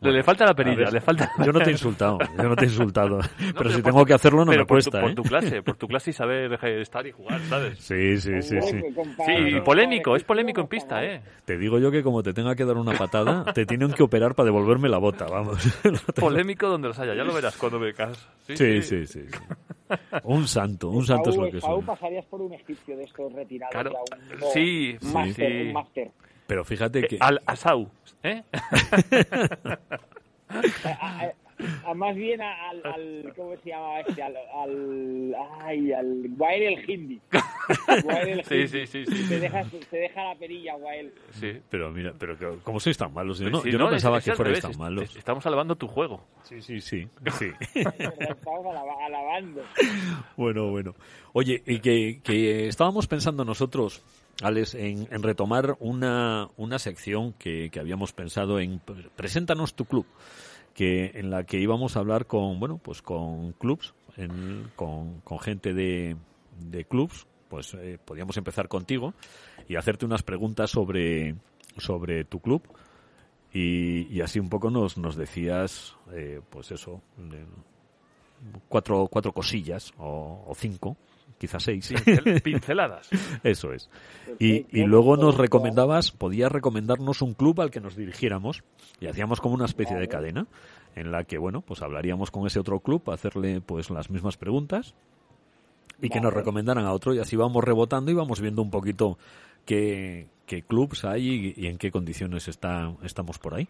Le, 0.00 0.12
le 0.12 0.22
falta 0.22 0.44
la 0.44 0.50
A 0.50 0.54
perilla, 0.54 0.84
ver, 0.84 0.92
le 0.92 1.00
falta... 1.00 1.32
Yo 1.44 1.52
no 1.52 1.58
te 1.58 1.70
he 1.70 1.72
insultado, 1.72 2.18
yo 2.36 2.48
no 2.48 2.54
te 2.54 2.66
he 2.66 2.68
insultado. 2.68 3.18
pero, 3.38 3.52
pero 3.56 3.70
si 3.70 3.82
tengo 3.82 4.00
tu- 4.00 4.04
que 4.06 4.12
hacerlo 4.14 4.44
no 4.44 4.50
pero 4.50 4.62
me 4.62 4.66
por 4.66 4.76
cuesta, 4.76 4.90
tu, 4.90 5.00
por 5.00 5.10
¿eh? 5.10 5.14
tu 5.14 5.22
clase, 5.22 5.62
por 5.62 5.76
tu 5.76 5.88
clase 5.88 6.10
y 6.10 6.12
saber 6.12 6.52
estar 6.78 7.06
y 7.06 7.12
jugar, 7.12 7.40
¿sabes? 7.48 7.78
Sí, 7.78 8.18
sí, 8.20 8.42
sí, 8.42 8.60
sí. 8.60 8.80
Sí, 9.24 9.52
no, 9.54 9.64
polémico, 9.64 10.10
no, 10.10 10.16
es 10.16 10.22
polémico 10.22 10.60
en 10.60 10.66
no, 10.66 10.68
pista, 10.68 11.02
¿eh? 11.02 11.22
Te 11.46 11.56
digo 11.56 11.78
yo 11.78 11.90
que 11.90 12.02
como 12.02 12.22
te 12.22 12.34
tenga 12.34 12.54
que 12.54 12.66
dar 12.66 12.76
una 12.76 12.92
patada, 12.92 13.52
te 13.54 13.64
tienen 13.64 13.90
que 13.94 14.02
operar 14.02 14.34
para 14.34 14.44
devolverme 14.44 14.90
la 14.90 14.98
bota, 14.98 15.24
vamos. 15.26 15.66
Polémico 16.14 16.68
donde 16.68 16.88
los 16.88 16.98
haya, 16.98 17.14
ya 17.14 17.24
lo 17.24 17.32
verás 17.32 17.56
cuando 17.56 17.78
becas. 17.80 18.28
Sí, 18.46 18.54
sí, 18.56 18.82
sí. 18.82 19.06
sí. 19.06 19.20
Un 20.24 20.46
santo, 20.48 20.90
un 20.90 21.06
santo 21.06 21.30
es 21.30 21.36
lo 21.36 21.50
que 21.50 21.60
son. 21.60 21.84
pasarías 21.86 22.24
por 22.26 22.42
un 22.42 22.52
egipcio 22.52 22.96
de 22.96 23.04
estos 23.04 23.32
retirados. 23.32 23.72
Claro. 23.72 23.92
ya 23.92 24.16
un, 24.34 24.40
no, 24.40 24.46
Sí, 24.52 24.96
un 25.02 25.12
máster, 25.12 25.52
sí. 25.52 25.66
un 25.68 25.72
máster. 25.72 26.10
Pero 26.46 26.64
fíjate 26.64 26.98
Eh, 27.00 27.08
que... 27.08 27.16
Al 27.20 27.40
Asau, 27.46 27.88
¿eh? 28.22 28.42
A, 31.86 31.94
más 31.94 32.14
bien 32.14 32.40
al, 32.42 32.82
al- 32.84 33.32
¿cómo 33.36 33.54
se 33.62 33.70
llama 33.70 34.00
este? 34.00 34.22
Al, 34.22 34.36
al 34.36 35.34
ay, 35.62 35.92
al 35.92 36.26
Wael 36.36 36.62
el 36.62 36.90
Hindi. 36.90 37.20
Wael 38.04 38.28
el 38.28 38.44
Sí, 38.46 38.54
Hindi. 38.54 38.68
sí, 38.68 38.86
sí, 38.86 39.06
sí. 39.06 39.24
Se 39.26 39.40
deja, 39.40 39.64
se 39.64 39.96
deja 39.96 40.24
la 40.24 40.34
perilla, 40.34 40.76
Wael. 40.76 41.12
Sí. 41.32 41.52
Pero 41.70 41.90
mira, 41.90 42.12
pero 42.18 42.38
que- 42.38 42.58
¿cómo 42.62 42.78
sois 42.80 42.96
tan 42.98 43.12
malos? 43.14 43.38
Yo 43.38 43.48
no, 43.50 43.60
Sí, 43.62 43.70
yo 43.70 43.78
no 43.78 43.86
es- 43.86 43.90
pensaba 43.92 44.18
es 44.18 44.24
que 44.24 44.30
al 44.32 44.36
fuerais 44.36 44.62
revés, 44.62 44.76
tan 44.76 44.80
malos. 44.84 45.16
Estamos 45.16 45.46
alabando 45.46 45.76
tu 45.76 45.88
juego. 45.88 46.24
Sí, 46.42 46.60
sí, 46.60 46.80
sí. 46.80 47.08
sí. 47.38 47.50
Estamos 47.74 48.66
alaba- 48.66 49.04
alabando. 49.06 49.62
Bueno, 50.36 50.70
bueno. 50.70 50.94
Oye, 51.32 51.62
y 51.66 51.80
que, 51.80 52.20
que 52.22 52.66
estábamos 52.68 53.06
pensando 53.06 53.44
nosotros, 53.44 54.02
Alex, 54.42 54.74
en, 54.74 55.08
en 55.10 55.22
retomar 55.22 55.76
una, 55.80 56.48
una 56.56 56.78
sección 56.78 57.32
que, 57.34 57.70
que 57.70 57.80
habíamos 57.80 58.12
pensado 58.12 58.60
en 58.60 58.78
pre- 58.80 59.08
Preséntanos 59.16 59.74
tu 59.74 59.84
club, 59.86 60.06
que 60.76 61.12
en 61.14 61.30
la 61.30 61.44
que 61.44 61.58
íbamos 61.58 61.96
a 61.96 62.00
hablar 62.00 62.26
con, 62.26 62.60
bueno, 62.60 62.76
pues 62.78 63.00
con 63.02 63.52
clubs, 63.52 63.94
en- 64.18 64.70
con, 64.76 65.20
con 65.22 65.38
gente 65.40 65.72
de, 65.72 66.16
de 66.60 66.84
clubs, 66.84 67.26
pues 67.48 67.74
eh, 67.74 67.98
podíamos 68.04 68.36
empezar 68.36 68.68
contigo 68.68 69.14
y 69.68 69.76
hacerte 69.76 70.04
unas 70.04 70.22
preguntas 70.22 70.70
sobre, 70.70 71.34
sobre 71.78 72.24
tu 72.24 72.40
club. 72.40 72.62
Y, 73.54 74.06
y 74.14 74.20
así 74.20 74.38
un 74.38 74.50
poco 74.50 74.70
nos, 74.70 74.98
nos 74.98 75.16
decías, 75.16 75.96
eh, 76.12 76.40
pues 76.50 76.70
eso, 76.72 77.00
cuatro, 78.68 79.08
cuatro 79.10 79.32
cosillas 79.32 79.92
o 79.98 80.52
cinco, 80.56 80.96
quizás 81.38 81.62
seis. 81.62 81.92
Pincel- 81.92 82.42
pinceladas. 82.42 83.08
Eso 83.42 83.72
es. 83.72 83.90
Y, 84.38 84.66
y 84.70 84.84
luego 84.84 85.16
nos 85.16 85.36
recomendabas, 85.36 86.10
podías 86.10 86.50
recomendarnos 86.52 87.22
un 87.22 87.34
club 87.34 87.60
al 87.60 87.70
que 87.70 87.80
nos 87.80 87.96
dirigiéramos 87.96 88.62
y 89.00 89.06
hacíamos 89.06 89.40
como 89.40 89.54
una 89.54 89.66
especie 89.66 89.96
de 89.96 90.08
cadena 90.08 90.46
en 90.94 91.12
la 91.12 91.24
que, 91.24 91.36
bueno, 91.38 91.60
pues 91.60 91.82
hablaríamos 91.82 92.30
con 92.30 92.46
ese 92.46 92.58
otro 92.58 92.80
club, 92.80 93.10
hacerle 93.10 93.60
pues 93.60 93.90
las 93.90 94.08
mismas 94.10 94.36
preguntas 94.36 94.94
y 96.00 96.08
que 96.08 96.20
nos 96.20 96.32
recomendaran 96.32 96.84
a 96.84 96.92
otro 96.92 97.14
y 97.14 97.18
así 97.18 97.36
vamos 97.36 97.62
rebotando 97.64 98.10
y 98.10 98.14
vamos 98.14 98.40
viendo 98.40 98.60
un 98.62 98.70
poquito 98.70 99.18
qué, 99.64 100.26
qué 100.46 100.62
clubs 100.62 101.04
hay 101.04 101.54
y, 101.56 101.64
y 101.64 101.66
en 101.68 101.76
qué 101.78 101.90
condiciones 101.90 102.48
está, 102.48 102.94
estamos 103.02 103.38
por 103.38 103.54
ahí. 103.54 103.68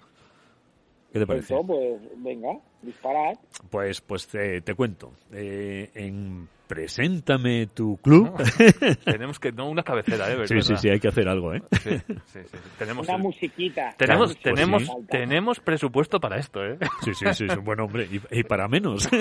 ¿Qué 1.13 1.21
te 1.21 1.27
parece? 1.27 1.55
Pues 1.67 2.01
venga, 2.19 2.59
disparad. 2.83 3.35
Pues, 3.71 4.01
pues 4.01 4.27
te, 4.27 4.61
te 4.61 4.75
cuento. 4.75 5.13
Eh, 5.33 5.91
en 5.95 6.49
Preséntame 6.67 7.67
tu 7.69 7.97
club. 7.99 8.33
Tenemos 9.05 9.39
que, 9.39 9.53
no 9.53 9.69
una 9.69 9.83
cabecera, 9.83 10.27
¿eh? 10.29 10.47
sí, 10.47 10.55
¿verdad? 10.55 10.67
sí, 10.67 10.77
sí, 10.77 10.89
hay 10.89 10.99
que 10.99 11.09
hacer 11.09 11.29
algo, 11.29 11.55
¿eh? 11.55 11.63
Sí, 11.83 11.91
sí, 12.07 12.15
sí, 12.27 12.39
sí. 12.45 12.59
Tenemos, 12.79 13.09
Una 13.09 13.19
musiquita. 13.19 13.95
tenemos, 13.97 14.33
Pues 14.35 14.43
tenemos, 14.43 14.83
sí. 14.83 14.91
tenemos 15.09 15.61
presupuesto 15.61 16.19
para 16.19 16.39
esto, 16.39 16.65
¿eh? 16.65 16.79
Sí, 17.05 17.15
sí, 17.15 17.25
sí, 17.35 17.47
sí, 17.49 17.57
buen 17.63 17.79
hombre. 17.81 18.09
Y, 18.11 18.21
y 18.41 18.43
para 18.43 18.67
menos. 18.69 19.09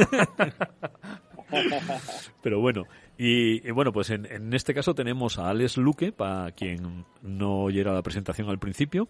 Pero 2.42 2.60
bueno, 2.60 2.84
y, 3.18 3.68
y 3.68 3.72
bueno, 3.72 3.92
pues 3.92 4.10
en, 4.10 4.26
en 4.26 4.54
este 4.54 4.74
caso 4.74 4.94
tenemos 4.96 5.38
a 5.38 5.50
Alex 5.50 5.78
Luque, 5.78 6.12
para 6.12 6.52
quien 6.52 7.06
no 7.22 7.62
oyera 7.64 7.94
la 7.94 8.02
presentación 8.02 8.50
al 8.50 8.60
principio, 8.60 9.08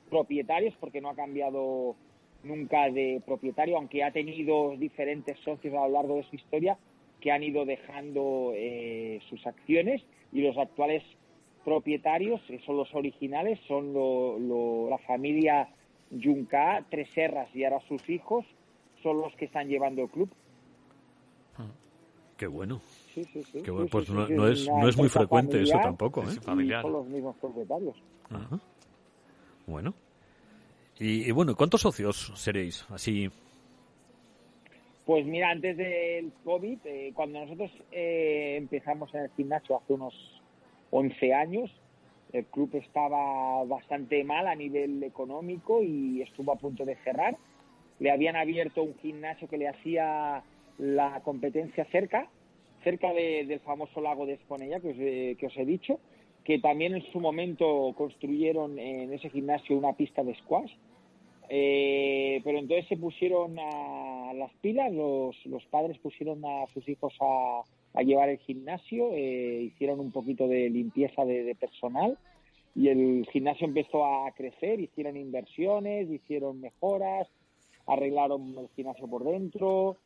propietarios, 0.09 0.75
porque 0.81 1.01
no 1.01 1.11
ha 1.11 1.15
cambiado 1.15 1.95
nunca 2.43 2.91
de 2.91 3.21
propietario, 3.27 3.77
aunque 3.77 4.03
ha 4.03 4.11
tenido 4.13 4.75
diferentes 4.79 5.39
socios 5.41 5.75
a 5.75 5.87
lo 5.87 5.93
largo 5.93 6.17
de 6.17 6.25
su 6.25 6.37
historia 6.37 6.79
que 7.21 7.31
han 7.31 7.43
ido 7.43 7.67
dejando 7.67 8.53
eh, 8.55 9.21
sus 9.29 9.47
acciones 9.47 10.03
y 10.33 10.41
los 10.41 10.57
actuales 10.57 11.03
propietarios, 11.65 12.41
que 12.43 12.59
son 12.61 12.77
los 12.77 12.95
originales, 12.95 13.59
son 13.69 13.93
lo- 13.93 14.39
lo- 14.39 14.89
la 14.91 14.99
familia 14.99 15.69
Junca, 16.23 16.85
Tres 16.91 17.09
Serras 17.11 17.55
y 17.55 17.65
ahora 17.65 17.81
sus 17.87 18.09
hijos, 18.09 18.45
son 19.03 19.21
los 19.21 19.35
que 19.37 19.45
están 19.47 19.69
llevando 19.69 20.03
el 20.03 20.09
club. 20.11 20.31
Qué 22.37 22.47
bueno. 22.47 22.81
Sí, 23.15 23.23
sí, 23.25 23.43
sí. 23.43 23.61
Qué 23.63 23.71
bueno. 23.71 23.87
Pues 23.91 24.09
no, 24.09 24.27
no 24.27 24.49
es, 24.49 24.67
no 24.67 24.89
es 24.89 24.97
muy 24.97 25.11
frecuente 25.11 25.61
eso 25.63 25.79
tampoco, 25.83 26.23
¿eh? 26.23 26.41
Familiar. 26.41 26.81
son 26.83 26.93
los 26.95 27.07
mismos 27.07 27.37
propietarios. 27.37 27.95
Ajá. 28.31 28.59
Bueno. 29.67 29.93
Y, 30.99 31.29
y 31.29 31.31
bueno, 31.33 31.55
¿cuántos 31.55 31.83
socios 31.83 32.33
seréis? 32.37 32.87
Así. 32.89 33.29
Pues 35.05 35.27
mira, 35.27 35.51
antes 35.51 35.77
del 35.77 36.33
COVID, 36.45 36.79
eh, 36.85 37.13
cuando 37.15 37.41
nosotros 37.41 37.71
eh, 37.93 38.55
empezamos 38.57 39.13
en 39.15 39.21
el 39.25 39.31
gimnasio 39.37 39.77
hace 39.77 39.93
unos 39.93 40.40
11 40.91 41.35
años, 41.35 41.71
el 42.33 42.45
club 42.47 42.71
estaba 42.75 43.65
bastante 43.65 44.23
mal 44.25 44.47
a 44.47 44.55
nivel 44.55 45.03
económico 45.03 45.83
y 45.83 46.23
estuvo 46.23 46.53
a 46.53 46.57
punto 46.57 46.85
de 46.85 46.97
cerrar. 46.97 47.37
Le 47.99 48.11
habían 48.11 48.37
abierto 48.37 48.83
un 48.83 48.95
gimnasio 48.99 49.49
que 49.49 49.59
le 49.59 49.69
hacía 49.69 50.43
la 50.79 51.21
competencia 51.23 51.85
cerca, 51.87 52.29
cerca 52.85 53.13
de- 53.13 53.45
del 53.47 53.61
famoso 53.61 54.01
lago 54.01 54.27
de 54.27 54.35
Esponella 54.35 54.81
que 54.81 54.89
os, 54.91 54.97
he- 54.99 55.37
que 55.39 55.47
os 55.47 55.57
he 55.57 55.65
dicho, 55.65 55.99
que 56.45 56.59
también 56.59 56.95
en 56.95 57.03
su 57.13 57.21
momento 57.21 57.93
construyeron 57.97 58.79
en 58.79 59.13
ese 59.13 59.29
gimnasio 59.29 59.77
una 59.77 59.93
pista 59.93 60.23
de 60.25 60.35
squash. 60.37 60.73
Eh, 61.49 62.41
pero 62.45 62.59
entonces 62.59 62.87
se 62.89 62.97
pusieron 62.97 63.59
a 63.59 64.33
las 64.35 64.53
pilas, 64.63 64.93
los, 64.93 65.35
los 65.47 65.65
padres 65.67 65.99
pusieron 65.99 66.43
a 66.45 66.67
sus 66.73 66.89
hijos 66.89 67.13
a, 67.21 67.63
a 67.95 68.03
llevar 68.03 68.29
el 68.29 68.39
gimnasio, 68.39 69.11
eh, 69.13 69.63
hicieron 69.73 70.01
un 70.01 70.13
poquito 70.13 70.47
de 70.47 70.71
limpieza 70.71 71.25
de, 71.25 71.43
de 71.43 71.55
personal 71.55 72.17
y 72.75 72.89
el 72.89 73.27
gimnasio 73.33 73.67
empezó 73.67 74.05
a 74.05 74.31
crecer, 74.33 74.81
hicieron 74.81 75.17
inversiones, 75.17 76.09
hicieron 76.11 76.61
mejoras, 76.61 77.29
arreglaron 77.87 78.57
el 78.59 78.69
gimnasio 78.77 79.09
por 79.09 79.25
dentro, 79.25 79.97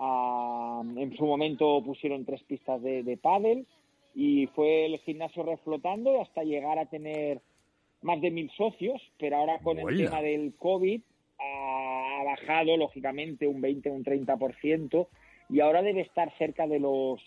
en 0.00 1.16
su 1.16 1.24
momento 1.24 1.82
pusieron 1.84 2.24
tres 2.24 2.42
pistas 2.44 2.82
de, 2.82 3.02
de 3.02 3.16
pádel 3.16 3.66
y 4.14 4.46
fue 4.48 4.86
el 4.86 4.98
gimnasio 5.00 5.42
reflotando 5.42 6.20
hasta 6.20 6.42
llegar 6.42 6.78
a 6.78 6.86
tener 6.86 7.40
más 8.02 8.20
de 8.20 8.30
mil 8.30 8.50
socios, 8.50 9.00
pero 9.18 9.36
ahora 9.36 9.58
con 9.60 9.78
el 9.78 9.96
tema 9.96 10.20
del 10.20 10.54
COVID 10.56 11.00
ha 11.38 12.22
bajado 12.24 12.76
lógicamente 12.76 13.46
un 13.46 13.60
20 13.60 13.90
un 13.90 14.04
30% 14.04 15.06
y 15.48 15.60
ahora 15.60 15.82
debe 15.82 16.02
estar 16.02 16.32
cerca 16.38 16.66
de 16.66 16.80
los 16.80 17.20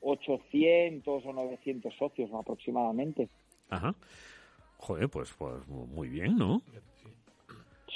800 0.00 1.24
o 1.24 1.32
900 1.32 1.94
socios 1.94 2.30
aproximadamente. 2.32 3.28
Ajá. 3.70 3.94
Joder, 4.78 5.08
pues, 5.08 5.34
pues 5.38 5.66
muy 5.68 6.08
bien, 6.08 6.36
¿no? 6.36 6.60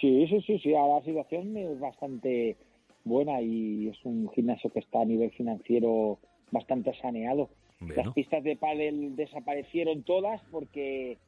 Sí, 0.01 0.27
sí, 0.29 0.41
sí, 0.43 0.59
sí, 0.61 0.75
ahora 0.75 1.01
la 1.01 1.05
situación 1.05 1.57
es 1.57 1.79
bastante 1.81 2.57
buena 3.05 3.41
y 3.41 3.89
es 3.89 4.05
un 4.05 4.31
gimnasio 4.31 4.71
que 4.71 4.79
está 4.79 5.03
a 5.03 5.05
nivel 5.05 5.31
financiero 5.33 6.19
bastante 6.51 6.95
saneado. 6.95 7.51
Bueno. 7.81 7.95
Las 7.97 8.15
pistas 8.15 8.43
de 8.43 8.57
pádel 8.57 9.17
desaparecieron 9.17 10.03
todas 10.03 10.41
porque 10.51 11.19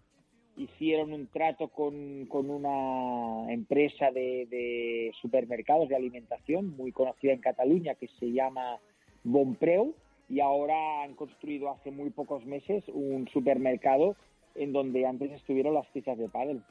hicieron 0.60 1.12
un 1.12 1.26
trato 1.28 1.68
con, 1.68 2.26
con 2.26 2.50
una 2.50 3.50
empresa 3.52 4.10
de, 4.10 4.46
de 4.50 5.12
supermercados 5.20 5.88
de 5.88 5.96
alimentación 5.96 6.76
muy 6.76 6.92
conocida 6.92 7.32
en 7.32 7.40
Cataluña 7.40 7.94
que 7.94 8.08
se 8.18 8.30
llama 8.32 8.78
Bonpreu 9.24 9.94
y 10.28 10.40
ahora 10.40 11.02
han 11.02 11.14
construido 11.14 11.70
hace 11.70 11.90
muy 11.90 12.10
pocos 12.10 12.44
meses 12.44 12.84
un 12.88 13.28
supermercado 13.32 14.16
en 14.54 14.72
donde 14.72 15.06
antes 15.06 15.30
estuvieron 15.32 15.74
las 15.74 15.86
pistas 15.88 16.18
de 16.18 16.28
pádel. 16.28 16.62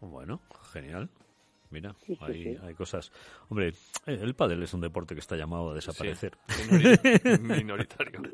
Bueno, 0.00 0.40
genial. 0.72 1.08
Mira, 1.72 1.94
Sí, 2.06 2.14
sí, 2.14 2.18
hay, 2.20 2.42
sí. 2.44 2.56
hay 2.62 2.74
cosas. 2.74 3.10
Hombre, 3.48 3.72
el 4.06 4.34
pádel 4.34 4.62
es 4.62 4.72
un 4.74 4.80
deporte 4.82 5.14
que 5.14 5.20
está 5.20 5.36
llamado 5.36 5.70
a 5.70 5.74
desaparecer. 5.74 6.32
Minori- 6.70 7.40
minoritario. 7.40 8.20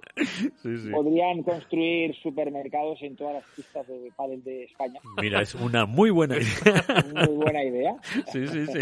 Sí, 0.63 0.77
sí. 0.79 0.91
Podrían 0.91 1.43
construir 1.43 2.15
supermercados 2.23 2.99
en 3.03 3.17
todas 3.17 3.35
las 3.35 3.45
pistas 3.55 3.87
de 3.87 4.13
pádel 4.17 4.43
de 4.45 4.65
España. 4.65 5.01
Mira, 5.21 5.41
es 5.41 5.55
una 5.55 5.87
muy 5.87 6.11
buena 6.11 6.37
idea. 6.39 7.05
Muy 7.15 7.35
buena 7.37 7.65
idea. 7.65 7.95
Sí, 8.33 8.47
sí, 8.49 8.67
sí. 8.67 8.81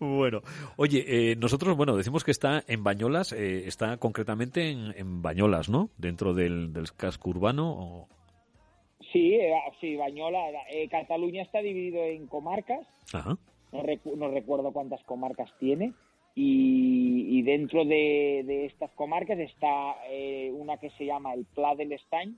Bueno, 0.00 0.42
oye, 0.76 1.04
eh, 1.32 1.36
nosotros, 1.36 1.76
bueno, 1.76 1.96
decimos 1.96 2.24
que 2.24 2.30
está 2.32 2.62
en 2.66 2.82
Bañolas, 2.84 3.32
eh, 3.32 3.66
está 3.66 3.96
concretamente 3.98 4.70
en, 4.70 4.92
en 4.96 5.22
Bañolas, 5.22 5.68
¿no? 5.68 5.90
Dentro 5.96 6.34
del, 6.34 6.72
del 6.72 6.92
casco 6.92 7.30
urbano. 7.30 7.70
o- 7.72 8.08
Sí, 9.14 9.34
eh, 9.36 9.54
sí, 9.80 9.94
Bañola. 9.96 10.40
eh, 10.70 10.88
Cataluña 10.88 11.42
está 11.42 11.60
dividido 11.60 12.02
en 12.04 12.26
comarcas. 12.26 12.84
Ajá. 13.14 13.38
No, 13.72 13.82
recu- 13.82 14.16
no 14.16 14.28
recuerdo 14.28 14.72
cuántas 14.72 15.02
comarcas 15.04 15.50
tiene. 15.60 15.92
Y, 16.34 17.38
y 17.38 17.42
dentro 17.42 17.84
de, 17.84 18.42
de 18.44 18.64
estas 18.66 18.90
comarcas 18.92 19.38
está 19.38 19.94
eh, 20.10 20.50
una 20.52 20.78
que 20.78 20.90
se 20.90 21.06
llama 21.06 21.32
el 21.32 21.44
Pla 21.44 21.76
del 21.76 21.92
Estany, 21.92 22.34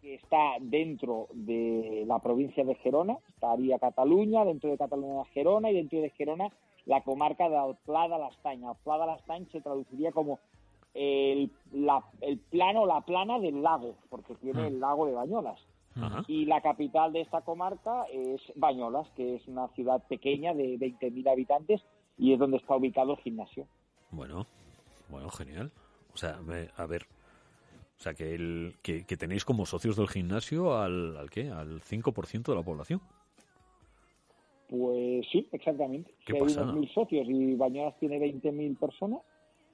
que 0.00 0.14
está 0.14 0.52
dentro 0.60 1.26
de 1.32 2.04
la 2.06 2.20
provincia 2.20 2.62
de 2.64 2.76
Gerona. 2.76 3.18
Estaría 3.30 3.80
Cataluña, 3.80 4.44
dentro 4.44 4.70
de 4.70 4.78
Cataluña 4.78 5.24
Gerona 5.34 5.72
y 5.72 5.74
dentro 5.74 6.00
de 6.00 6.10
Gerona 6.10 6.50
la 6.84 7.00
comarca 7.00 7.48
del 7.48 7.74
Pla 7.84 8.06
de 8.08 8.16
l'Estany. 8.16 8.62
El 8.62 8.76
Pla 8.84 8.96
de 8.98 9.06
l'Estany 9.12 9.44
se 9.50 9.60
traduciría 9.60 10.12
como 10.12 10.38
el, 10.94 11.50
la- 11.72 12.04
el 12.20 12.38
plano, 12.38 12.86
la 12.86 13.00
plana 13.00 13.40
del 13.40 13.60
lago, 13.60 13.96
porque 14.08 14.34
tiene 14.36 14.68
el 14.68 14.78
lago 14.78 15.04
de 15.06 15.12
Bañolas. 15.14 15.60
Ajá. 16.00 16.24
Y 16.28 16.44
la 16.46 16.60
capital 16.60 17.12
de 17.12 17.22
esta 17.22 17.40
comarca 17.42 18.04
es 18.12 18.40
Bañolas, 18.54 19.08
que 19.16 19.36
es 19.36 19.46
una 19.48 19.68
ciudad 19.68 20.02
pequeña 20.08 20.52
de 20.54 20.78
20.000 20.78 21.28
habitantes 21.30 21.82
y 22.18 22.32
es 22.32 22.38
donde 22.38 22.58
está 22.58 22.76
ubicado 22.76 23.12
el 23.12 23.18
gimnasio. 23.18 23.66
Bueno, 24.10 24.46
bueno, 25.08 25.28
genial. 25.30 25.70
O 26.14 26.16
sea, 26.16 26.38
me- 26.42 26.68
a 26.76 26.86
ver. 26.86 27.02
O 27.98 28.02
sea, 28.02 28.12
que, 28.14 28.34
el, 28.34 28.74
que, 28.82 29.04
que 29.06 29.16
tenéis 29.16 29.44
como 29.46 29.64
socios 29.64 29.96
del 29.96 30.08
gimnasio 30.08 30.76
al, 30.76 31.16
al 31.16 31.30
qué? 31.30 31.50
Al 31.50 31.80
5% 31.80 32.42
de 32.44 32.54
la 32.54 32.62
población. 32.62 33.00
Pues 34.68 35.26
sí, 35.30 35.48
exactamente. 35.52 36.12
Qué 36.26 36.32
Si 36.32 36.36
hay 36.38 36.42
pasada. 36.42 36.62
unos 36.64 36.76
mil 36.80 36.90
socios 36.92 37.26
y 37.28 37.54
Bañolas 37.54 37.98
tiene 37.98 38.18
20.000 38.18 38.78
personas, 38.78 39.20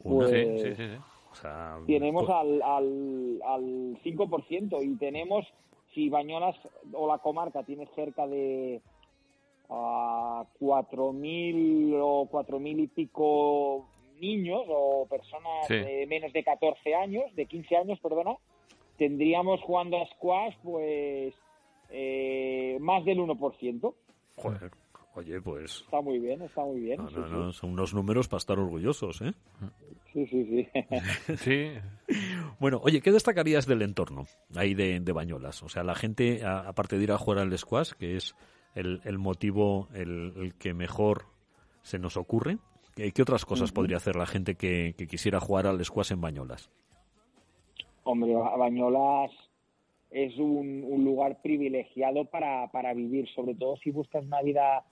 Sí, 0.02 0.08
Pues- 0.08 0.30
sí, 0.30 0.68
sí, 0.68 0.74
sí. 0.74 0.88
O 1.30 1.34
sea, 1.34 1.78
tenemos 1.86 2.24
pues- 2.26 2.36
al, 2.36 2.60
al, 2.62 3.40
al 3.46 3.98
5% 4.04 4.82
y 4.84 4.96
tenemos, 4.96 5.46
si 5.95 6.09
Bañolas 6.09 6.57
o 6.93 7.07
la 7.07 7.18
comarca 7.18 7.62
tiene 7.62 7.86
cerca 7.95 8.26
de 8.26 8.80
a 9.68 10.45
4.000 10.61 11.99
o 12.03 12.28
4.000 12.30 12.80
y 12.82 12.86
pico 12.88 13.86
niños 14.20 14.62
o 14.68 15.07
personas 15.09 15.66
Sí. 15.66 15.74
de 15.74 16.07
menos 16.07 16.32
de 16.32 16.45
14 16.45 16.95
años, 16.95 17.34
de 17.34 17.47
15 17.47 17.76
años, 17.76 17.99
perdona, 18.01 18.36
tendríamos 18.99 19.61
jugando 19.62 19.97
a 20.01 20.07
squash 20.07 20.55
pues 20.62 21.34
eh, 21.90 22.76
más 22.80 23.05
del 23.05 23.18
1%. 23.18 23.95
Joder, 24.36 24.70
oye, 25.14 25.40
pues... 25.40 25.82
Está 25.84 26.00
muy 26.00 26.18
bien, 26.18 26.42
está 26.42 26.62
muy 26.62 26.80
bien. 26.80 26.98
No, 27.02 27.08
sí, 27.08 27.16
no, 27.16 27.26
sí. 27.26 27.32
no, 27.32 27.52
son 27.52 27.70
unos 27.70 27.94
números 27.94 28.28
para 28.28 28.38
estar 28.38 28.58
orgullosos, 28.58 29.20
¿eh? 29.22 29.32
Sí, 30.12 30.26
sí, 30.26 30.44
sí. 30.44 30.68
Sí, 31.36 31.70
Bueno, 32.58 32.80
oye, 32.82 33.00
¿qué 33.00 33.12
destacarías 33.12 33.66
del 33.66 33.82
entorno 33.82 34.26
ahí 34.54 34.74
de, 34.74 35.00
de 35.00 35.12
Bañolas? 35.12 35.62
O 35.62 35.68
sea, 35.68 35.82
la 35.82 35.94
gente, 35.94 36.44
a- 36.44 36.60
aparte 36.68 36.96
de 36.98 37.04
ir 37.04 37.12
a 37.12 37.18
jugar 37.18 37.38
al 37.40 37.56
squash, 37.58 37.92
que 37.92 38.16
es 38.16 38.34
el, 38.74 39.00
el 39.04 39.18
motivo 39.18 39.88
el, 39.94 40.32
el 40.36 40.54
que 40.54 40.74
mejor 40.74 41.26
se 41.82 41.98
nos 41.98 42.16
ocurre, 42.16 42.58
¿qué, 42.94 43.10
qué 43.12 43.22
otras 43.22 43.44
cosas 43.44 43.72
podría 43.72 43.96
hacer 43.96 44.16
la 44.16 44.26
gente 44.26 44.54
que, 44.54 44.94
que 44.96 45.06
quisiera 45.06 45.40
jugar 45.40 45.66
al 45.66 45.84
squash 45.84 46.12
en 46.12 46.20
Bañolas? 46.20 46.70
Hombre, 48.04 48.34
Ba- 48.34 48.56
Bañolas 48.56 49.30
es 50.10 50.36
un, 50.38 50.84
un 50.86 51.04
lugar 51.04 51.40
privilegiado 51.42 52.24
para, 52.26 52.70
para 52.70 52.92
vivir, 52.94 53.28
sobre 53.34 53.54
todo 53.54 53.76
si 53.78 53.90
buscas 53.90 54.24
una 54.24 54.42
vida 54.42 54.84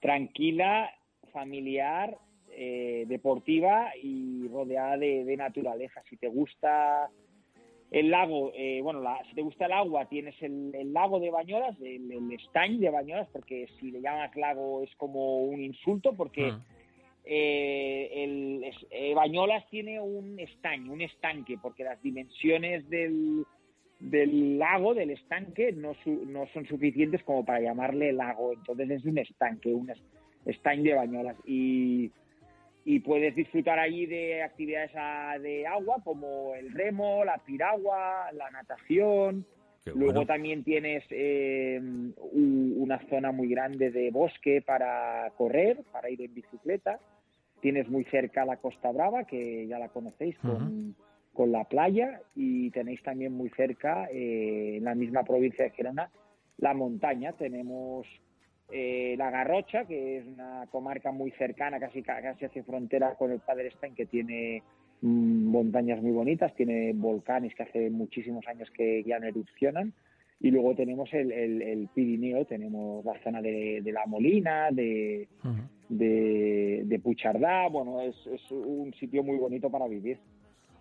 tranquila, 0.00 0.90
familiar, 1.32 2.16
eh, 2.50 3.04
deportiva 3.08 3.92
y 4.02 4.48
rodeada 4.48 4.96
de, 4.96 5.24
de 5.24 5.36
naturaleza. 5.36 6.02
Si 6.08 6.16
te 6.16 6.28
gusta 6.28 7.08
el 7.90 8.10
lago, 8.10 8.52
eh, 8.54 8.80
bueno, 8.82 9.00
la- 9.00 9.22
si 9.28 9.34
te 9.34 9.42
gusta 9.42 9.66
el 9.66 9.72
agua, 9.72 10.06
tienes 10.08 10.34
el, 10.42 10.74
el 10.74 10.92
lago 10.92 11.20
de 11.20 11.30
Bañolas, 11.30 11.80
el, 11.80 12.10
el 12.12 12.80
de 12.80 12.90
Bañolas, 12.90 13.28
porque 13.32 13.66
si 13.78 13.90
le 13.90 14.00
llamas 14.00 14.34
lago 14.36 14.82
es 14.82 14.94
como 14.96 15.38
un 15.38 15.60
insulto, 15.62 16.14
porque 16.14 16.50
Ah. 16.52 16.60
eh, 17.24 18.10
el, 18.14 18.64
eh, 18.90 19.14
Bañolas 19.14 19.68
tiene 19.70 20.00
un 20.00 20.38
estaño, 20.38 20.92
un 20.92 21.00
estanque, 21.02 21.56
porque 21.60 21.84
las 21.84 22.02
dimensiones 22.02 22.88
del, 22.90 23.44
del 24.00 24.58
lago, 24.58 24.94
del 24.94 25.10
estanque, 25.10 25.72
no, 25.72 25.94
su- 26.04 26.24
no 26.26 26.46
son 26.54 26.66
suficientes 26.66 27.22
como 27.24 27.44
para 27.44 27.60
llamarle 27.60 28.12
lago. 28.12 28.52
Entonces 28.52 28.90
es 28.90 29.04
un 29.04 29.18
estanque, 29.18 29.72
un 29.74 29.90
es- 29.90 30.02
estañ 30.46 30.82
de 30.82 30.94
Bañolas. 30.94 31.36
Y, 31.44 32.10
y 32.84 33.00
puedes 33.00 33.34
disfrutar 33.34 33.78
allí 33.78 34.06
de 34.06 34.42
actividades 34.42 34.92
a- 34.94 35.38
de 35.40 35.66
agua 35.66 35.96
como 36.04 36.54
el 36.54 36.72
remo, 36.72 37.24
la 37.24 37.38
piragua, 37.38 38.30
la 38.32 38.50
natación. 38.50 39.44
Qué 39.84 39.90
Luego 39.92 40.12
bueno. 40.20 40.26
también 40.26 40.64
tienes 40.64 41.04
eh, 41.10 41.80
una 42.32 42.98
zona 43.08 43.32
muy 43.32 43.48
grande 43.48 43.90
de 43.90 44.10
bosque 44.10 44.62
para 44.62 45.30
correr, 45.36 45.78
para 45.92 46.10
ir 46.10 46.20
en 46.22 46.34
bicicleta. 46.34 46.98
Tienes 47.60 47.88
muy 47.88 48.04
cerca 48.04 48.44
la 48.44 48.56
Costa 48.58 48.92
Brava, 48.92 49.24
que 49.24 49.66
ya 49.66 49.78
la 49.78 49.88
conocéis, 49.88 50.38
con, 50.38 50.94
con 51.32 51.52
la 51.52 51.64
playa. 51.64 52.20
Y 52.34 52.70
tenéis 52.70 53.02
también 53.02 53.32
muy 53.32 53.50
cerca, 53.50 54.08
eh, 54.12 54.76
en 54.78 54.84
la 54.84 54.94
misma 54.94 55.22
provincia 55.24 55.64
de 55.64 55.70
Gerona, 55.70 56.10
la 56.58 56.74
montaña. 56.74 57.32
Tenemos 57.32 58.06
eh, 58.70 59.14
la 59.16 59.30
Garrocha, 59.30 59.84
que 59.86 60.18
es 60.18 60.26
una 60.26 60.66
comarca 60.70 61.10
muy 61.12 61.30
cercana, 61.32 61.78
casi, 61.80 62.02
casi 62.02 62.44
hace 62.44 62.62
frontera 62.62 63.14
con 63.14 63.32
el 63.32 63.40
Padre 63.40 63.70
Stein, 63.70 63.94
que 63.94 64.06
tiene 64.06 64.62
mm, 65.00 65.46
montañas 65.46 66.02
muy 66.02 66.10
bonitas, 66.12 66.54
tiene 66.54 66.92
volcanes 66.92 67.54
que 67.54 67.62
hace 67.62 67.88
muchísimos 67.90 68.46
años 68.48 68.70
que 68.72 69.02
ya 69.04 69.18
no 69.18 69.26
erupcionan. 69.26 69.92
Y 70.40 70.50
luego 70.52 70.74
tenemos 70.76 71.12
el, 71.14 71.32
el- 71.32 71.62
el 71.62 71.88
Pirineo, 71.92 72.44
tenemos 72.44 73.04
la 73.04 73.18
zona 73.24 73.42
de, 73.42 73.80
de 73.82 73.92
La 73.92 74.06
Molina, 74.06 74.68
de, 74.70 75.26
de, 75.88 76.82
de 76.84 76.98
Puchardá. 77.00 77.68
Bueno, 77.68 78.00
es, 78.02 78.14
es 78.26 78.50
un 78.52 78.92
sitio 78.94 79.22
muy 79.24 79.36
bonito 79.36 79.70
para 79.70 79.88
vivir. 79.88 80.18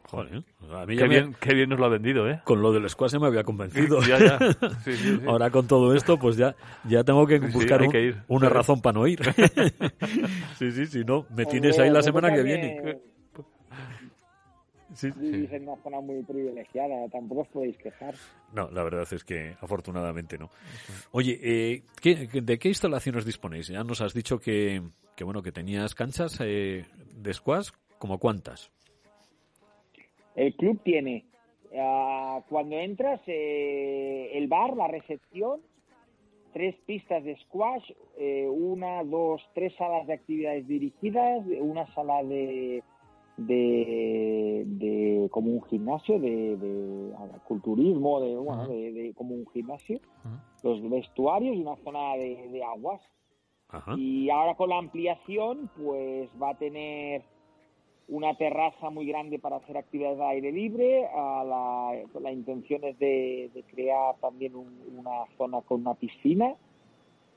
Joder, 0.10 0.44
a 0.74 0.86
mí 0.86 0.96
ya 0.96 1.02
Qué 1.04 1.08
me- 1.10 1.16
bien, 1.20 1.36
qué 1.40 1.54
bien 1.54 1.70
nos 1.70 1.80
lo 1.80 1.86
ha 1.86 1.90
vendido, 1.90 2.30
¿eh? 2.30 2.40
con 2.46 2.62
lo 2.62 2.72
del 2.72 2.90
squash 2.90 3.12
se 3.12 3.20
me 3.20 3.28
había 3.28 3.44
convencido. 3.44 4.00
Ya, 4.04 4.18
ya. 4.18 4.40
Sí, 4.86 4.94
sí, 4.94 5.18
sí. 5.18 5.22
Ahora 5.28 5.50
con 5.50 5.68
todo 5.68 5.94
esto, 5.94 6.18
pues 6.18 6.38
ya, 6.38 6.56
ya 6.86 7.04
tengo 7.04 7.28
que 7.28 7.40
Sí, 7.40 7.48
sí, 7.48 7.52
buscar 7.54 7.82
hay 7.82 7.88
un- 7.88 7.92
que 7.92 8.02
ir. 8.02 8.22
una 8.30 8.48
Sí. 8.48 8.54
razón 8.54 8.82
para 8.82 8.94
no 9.00 9.06
ir. 9.08 9.20
sí, 10.58 10.72
sí, 10.72 10.86
si 10.86 11.04
no, 11.04 11.26
me 11.36 11.46
tienes 11.46 11.72
Hombre, 11.74 11.88
ahí 11.88 11.92
la 11.94 12.02
semana 12.02 12.34
que 12.34 12.42
viene. 12.44 13.00
Sí. 14.96 15.12
Vivís 15.16 15.52
en 15.52 15.68
una 15.68 15.76
zona 15.84 16.00
muy 16.00 16.24
privilegiada, 16.24 17.08
tampoco 17.12 17.42
os 17.42 17.48
podéis 17.50 17.78
quejar. 17.78 18.16
No, 18.54 18.70
la 18.72 18.84
verdad 18.84 19.06
es 19.12 19.24
que 19.24 19.56
afortunadamente 19.62 20.38
no. 20.38 20.50
Oye, 21.12 21.38
eh, 21.44 21.84
¿qué- 22.02 22.28
qué- 22.30 22.42
¿de 22.42 22.58
qué 22.58 22.70
instalaciones 22.70 23.26
disponéis? 23.26 23.68
Ya 23.68 23.84
nos 23.84 24.00
has 24.02 24.14
dicho 24.14 24.40
que, 24.40 24.82
que 25.16 25.24
bueno, 25.26 25.44
que 25.44 25.52
tenías 25.52 25.94
canchas 25.94 26.38
eh, 26.40 26.86
de 27.14 27.34
squash, 27.34 27.70
¿como 28.00 28.18
cuántas? 28.18 28.72
El 30.38 30.56
club 30.56 30.80
tiene, 30.84 31.26
ah, 31.78 32.42
cuando 32.50 32.78
entras, 32.78 33.20
eh, 33.28 34.30
el 34.34 34.48
bar, 34.48 34.78
la 34.78 34.88
recepción, 34.88 35.60
tres 36.54 36.76
pistas 36.86 37.24
de 37.24 37.36
squash, 37.38 37.92
eh, 38.18 38.48
una, 38.48 39.04
dos, 39.04 39.42
tres 39.54 39.74
salas 39.76 40.08
de 40.08 40.14
actividades 40.14 40.68
dirigidas, 40.68 41.46
una 41.60 41.86
sala 41.94 42.24
de, 42.24 42.82
de, 43.38 44.64
de- 44.66 45.28
como 45.32 45.52
un 45.52 45.64
gimnasio, 45.64 46.20
de, 46.20 46.56
de 46.58 47.12
culturismo, 47.48 48.22
de, 48.22 48.36
bueno, 48.36 48.68
de, 48.68 48.92
de- 48.94 49.14
como 49.14 49.36
un 49.36 49.46
gimnasio, 49.54 50.00
los 50.64 50.90
vestuarios 50.90 51.56
y 51.56 51.62
una 51.62 51.76
zona 51.78 52.16
de, 52.16 52.48
de 52.50 52.64
aguas. 52.64 53.02
Y 54.00 54.30
ahora 54.30 54.56
con 54.56 54.70
la 54.70 54.78
ampliación, 54.78 55.70
pues 55.78 56.30
va 56.42 56.52
a 56.52 56.58
tener 56.58 57.22
una 58.10 58.36
terraza 58.38 58.90
muy 58.90 59.06
grande 59.06 59.38
para 59.38 59.58
hacer 59.58 59.78
actividades 59.78 60.20
al 60.20 60.30
aire 60.30 60.52
libre. 60.52 61.06
A 61.08 61.44
la, 61.44 62.20
la 62.22 62.32
intención 62.32 62.84
es 62.86 62.98
de, 63.00 63.50
de 63.54 63.64
crear 63.64 64.16
también 64.22 64.56
un- 64.56 64.82
una 64.98 65.26
zona 65.38 65.62
con 65.62 65.82
una 65.82 65.94
piscina 65.96 66.56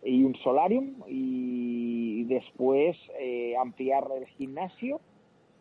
y 0.04 0.22
un 0.22 0.34
solarium 0.36 0.94
y 1.08 2.24
después 2.24 2.96
eh, 3.18 3.56
ampliar 3.56 4.06
el 4.16 4.26
gimnasio 4.26 5.00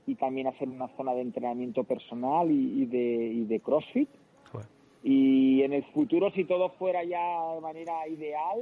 y 0.05 0.15
también 0.15 0.47
hacer 0.47 0.69
una 0.69 0.87
zona 0.95 1.13
de 1.13 1.21
entrenamiento 1.21 1.83
personal 1.83 2.49
y, 2.51 2.83
y 2.83 2.85
de, 2.85 3.05
y 3.33 3.45
de 3.45 3.59
CrossFit. 3.59 4.09
Y 5.03 5.61
en 5.63 5.73
el 5.73 5.83
futuro, 5.85 6.29
si 6.31 6.43
todo 6.45 6.69
fuera 6.71 7.03
ya 7.03 7.53
de 7.55 7.61
manera 7.61 8.07
ideal, 8.07 8.59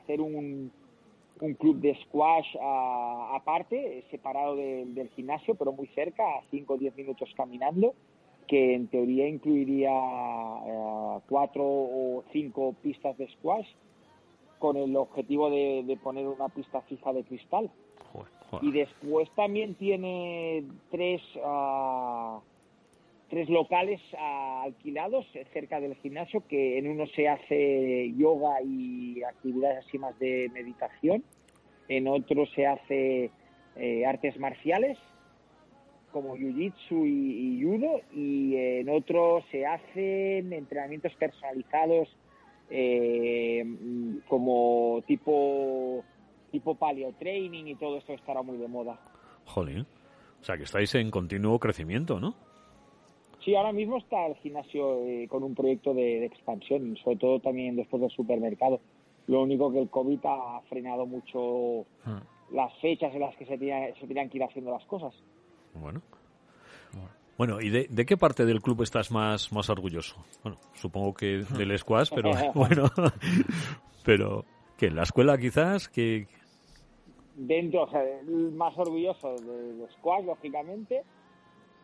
hacer 0.00 0.20
un, 0.20 0.70
un 1.40 1.54
club 1.54 1.76
de 1.80 1.94
squash 2.04 2.56
ah, 2.60 3.32
aparte, 3.34 4.04
separado 4.10 4.56
de- 4.56 4.84
del 4.86 5.08
gimnasio, 5.10 5.54
pero 5.54 5.72
muy 5.72 5.86
cerca, 5.88 6.22
a 6.24 6.42
5 6.50 6.74
o 6.74 6.78
10 6.78 6.96
minutos 6.96 7.28
caminando, 7.36 7.94
que 8.46 8.74
en 8.74 8.86
teoría 8.88 9.28
incluiría 9.28 9.90
eh, 9.90 11.18
cuatro 11.28 11.64
o 11.64 12.24
cinco 12.32 12.74
pistas 12.82 13.16
de 13.18 13.28
squash 13.28 13.66
con 14.58 14.76
el 14.76 14.94
objetivo 14.96 15.50
de, 15.50 15.82
de 15.86 15.96
poner 15.96 16.26
una 16.28 16.48
pista 16.48 16.80
fija 16.82 17.12
de 17.12 17.24
cristal. 17.24 17.70
Joder. 18.12 18.64
Y 18.64 18.70
después 18.72 19.30
también 19.34 19.74
tiene 19.76 20.64
tres, 20.90 21.22
ah, 21.44 22.40
tres 23.32 23.48
locales 23.48 23.98
ah, 24.18 24.60
alquilados 24.62 25.24
eh, 25.32 25.46
cerca 25.54 25.80
del 25.80 25.94
gimnasio, 25.96 26.46
que 26.46 26.76
en 26.76 26.86
uno 26.86 27.06
se 27.16 27.30
hace 27.30 28.12
yoga 28.14 28.60
y 28.62 29.22
actividades 29.22 29.86
así 29.86 29.96
más 29.96 30.18
de 30.18 30.50
meditación, 30.52 31.24
en 31.88 32.08
otro 32.08 32.44
se 32.54 32.66
hace 32.66 33.30
eh, 33.76 34.04
artes 34.04 34.38
marciales 34.38 34.98
como 36.12 36.36
jiu-jitsu 36.36 37.06
y, 37.06 37.62
judo 37.62 38.02
y 38.14 38.54
en 38.54 38.90
otro 38.90 39.42
se 39.50 39.64
hacen 39.64 40.52
entrenamientos 40.52 41.14
personalizados 41.14 42.14
eh, 42.68 43.64
como 44.28 45.02
tipo 45.06 46.04
tipo 46.50 46.74
paleo 46.74 47.14
training 47.18 47.64
y 47.64 47.76
todo 47.76 47.96
esto 47.96 48.12
estará 48.12 48.42
muy 48.42 48.58
de 48.58 48.68
moda. 48.68 49.00
Jolín. 49.46 49.86
O 50.42 50.44
sea, 50.44 50.58
que 50.58 50.64
estáis 50.64 50.94
en 50.96 51.10
continuo 51.10 51.58
crecimiento, 51.58 52.20
¿no? 52.20 52.51
Sí, 53.44 53.54
ahora 53.54 53.72
mismo 53.72 53.98
está 53.98 54.26
el 54.26 54.36
gimnasio 54.36 55.04
eh, 55.04 55.26
con 55.28 55.42
un 55.42 55.54
proyecto 55.54 55.94
de, 55.94 56.20
de 56.20 56.26
expansión, 56.26 56.96
sobre 57.02 57.16
todo 57.16 57.40
también 57.40 57.76
después 57.76 58.00
del 58.00 58.10
supermercado. 58.10 58.80
Lo 59.26 59.42
único 59.42 59.72
que 59.72 59.80
el 59.80 59.88
COVID 59.88 60.18
ha 60.24 60.60
frenado 60.68 61.06
mucho 61.06 61.86
las 62.52 62.72
fechas 62.80 63.14
en 63.14 63.20
las 63.20 63.36
que 63.36 63.46
se 63.46 63.58
tenían, 63.58 63.94
se 63.98 64.06
tenían 64.06 64.28
que 64.28 64.38
ir 64.38 64.44
haciendo 64.44 64.70
las 64.70 64.84
cosas. 64.86 65.14
Bueno. 65.74 66.02
Bueno, 67.38 67.60
¿y 67.60 67.70
de, 67.70 67.86
de 67.88 68.04
qué 68.04 68.16
parte 68.16 68.44
del 68.44 68.60
club 68.60 68.82
estás 68.82 69.10
más, 69.10 69.52
más 69.52 69.68
orgulloso? 69.70 70.16
Bueno, 70.42 70.58
supongo 70.74 71.14
que 71.14 71.44
del 71.56 71.76
squash, 71.78 72.10
pero 72.14 72.30
bueno. 72.54 72.84
Pero, 74.04 74.44
¿que 74.76 74.86
¿En 74.86 74.96
la 74.96 75.02
escuela 75.02 75.38
quizás? 75.38 75.88
que 75.88 76.26
Dentro, 77.34 77.84
o 77.84 77.90
sea, 77.90 78.02
el 78.02 78.52
más 78.52 78.76
orgulloso 78.76 79.34
del 79.36 79.88
squash, 79.92 80.24
lógicamente, 80.26 81.02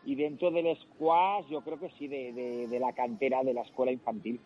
y 0.05 0.15
dentro 0.15 0.51
del 0.51 0.75
squash 0.77 1.45
yo 1.49 1.61
creo 1.61 1.79
que 1.79 1.89
sí, 1.97 2.07
de, 2.07 2.33
de- 2.33 2.67
de 2.67 2.79
la 2.79 2.93
cantera 2.93 3.43
de 3.43 3.53
la 3.53 3.61
escuela 3.61 3.91
infantil. 3.91 4.39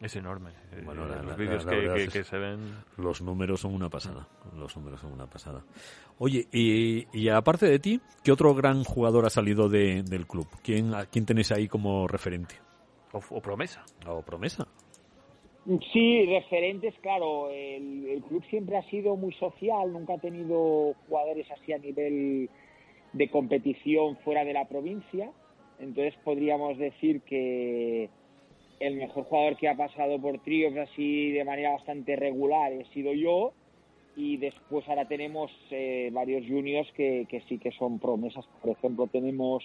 Es 0.00 0.16
enorme. 0.16 0.50
Eh, 0.72 0.80
Bueno, 0.82 1.04
la- 1.06 1.20
los 1.22 1.36
vídeos 1.36 1.62
que, 1.66 1.76
verdad 1.76 1.94
que- 1.96 2.04
es- 2.04 2.12
que 2.12 2.24
se 2.24 2.38
ven. 2.38 2.58
Los 2.96 3.20
números 3.20 3.60
son 3.60 3.74
una 3.74 3.90
pasada. 3.90 4.26
Los 4.56 4.74
números 4.74 4.98
son 5.00 5.12
una 5.12 5.26
pasada. 5.26 5.62
Oye, 6.18 6.46
y, 6.52 7.06
y 7.12 7.28
aparte 7.28 7.66
de 7.66 7.78
ti, 7.78 8.00
¿qué 8.24 8.32
otro 8.32 8.54
gran 8.54 8.82
jugador 8.82 9.26
ha 9.26 9.30
salido 9.30 9.68
de- 9.68 10.02
del 10.02 10.26
club? 10.26 10.46
¿Quién, 10.62 10.94
¿A 10.94 11.04
quién 11.04 11.26
tenéis 11.26 11.52
ahí 11.52 11.68
como 11.68 12.08
referente? 12.08 12.54
O, 13.12 13.18
o 13.28 13.40
promesa. 13.42 13.84
¿O 14.06 14.22
promesa? 14.22 14.66
Sí, 15.92 16.24
referentes, 16.24 16.94
claro. 17.02 17.50
El, 17.50 18.06
el 18.08 18.22
club 18.22 18.42
siempre 18.48 18.78
ha 18.78 18.82
sido 18.88 19.16
muy 19.16 19.34
social, 19.34 19.92
nunca 19.92 20.14
ha 20.14 20.18
tenido 20.18 20.94
jugadores 21.06 21.46
así 21.50 21.74
a 21.74 21.78
nivel 21.78 22.48
de 23.12 23.28
competición 23.28 24.16
fuera 24.18 24.44
de 24.44 24.52
la 24.52 24.66
provincia. 24.66 25.30
Entonces 25.78 26.14
podríamos 26.24 26.78
decir 26.78 27.22
que 27.22 28.08
el 28.80 28.96
mejor 28.96 29.24
jugador 29.24 29.56
que 29.56 29.68
ha 29.68 29.76
pasado 29.76 30.18
por 30.20 30.38
tríos 30.40 30.76
así 30.76 31.32
de 31.32 31.44
manera 31.44 31.72
bastante 31.72 32.16
regular 32.16 32.72
he 32.72 32.84
sido 32.86 33.12
yo. 33.12 33.52
Y 34.16 34.36
después 34.36 34.86
ahora 34.88 35.06
tenemos 35.06 35.50
eh, 35.70 36.10
varios 36.12 36.46
juniors 36.46 36.90
que, 36.92 37.26
que 37.28 37.40
sí 37.42 37.58
que 37.58 37.70
son 37.72 37.98
promesas. 37.98 38.44
Por 38.60 38.72
ejemplo, 38.72 39.06
tenemos 39.06 39.64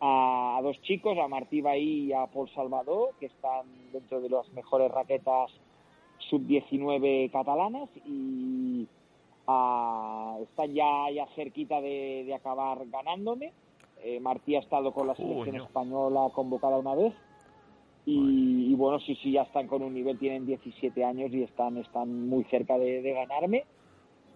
a, 0.00 0.56
a 0.58 0.62
dos 0.62 0.80
chicos, 0.82 1.18
a 1.18 1.28
Martí 1.28 1.60
Bahí 1.60 2.06
y 2.06 2.12
a 2.12 2.26
Paul 2.26 2.48
Salvador, 2.50 3.10
que 3.18 3.26
están 3.26 3.66
dentro 3.92 4.20
de 4.20 4.30
las 4.30 4.48
mejores 4.52 4.90
raquetas 4.90 5.50
sub-19 6.30 7.30
catalanas 7.30 7.88
y 8.06 8.86
ah, 9.46 10.38
están 10.42 10.72
ya, 10.74 11.10
ya 11.10 11.26
cerquita 11.34 11.80
de, 11.80 12.24
de 12.26 12.34
acabar 12.34 12.86
ganándome. 12.88 13.52
Eh, 14.02 14.20
Martí 14.20 14.54
ha 14.54 14.60
estado 14.60 14.92
con 14.92 15.06
la 15.06 15.14
selección 15.14 15.56
española 15.56 16.28
convocada 16.32 16.78
una 16.78 16.94
vez. 16.94 17.14
Y, 18.04 18.70
y 18.70 18.74
bueno, 18.74 19.00
sí, 19.00 19.16
sí, 19.16 19.32
ya 19.32 19.42
están 19.42 19.66
con 19.66 19.82
un 19.82 19.92
nivel, 19.92 20.18
tienen 20.18 20.46
17 20.46 21.04
años 21.04 21.32
y 21.32 21.42
están, 21.42 21.76
están 21.76 22.28
muy 22.28 22.44
cerca 22.44 22.78
de, 22.78 23.02
de 23.02 23.12
ganarme. 23.12 23.64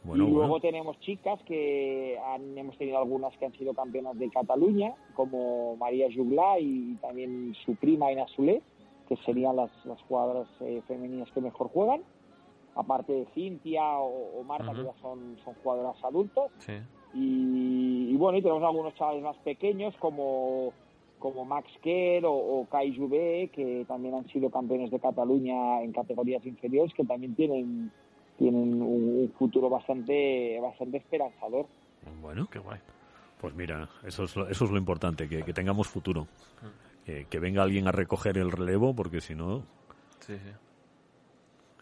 Bueno, 0.02 0.24
y 0.24 0.30
luego 0.30 0.48
bueno. 0.48 0.60
tenemos 0.60 0.98
chicas 1.00 1.40
que 1.44 2.18
han, 2.18 2.56
hemos 2.56 2.76
tenido 2.78 2.98
algunas 2.98 3.36
que 3.36 3.44
han 3.44 3.52
sido 3.52 3.74
campeonas 3.74 4.18
de 4.18 4.30
Cataluña, 4.30 4.94
como 5.14 5.76
María 5.76 6.08
Juglá 6.12 6.58
y 6.58 6.96
también 6.96 7.54
su 7.64 7.76
prima 7.76 8.10
Ina 8.10 8.26
Sule, 8.28 8.62
que 9.08 9.16
serían 9.18 9.56
las, 9.56 9.70
las 9.84 10.00
jugadoras 10.02 10.48
eh, 10.60 10.82
femeninas 10.88 11.30
que 11.32 11.40
mejor 11.40 11.68
juegan. 11.68 12.02
Aparte 12.74 13.12
de 13.12 13.26
Cintia 13.34 13.82
o, 13.98 14.40
o 14.40 14.44
Marta, 14.44 14.72
que 14.72 14.84
ya 14.84 14.94
son, 15.02 15.36
son 15.44 15.54
jugadoras 15.62 16.02
adultas. 16.04 16.50
Sí. 16.58 16.74
Y, 17.14 18.10
y 18.12 18.16
bueno, 18.16 18.38
y 18.38 18.42
tenemos 18.42 18.62
algunos 18.62 18.94
chavales 18.94 19.22
más 19.22 19.36
pequeños 19.38 19.94
como, 19.98 20.72
como 21.18 21.44
Max 21.44 21.68
Kerr 21.82 22.24
o, 22.26 22.32
o 22.32 22.66
Kai 22.70 22.96
Jouvet, 22.96 23.50
que 23.50 23.84
también 23.88 24.14
han 24.14 24.26
sido 24.28 24.48
campeones 24.50 24.90
de 24.90 25.00
Cataluña 25.00 25.82
en 25.82 25.92
categorías 25.92 26.44
inferiores, 26.46 26.94
que 26.94 27.04
también 27.04 27.34
tienen 27.34 27.90
tienen 28.38 28.80
un, 28.80 29.18
un 29.20 29.32
futuro 29.38 29.68
bastante 29.68 30.58
bastante 30.60 30.98
esperanzador. 30.98 31.66
Bueno, 32.22 32.48
Qué 32.50 32.58
guay. 32.58 32.78
pues 33.40 33.54
mira, 33.54 33.88
eso 34.06 34.24
es 34.24 34.34
lo, 34.36 34.48
eso 34.48 34.64
es 34.64 34.70
lo 34.70 34.78
importante, 34.78 35.28
que, 35.28 35.42
que 35.42 35.52
tengamos 35.52 35.88
futuro. 35.88 36.26
Que, 37.04 37.26
que 37.26 37.38
venga 37.38 37.62
alguien 37.62 37.88
a 37.88 37.92
recoger 37.92 38.38
el 38.38 38.52
relevo, 38.52 38.94
porque 38.94 39.20
si 39.20 39.34
no... 39.34 39.62
Sí, 40.20 40.34
sí. 40.38 40.50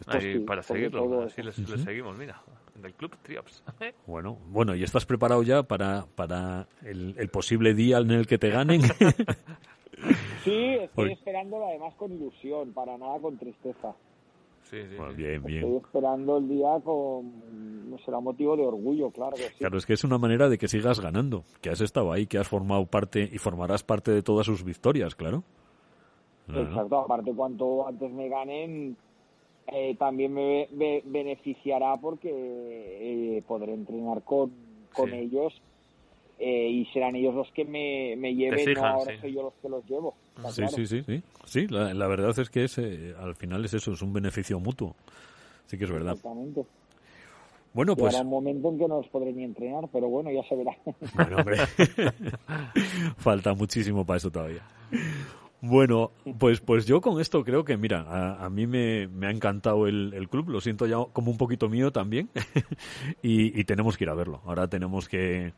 Esto- 0.00 0.12
Ahí, 0.12 0.32
sí, 0.34 0.38
para 0.40 0.62
seguirlo, 0.62 1.22
así 1.22 1.42
les, 1.42 1.58
les 1.68 1.80
seguimos, 1.82 2.16
mira. 2.16 2.40
Del 2.74 2.94
Club 2.94 3.16
Triops. 3.22 3.62
Bueno, 4.06 4.38
bueno, 4.48 4.74
¿y 4.74 4.82
estás 4.84 5.04
preparado 5.04 5.42
ya 5.42 5.62
para, 5.64 6.06
para 6.14 6.66
el, 6.82 7.14
el 7.18 7.28
posible 7.28 7.74
día 7.74 7.98
en 7.98 8.10
el 8.10 8.26
que 8.26 8.38
te 8.38 8.48
ganen? 8.50 8.80
Sí, 10.44 10.76
estoy 10.80 11.12
esperándolo 11.12 11.66
además 11.66 11.94
con 11.96 12.12
ilusión, 12.12 12.72
para 12.72 12.96
nada 12.96 13.18
con 13.18 13.36
tristeza. 13.36 13.94
Sí, 14.62 14.76
sí, 14.88 14.96
Bueno, 14.96 15.10
sí. 15.12 15.16
bien, 15.16 15.34
Estoy 15.36 15.52
bien. 15.52 15.76
esperando 15.76 16.38
el 16.38 16.48
día 16.48 16.78
con, 16.84 17.90
no 17.90 17.98
será 17.98 18.20
motivo 18.20 18.56
de 18.56 18.64
orgullo, 18.64 19.10
claro 19.10 19.36
que 19.36 19.48
sí. 19.50 19.56
Claro, 19.58 19.76
es 19.78 19.86
que 19.86 19.94
es 19.94 20.04
una 20.04 20.18
manera 20.18 20.48
de 20.48 20.56
que 20.58 20.68
sigas 20.68 21.00
ganando, 21.00 21.42
que 21.60 21.70
has 21.70 21.80
estado 21.80 22.12
ahí, 22.12 22.26
que 22.26 22.38
has 22.38 22.46
formado 22.48 22.86
parte 22.86 23.28
y 23.32 23.38
formarás 23.38 23.82
parte 23.82 24.10
de 24.12 24.22
todas 24.22 24.46
sus 24.46 24.62
victorias, 24.62 25.14
claro. 25.16 25.42
Exacto, 26.54 27.00
aparte 27.00 27.32
cuanto 27.34 27.86
antes 27.86 28.10
me 28.12 28.28
ganen, 28.28 28.96
eh, 29.72 29.94
también 29.98 30.32
me, 30.34 30.68
be- 30.72 31.02
beneficiará 31.04 31.96
porque 31.96 32.30
eh, 32.30 33.42
podré 33.46 33.74
entrenar 33.74 34.22
con, 34.22 34.52
con 34.92 35.10
Sí. 35.10 35.16
ellos 35.16 35.60
eh, 36.38 36.68
y 36.68 36.84
serán 36.86 37.16
ellos 37.16 37.34
los 37.34 37.50
que 37.52 37.64
me, 37.64 38.14
me 38.16 38.34
lleven, 38.34 38.74
no 38.74 38.86
ahora 38.86 39.12
sí. 39.12 39.18
soy 39.20 39.34
yo 39.34 39.42
los 39.42 39.54
que 39.60 39.68
los 39.68 39.84
llevo. 39.86 40.14
Sí, 40.50 40.62
claro. 40.62 40.68
sí, 40.68 40.86
sí, 40.86 41.02
sí. 41.02 41.22
Sí, 41.44 41.66
la, 41.66 41.92
la 41.94 42.06
verdad 42.06 42.38
es 42.38 42.48
que 42.48 42.64
es, 42.64 42.78
eh, 42.78 43.14
al 43.18 43.34
final 43.34 43.64
es 43.64 43.74
eso, 43.74 43.92
es 43.92 44.02
un 44.02 44.12
beneficio 44.12 44.60
mutuo. 44.60 44.94
Sí 45.66 45.76
que 45.76 45.84
es 45.84 45.90
verdad. 45.90 46.12
Exactamente. 46.12 46.64
Bueno, 47.74 47.94
pues... 47.96 48.12
Llegará 48.12 48.24
un 48.24 48.30
momento 48.30 48.68
en 48.70 48.78
que 48.78 48.88
no 48.88 48.96
los 48.98 49.08
podré 49.08 49.32
ni 49.32 49.44
entrenar, 49.44 49.88
pero 49.92 50.08
bueno, 50.08 50.30
ya 50.30 50.42
se 50.44 50.56
verá. 50.56 50.76
Bueno, 51.14 51.38
hombre. 51.38 51.56
Falta 53.18 53.52
muchísimo 53.54 54.04
para 54.06 54.16
eso 54.18 54.30
todavía. 54.30 54.62
Bueno, 55.60 56.12
pues, 56.38 56.60
pues 56.60 56.86
yo 56.86 57.00
con 57.00 57.20
esto 57.20 57.42
creo 57.42 57.64
que, 57.64 57.76
mira, 57.76 58.02
a, 58.02 58.44
a 58.44 58.48
mí 58.48 58.66
me, 58.68 59.08
me 59.08 59.26
ha 59.26 59.30
encantado 59.30 59.88
el, 59.88 60.12
el 60.14 60.28
club, 60.28 60.50
lo 60.50 60.60
siento 60.60 60.86
ya 60.86 60.96
como 61.12 61.32
un 61.32 61.36
poquito 61.36 61.68
mío 61.68 61.90
también, 61.90 62.28
y, 63.22 63.58
y 63.58 63.64
tenemos 63.64 63.96
que 63.96 64.04
ir 64.04 64.10
a 64.10 64.14
verlo. 64.14 64.40
Ahora 64.46 64.68
tenemos 64.68 65.08
que, 65.08 65.52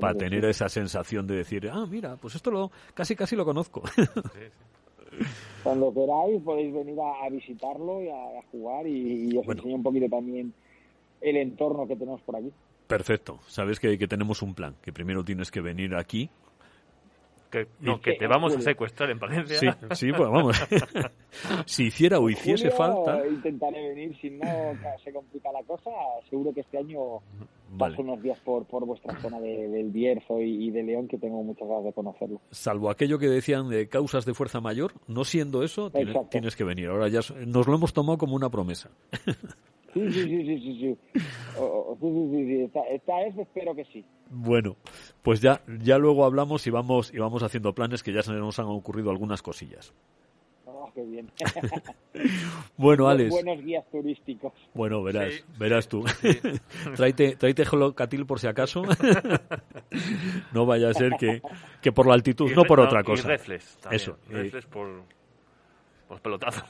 para 0.00 0.14
que 0.14 0.18
tener 0.18 0.44
esa 0.46 0.68
sensación 0.68 1.28
de 1.28 1.36
decir, 1.36 1.70
ah, 1.72 1.86
mira, 1.88 2.16
pues 2.16 2.34
esto 2.34 2.50
lo 2.50 2.72
casi 2.94 3.14
casi 3.14 3.36
lo 3.36 3.44
conozco. 3.44 3.82
Cuando 5.62 5.92
queráis 5.92 6.42
podéis 6.42 6.72
venir 6.72 6.98
a, 7.00 7.26
a 7.26 7.28
visitarlo 7.28 8.02
y 8.02 8.08
a, 8.08 8.14
a 8.38 8.42
jugar 8.50 8.86
y, 8.86 9.28
y 9.32 9.36
os 9.36 9.44
Bueno. 9.44 9.60
enseño 9.60 9.76
un 9.76 9.82
poquito 9.82 10.08
también 10.08 10.52
el 11.20 11.36
entorno 11.36 11.86
que 11.86 11.96
tenemos 11.96 12.20
por 12.22 12.36
aquí. 12.36 12.50
Perfecto, 12.86 13.38
sabes 13.46 13.78
que, 13.78 13.96
que 13.98 14.08
tenemos 14.08 14.42
un 14.42 14.54
plan, 14.54 14.74
que 14.82 14.92
primero 14.92 15.24
tienes 15.24 15.50
que 15.50 15.60
venir 15.60 15.94
aquí. 15.94 16.30
Que, 17.50 17.66
no, 17.80 18.00
que 18.00 18.12
te 18.14 18.26
vamos 18.28 18.54
a 18.56 18.60
secuestrar 18.60 19.10
en 19.10 19.18
Valencia. 19.18 19.58
Sí, 19.58 19.66
sí, 19.92 20.12
pues 20.16 20.30
vamos. 20.30 20.56
si 21.66 21.84
hiciera 21.86 22.18
o 22.20 22.28
hiciese 22.30 22.70
Julio, 22.70 22.76
falta, 22.76 23.26
Intentaré 23.26 23.88
venir, 23.88 24.16
si 24.20 24.30
no 24.30 24.46
se 25.02 25.12
complica 25.12 25.50
la 25.52 25.62
cosa, 25.64 25.90
seguro 26.28 26.52
que 26.54 26.60
este 26.60 26.78
año 26.78 27.18
vale. 27.70 27.96
paso 27.96 28.02
unos 28.02 28.22
días 28.22 28.38
por, 28.44 28.64
por 28.66 28.84
vuestra 28.86 29.16
zona 29.20 29.40
de- 29.40 29.68
del 29.68 29.90
Bierzo 29.90 30.40
y, 30.40 30.66
y 30.68 30.70
de 30.70 30.82
León, 30.84 31.08
que 31.08 31.18
tengo 31.18 31.42
muchas 31.42 31.66
ganas 31.66 31.84
de 31.84 31.92
conocerlo. 31.92 32.40
salvo 32.52 32.88
aquello 32.90 33.18
que 33.18 33.26
decían 33.28 33.68
de 33.68 33.88
causas 33.88 34.24
de 34.24 34.34
fuerza 34.34 34.60
mayor, 34.60 34.92
no 35.08 35.24
siendo 35.24 35.64
eso, 35.64 35.90
tienes 36.30 36.54
que 36.54 36.64
venir. 36.64 36.88
Ahora 36.88 37.08
ya 37.08 37.20
nos 37.46 37.66
lo 37.66 37.74
hemos 37.74 37.92
tomado 37.92 38.16
como 38.18 38.36
una 38.36 38.48
promesa. 38.50 38.90
Sí, 39.94 40.00
sí, 40.12 40.22
sí, 40.22 40.44
sí, 40.46 40.58
sí, 40.60 40.78
sí. 40.80 41.20
O- 41.58 41.62
o- 41.64 41.98
sí, 42.00 42.06
sí, 42.06 42.30
sí, 42.30 42.46
sí. 42.46 42.62
Esta, 42.62 42.80
esta 42.88 43.16
vez 43.18 43.36
espero 43.38 43.74
que 43.74 43.84
sí. 43.86 44.04
Bueno, 44.30 44.76
pues 45.22 45.40
ya, 45.40 45.62
ya 45.82 45.98
luego 45.98 46.24
hablamos 46.24 46.66
y 46.66 46.70
vamos, 46.70 47.12
y 47.12 47.18
vamos 47.18 47.42
haciendo 47.42 47.74
planes 47.74 48.02
que 48.02 48.12
ya 48.12 48.22
se 48.22 48.32
nos 48.32 48.58
han 48.60 48.66
ocurrido 48.66 49.10
algunas 49.10 49.42
cosillas. 49.42 49.92
Ah, 50.66 50.86
qué 50.94 51.02
bien. 51.02 51.30
Bueno, 52.76 53.08
Alex, 53.08 53.30
Buenos 53.30 53.62
guías 53.64 53.84
turísticos. 53.90 54.52
bueno, 54.74 55.02
verás, 55.02 55.34
Sí. 55.34 55.42
verás 55.58 55.86
tú. 55.88 56.04
tráete, 56.96 57.36
tráete 57.36 57.64
gelocatil 57.66 58.24
por 58.26 58.40
si 58.40 58.46
acaso. 58.46 58.82
no 60.52 60.66
vaya 60.66 60.88
a 60.90 60.94
ser 60.94 61.12
que, 61.18 61.42
que 61.82 61.92
por 61.92 62.06
la 62.06 62.14
altitud, 62.14 62.50
Y 62.50 62.54
no 62.54 62.64
por 62.64 62.80
otra 62.80 63.00
y 63.00 63.04
cosa. 63.04 63.28
reflex 63.28 63.76
también. 63.78 63.96
Eso, 64.00 64.18
y- 64.28 64.32
Reflex 64.32 64.66
por, 64.66 65.02
por 65.02 65.19
los 66.10 66.20
pelotazos. 66.20 66.64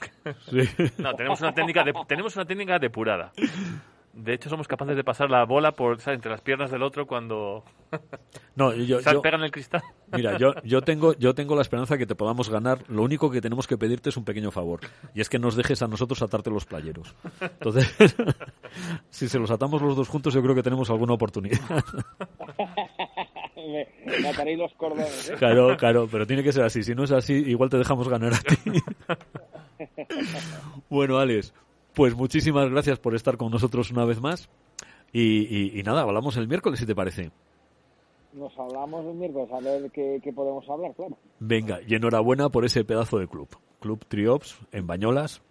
Sí. 0.51 0.61
No, 0.99 1.15
tenemos 1.15 1.41
una 1.41 1.53
técnica 1.55 1.83
de- 1.85 1.95
tenemos 2.07 2.35
una 2.37 2.45
técnica 2.45 2.79
depurada. 2.79 3.33
De 4.13 4.35
hecho, 4.35 4.49
somos 4.51 4.67
capaces 4.67 4.97
de 4.97 5.05
pasar 5.05 5.31
la 5.31 5.45
bola 5.45 5.71
por 5.71 6.01
¿sabes? 6.01 6.17
entre 6.19 6.33
las 6.33 6.41
piernas 6.41 6.73
del 6.73 6.83
otro 6.83 7.07
cuando 7.07 7.63
No, 8.57 8.75
yo, 8.75 9.01
yo- 9.01 9.23
pegan 9.23 9.43
el 9.45 9.53
cristal. 9.53 9.83
Mira, 10.13 10.37
yo, 10.37 10.53
yo 10.65 10.83
tengo, 10.83 11.13
yo 11.15 11.33
tengo 11.37 11.55
la 11.55 11.63
esperanza 11.63 11.97
que 11.97 12.07
te 12.07 12.17
podamos 12.17 12.51
ganar. 12.51 12.81
Lo 12.89 13.03
único 13.03 13.31
que 13.31 13.41
tenemos 13.41 13.69
que 13.69 13.79
pedirte 13.79 14.09
es 14.09 14.17
un 14.17 14.25
pequeño 14.25 14.51
favor. 14.51 14.81
Y 15.15 15.21
es 15.21 15.29
que 15.29 15.39
nos 15.39 15.55
dejes 15.55 15.81
a 15.83 15.87
nosotros 15.87 16.21
atarte 16.23 16.51
los 16.51 16.65
playeros. 16.65 17.15
Entonces, 17.41 17.95
si 19.11 19.29
se 19.29 19.39
los 19.39 19.53
atamos 19.53 19.81
los 19.81 19.95
dos 19.97 20.09
juntos, 20.09 20.35
yo 20.35 20.43
creo 20.43 20.57
que 20.57 20.65
tenemos 20.65 20.91
alguna 20.91 21.15
oportunidad. 21.15 21.61
Me, 23.71 23.89
me 24.21 24.29
ataréis 24.29 24.59
los 24.59 24.73
cordones, 24.75 25.31
¿eh? 25.31 25.35
Claro, 25.39 25.77
claro, 25.77 26.09
pero 26.11 26.27
tiene 26.27 26.43
que 26.43 26.53
ser 26.53 26.65
así. 26.65 26.83
Si 26.83 26.95
no 26.95 27.05
es 27.05 27.13
así, 27.13 27.33
igual 27.35 27.71
te 27.71 27.79
dejamos 27.79 28.09
ganar 28.09 28.33
a 28.35 28.39
ti. 28.39 28.57
Bueno, 30.89 31.19
Alex, 31.19 31.53
pues 31.95 32.15
muchísimas 32.15 32.69
gracias 32.71 32.99
por 32.99 33.15
estar 33.15 33.37
con 33.37 33.51
nosotros 33.51 33.91
una 33.91 34.05
vez 34.05 34.21
más. 34.21 34.49
Y, 35.13 35.23
y- 35.75 35.79
y 35.79 35.83
nada, 35.83 36.03
hablamos 36.03 36.37
el 36.37 36.49
miércoles, 36.49 36.79
si 36.81 36.87
te 36.87 36.95
parece. 36.95 37.31
Nos 38.33 38.57
hablamos 38.59 39.05
el 39.07 39.15
miércoles, 39.15 39.49
a 39.53 39.59
ver 39.61 39.91
qué, 39.91 40.21
qué 40.23 40.33
podemos 40.33 40.69
hablar, 40.69 40.95
claro. 40.95 41.17
Venga, 41.41 41.81
y 41.87 41.95
enhorabuena 41.95 42.49
por 42.49 42.65
ese 42.65 42.85
pedazo 42.85 43.19
de 43.19 43.27
club. 43.27 43.49
Club 43.81 44.05
Triops 44.07 44.59
en 44.73 44.87
Bañolas. 44.87 45.43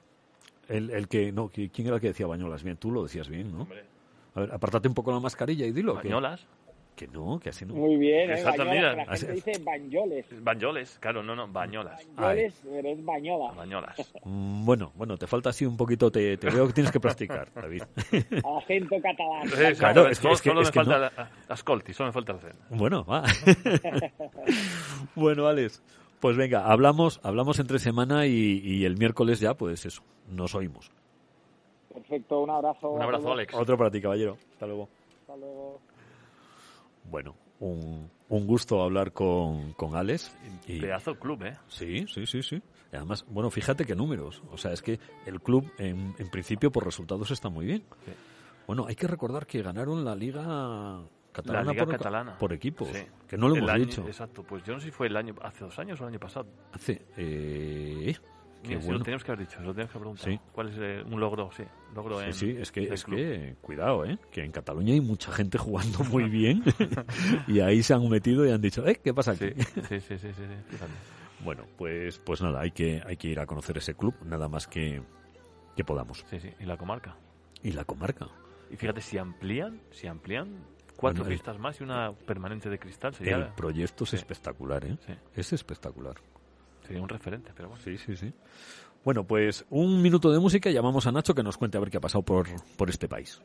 El, 0.69 0.91
el 0.91 1.07
que, 1.07 1.31
no, 1.31 1.49
¿qui- 1.49 1.71
¿quién 1.73 1.87
era 1.87 1.95
el 1.95 2.01
que 2.01 2.09
decía 2.09 2.27
Bañolas? 2.27 2.63
Bien, 2.63 2.77
tú 2.77 2.91
lo 2.91 3.03
decías 3.03 3.27
bien, 3.27 3.51
¿no? 3.51 3.67
A 4.35 4.41
ver, 4.41 4.53
apártate 4.53 4.87
un 4.87 4.93
poco 4.93 5.11
la 5.11 5.19
mascarilla 5.19 5.65
y 5.65 5.71
dilo. 5.71 5.99
que- 5.99 6.07
Bañolas, 6.07 6.41
Que, 6.41 6.47
no, 7.07 7.39
que 7.39 7.49
así 7.49 7.65
no. 7.65 7.73
Muy 7.73 7.97
bien, 7.97 8.29
¿eh? 8.29 8.33
Exacto, 8.33 8.65
Bañolas, 8.65 8.95
mira. 8.95 9.05
la 9.05 9.17
gente 9.17 9.33
dice 9.33 9.63
bañoles. 9.63 10.43
bañoles, 10.43 10.97
claro, 10.99 11.23
no, 11.23 11.35
no, 11.35 11.47
bañolas, 11.47 12.07
Bañoles, 12.15 12.53
pero 12.63 12.89
es 12.89 13.05
bañola. 13.05 13.51
bañolas. 13.53 14.13
Mm, 14.23 14.65
Bueno, 14.69 14.91
bueno, 14.95 15.17
te 15.17 15.25
falta 15.27 15.49
así 15.49 15.65
un 15.65 15.77
poquito, 15.77 16.11
te, 16.11 16.37
te 16.37 16.49
veo 16.49 16.67
que 16.67 16.73
tienes 16.73 16.91
que 16.91 16.99
practicar, 16.99 17.51
David. 17.53 17.83
Acento 18.57 18.95
catalán. 19.01 19.47
Eh, 19.47 19.73
Claro, 19.77 20.01
solo- 20.01 20.09
es 20.11 20.19
que- 20.19 20.23
solo, 20.23 20.33
es 20.33 20.41
que- 20.41 20.49
solo 20.49 20.61
es 20.61 20.67
me 20.67 20.71
que 20.71 20.79
falta 20.79 20.93
no. 20.93 20.99
la- 20.99 21.31
ascolti, 21.53 21.93
solo 21.93 22.07
me 22.09 22.13
falta 22.13 22.31
el 22.33 22.39
zen. 22.39 22.53
Bueno, 22.69 23.03
va. 23.05 23.23
bueno, 25.15 25.47
Alex, 25.47 25.81
pues 26.19 26.35
venga, 26.37 26.65
hablamos, 26.65 27.19
hablamos 27.23 27.59
entre 27.59 27.79
semana 27.79 28.25
y, 28.27 28.61
y 28.63 28.85
el 28.85 28.97
miércoles 28.97 29.39
ya, 29.39 29.53
pues 29.53 29.85
eso, 29.85 30.03
nos 30.29 30.55
oímos. 30.55 30.91
Perfecto, 31.93 32.39
un 32.41 32.49
abrazo. 32.49 32.89
Un 32.91 33.01
abrazo. 33.01 33.31
Alex. 33.33 33.53
Otro 33.55 33.77
para 33.77 33.89
ti, 33.91 34.01
caballero. 34.01 34.37
Hasta 34.53 34.65
luego. 34.67 34.89
Hasta 35.21 35.35
luego. 35.37 35.79
Bueno, 37.09 37.35
un, 37.59 38.09
un 38.29 38.47
gusto 38.47 38.81
hablar 38.81 39.11
con, 39.13 39.73
con 39.73 39.95
Alex. 39.95 40.35
Y, 40.67 40.79
Pedazo 40.79 41.15
club, 41.19 41.43
¿eh? 41.43 41.57
Sí, 41.67 42.05
sí, 42.07 42.25
sí, 42.25 42.41
sí. 42.43 42.61
Y 42.91 42.95
además, 42.95 43.25
bueno, 43.29 43.49
fíjate 43.49 43.85
qué 43.85 43.95
números. 43.95 44.41
O 44.51 44.57
sea, 44.57 44.71
es 44.73 44.81
que 44.81 44.99
el 45.25 45.41
club, 45.41 45.71
en, 45.77 46.15
en 46.17 46.29
principio, 46.29 46.71
por 46.71 46.85
resultados 46.85 47.31
está 47.31 47.49
muy 47.49 47.65
bien. 47.65 47.83
Sí. 48.05 48.11
Bueno, 48.67 48.85
hay 48.87 48.95
que 48.95 49.07
recordar 49.07 49.45
que 49.47 49.61
ganaron 49.63 50.05
la 50.05 50.15
Liga 50.15 50.99
Catalana, 51.31 51.65
la 51.65 51.71
Liga 51.73 51.85
por, 51.85 51.97
Catalana. 51.97 52.37
por 52.37 52.53
equipos. 52.53 52.87
Sí. 52.89 52.99
Que 53.27 53.37
no 53.37 53.47
lo 53.47 53.55
El 53.55 53.59
hemos 53.61 53.71
año- 53.71 53.85
dicho. 53.85 54.03
Exacto, 54.07 54.43
pues 54.43 54.63
yo 54.63 54.73
no 54.73 54.79
sé 54.79 54.85
si 54.87 54.91
fue 54.91 55.07
el 55.07 55.17
año, 55.17 55.33
hace 55.41 55.63
dos 55.63 55.77
años 55.79 55.99
o 55.99 56.03
el 56.03 56.09
año 56.09 56.19
pasado. 56.19 56.47
Hace. 56.71 57.01
eh, 57.17 58.15
qué 58.61 58.67
Mira, 58.69 58.79
si 58.81 58.85
bueno. 58.87 58.99
lo 58.99 59.03
teníamos 59.05 59.23
que 59.23 59.31
haber 59.31 59.47
dicho, 59.47 59.59
lo 59.61 59.71
teníamos 59.73 59.91
que 59.91 59.97
haber 59.97 60.01
preguntado. 60.01 60.31
Sí. 60.31 60.39
¿Cuál 60.51 60.69
es 60.69 60.75
eh, 60.79 61.03
un 61.11 61.19
logro? 61.19 61.49
Sí, 61.51 61.63
logro 61.95 62.19
Sí, 62.19 62.25
en, 62.25 62.33
sí, 62.33 62.55
es 62.59 62.71
que, 62.71 62.83
es 62.93 63.03
club. 63.03 63.17
que, 63.17 63.55
cuidado, 63.61 64.05
¿eh? 64.05 64.17
Que 64.31 64.43
en 64.43 64.51
Cataluña 64.51 64.93
hay 64.93 65.01
mucha 65.01 65.31
gente 65.31 65.57
jugando 65.57 65.99
muy 66.05 66.29
bien 66.29 66.63
y 67.47 67.59
ahí 67.61 67.81
se 67.83 67.93
han 67.93 68.07
metido 68.09 68.45
y 68.45 68.51
han 68.51 68.61
dicho, 68.61 68.85
¿eh? 68.87 68.99
¿Qué 69.03 69.13
pasa 69.13 69.31
aquí? 69.31 69.49
Sí, 69.87 69.99
sí, 69.99 70.17
sí, 70.17 70.17
sí, 70.17 70.33
sí. 70.33 70.77
Bueno, 71.43 71.63
pues, 71.77 72.19
pues 72.19 72.41
nada, 72.41 72.61
hay 72.61 72.71
que, 72.71 73.01
hay 73.05 73.15
que 73.15 73.29
ir 73.29 73.39
a 73.39 73.45
conocer 73.45 73.77
ese 73.77 73.93
club, 73.95 74.13
nada 74.25 74.49
más 74.49 74.67
que, 74.67 75.01
que 75.75 75.83
podamos. 75.85 76.25
Sí, 76.29 76.39
sí, 76.39 76.49
y 76.59 76.65
la 76.65 76.75
comarca. 76.77 77.15
Y 77.63 77.71
la 77.71 77.85
comarca. 77.85 78.27
Y 78.69 78.75
fíjate, 78.75 79.01
si 79.01 79.17
amplían, 79.17 79.81
si 79.91 80.07
amplían 80.07 80.65
cuatro 80.97 81.23
Bueno, 81.23 81.31
el- 81.31 81.37
pistas 81.39 81.57
más 81.57 81.79
y 81.79 81.83
una 81.83 82.11
permanente 82.13 82.69
de 82.69 82.77
cristal, 82.77 83.13
sería, 83.15 83.37
El 83.37 83.53
proyecto 83.53 84.03
es 84.03 84.13
espectacular, 84.15 84.83
¿eh? 84.85 84.97
Es 85.33 85.53
espectacular. 85.53 86.15
Sería 86.89 87.03
un 87.03 87.09
referente, 87.09 87.51
pero 87.55 87.69
bueno. 87.69 87.83
Sí, 87.83 87.97
sí, 87.99 88.17
sí. 88.17 88.33
Bueno, 89.05 89.23
pues 89.25 89.63
un 89.69 90.01
minuto 90.01 90.31
de 90.31 90.39
música 90.39 90.71
y 90.71 90.73
llamamos 90.73 91.05
a 91.05 91.11
Nacho 91.11 91.35
que 91.35 91.43
nos 91.43 91.55
cuente 91.57 91.77
a 91.77 91.81
ver 91.81 91.91
qué 91.91 91.97
ha 91.97 92.01
pasado 92.01 92.23
por, 92.23 92.47
por 92.77 92.89
este 92.89 93.07
país. 93.07 93.41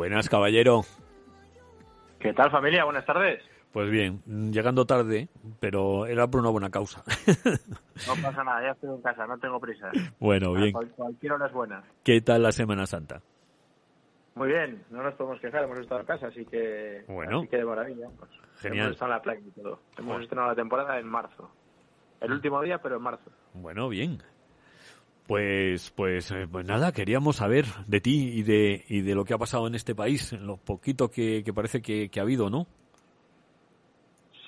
Buenas, 0.00 0.30
caballero. 0.30 0.80
¿Qué 2.20 2.32
tal 2.32 2.50
familia? 2.50 2.86
Buenas 2.86 3.04
tardes. 3.04 3.42
Pues 3.70 3.90
bien, 3.90 4.22
mm, 4.24 4.50
llegando 4.50 4.86
tarde, 4.86 5.28
pero 5.60 6.06
era 6.06 6.26
por 6.26 6.40
una 6.40 6.48
buena 6.48 6.70
causa. 6.70 7.04
No 8.06 8.14
pasa 8.22 8.42
nada, 8.42 8.62
ya 8.62 8.70
estoy 8.70 8.88
en 8.94 9.02
casa, 9.02 9.26
no 9.26 9.36
tengo 9.36 9.60
prisa. 9.60 9.90
bueno, 10.18 10.54
bien. 10.54 10.72
Cual- 10.72 10.88
cualquier 10.96 11.32
hora 11.34 11.48
es 11.48 11.52
buena. 11.52 11.84
¿Qué 12.02 12.22
tal 12.22 12.42
la 12.44 12.50
Semana 12.50 12.86
Santa? 12.86 13.20
Muy 14.36 14.48
bien, 14.48 14.82
no 14.88 15.02
nos 15.02 15.12
podemos 15.16 15.38
quejar, 15.38 15.64
hemos 15.64 15.78
estado 15.80 16.00
en 16.00 16.06
casa, 16.06 16.28
así 16.28 16.46
que, 16.46 17.04
Bueno. 17.06 17.40
así 17.40 17.48
que 17.48 17.58
de 17.58 17.64
maravilla. 17.66 18.08
Pues, 18.18 18.30
Genial. 18.60 18.86
Hemos 18.86 18.92
estado 18.94 19.10
en 19.12 19.16
la 19.18 19.22
playa 19.22 19.40
y 19.46 19.50
todo. 19.50 19.80
Hemos 19.98 20.06
Bueno. 20.06 20.22
estrenado 20.22 20.48
la 20.48 20.54
temporada 20.54 20.98
en 20.98 21.06
marzo. 21.06 21.50
El 22.22 22.32
último 22.32 22.62
día, 22.62 22.78
pero 22.78 22.96
en 22.96 23.02
marzo. 23.02 23.30
Bueno, 23.52 23.90
bien. 23.90 24.22
Pues, 25.30 25.92
pues, 25.92 26.32
eh, 26.32 26.48
pues 26.50 26.66
nada, 26.66 26.90
queríamos 26.90 27.36
saber 27.36 27.64
de 27.86 28.00
ti 28.00 28.32
y 28.34 28.42
de, 28.42 28.84
y 28.88 29.02
de 29.02 29.14
lo 29.14 29.24
que 29.24 29.32
ha 29.32 29.38
pasado 29.38 29.68
en 29.68 29.76
este 29.76 29.94
país, 29.94 30.32
en 30.32 30.44
lo 30.44 30.56
poquito 30.56 31.08
que, 31.08 31.44
que 31.44 31.52
parece 31.52 31.80
que, 31.80 32.08
que 32.08 32.18
ha 32.18 32.24
habido, 32.24 32.50
¿no? 32.50 32.66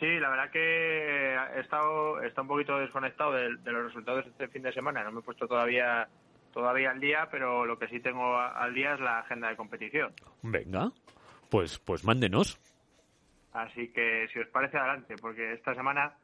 Sí, 0.01 0.19
la 0.19 0.29
verdad 0.29 0.51
que 0.51 1.37
he 1.57 1.61
estado, 1.61 2.21
he 2.21 2.27
estado 2.27 2.43
un 2.43 2.49
poquito 2.49 2.79
desconectado 2.79 3.31
de, 3.31 3.59
de 3.59 3.71
los 3.71 3.85
resultados 3.85 4.25
de 4.25 4.31
este 4.33 4.49
fin 4.49 4.63
de 4.63 4.73
semana. 4.73 5.05
No 5.05 5.13
me 5.13 5.21
he 5.21 5.23
puesto 5.23 5.47
todavía 5.47 6.09
todavía 6.53 6.91
al 6.91 6.99
día, 6.99 7.29
pero 7.31 7.65
lo 7.65 7.79
que 7.79 7.87
sí 7.87 8.01
tengo 8.01 8.37
al 8.37 8.75
día 8.75 8.95
es 8.95 9.01
la 9.01 9.21
agenda 9.21 9.51
de 9.51 9.57
competición. 9.57 10.13
Venga, 10.43 10.91
pues, 11.49 11.79
pues 11.79 12.05
mándenos. 12.05 12.59
Así 13.53 13.87
que 13.93 14.27
si 14.33 14.41
os 14.41 14.49
parece 14.49 14.79
adelante, 14.79 15.15
porque 15.21 15.53
esta 15.53 15.77
semana 15.77 16.17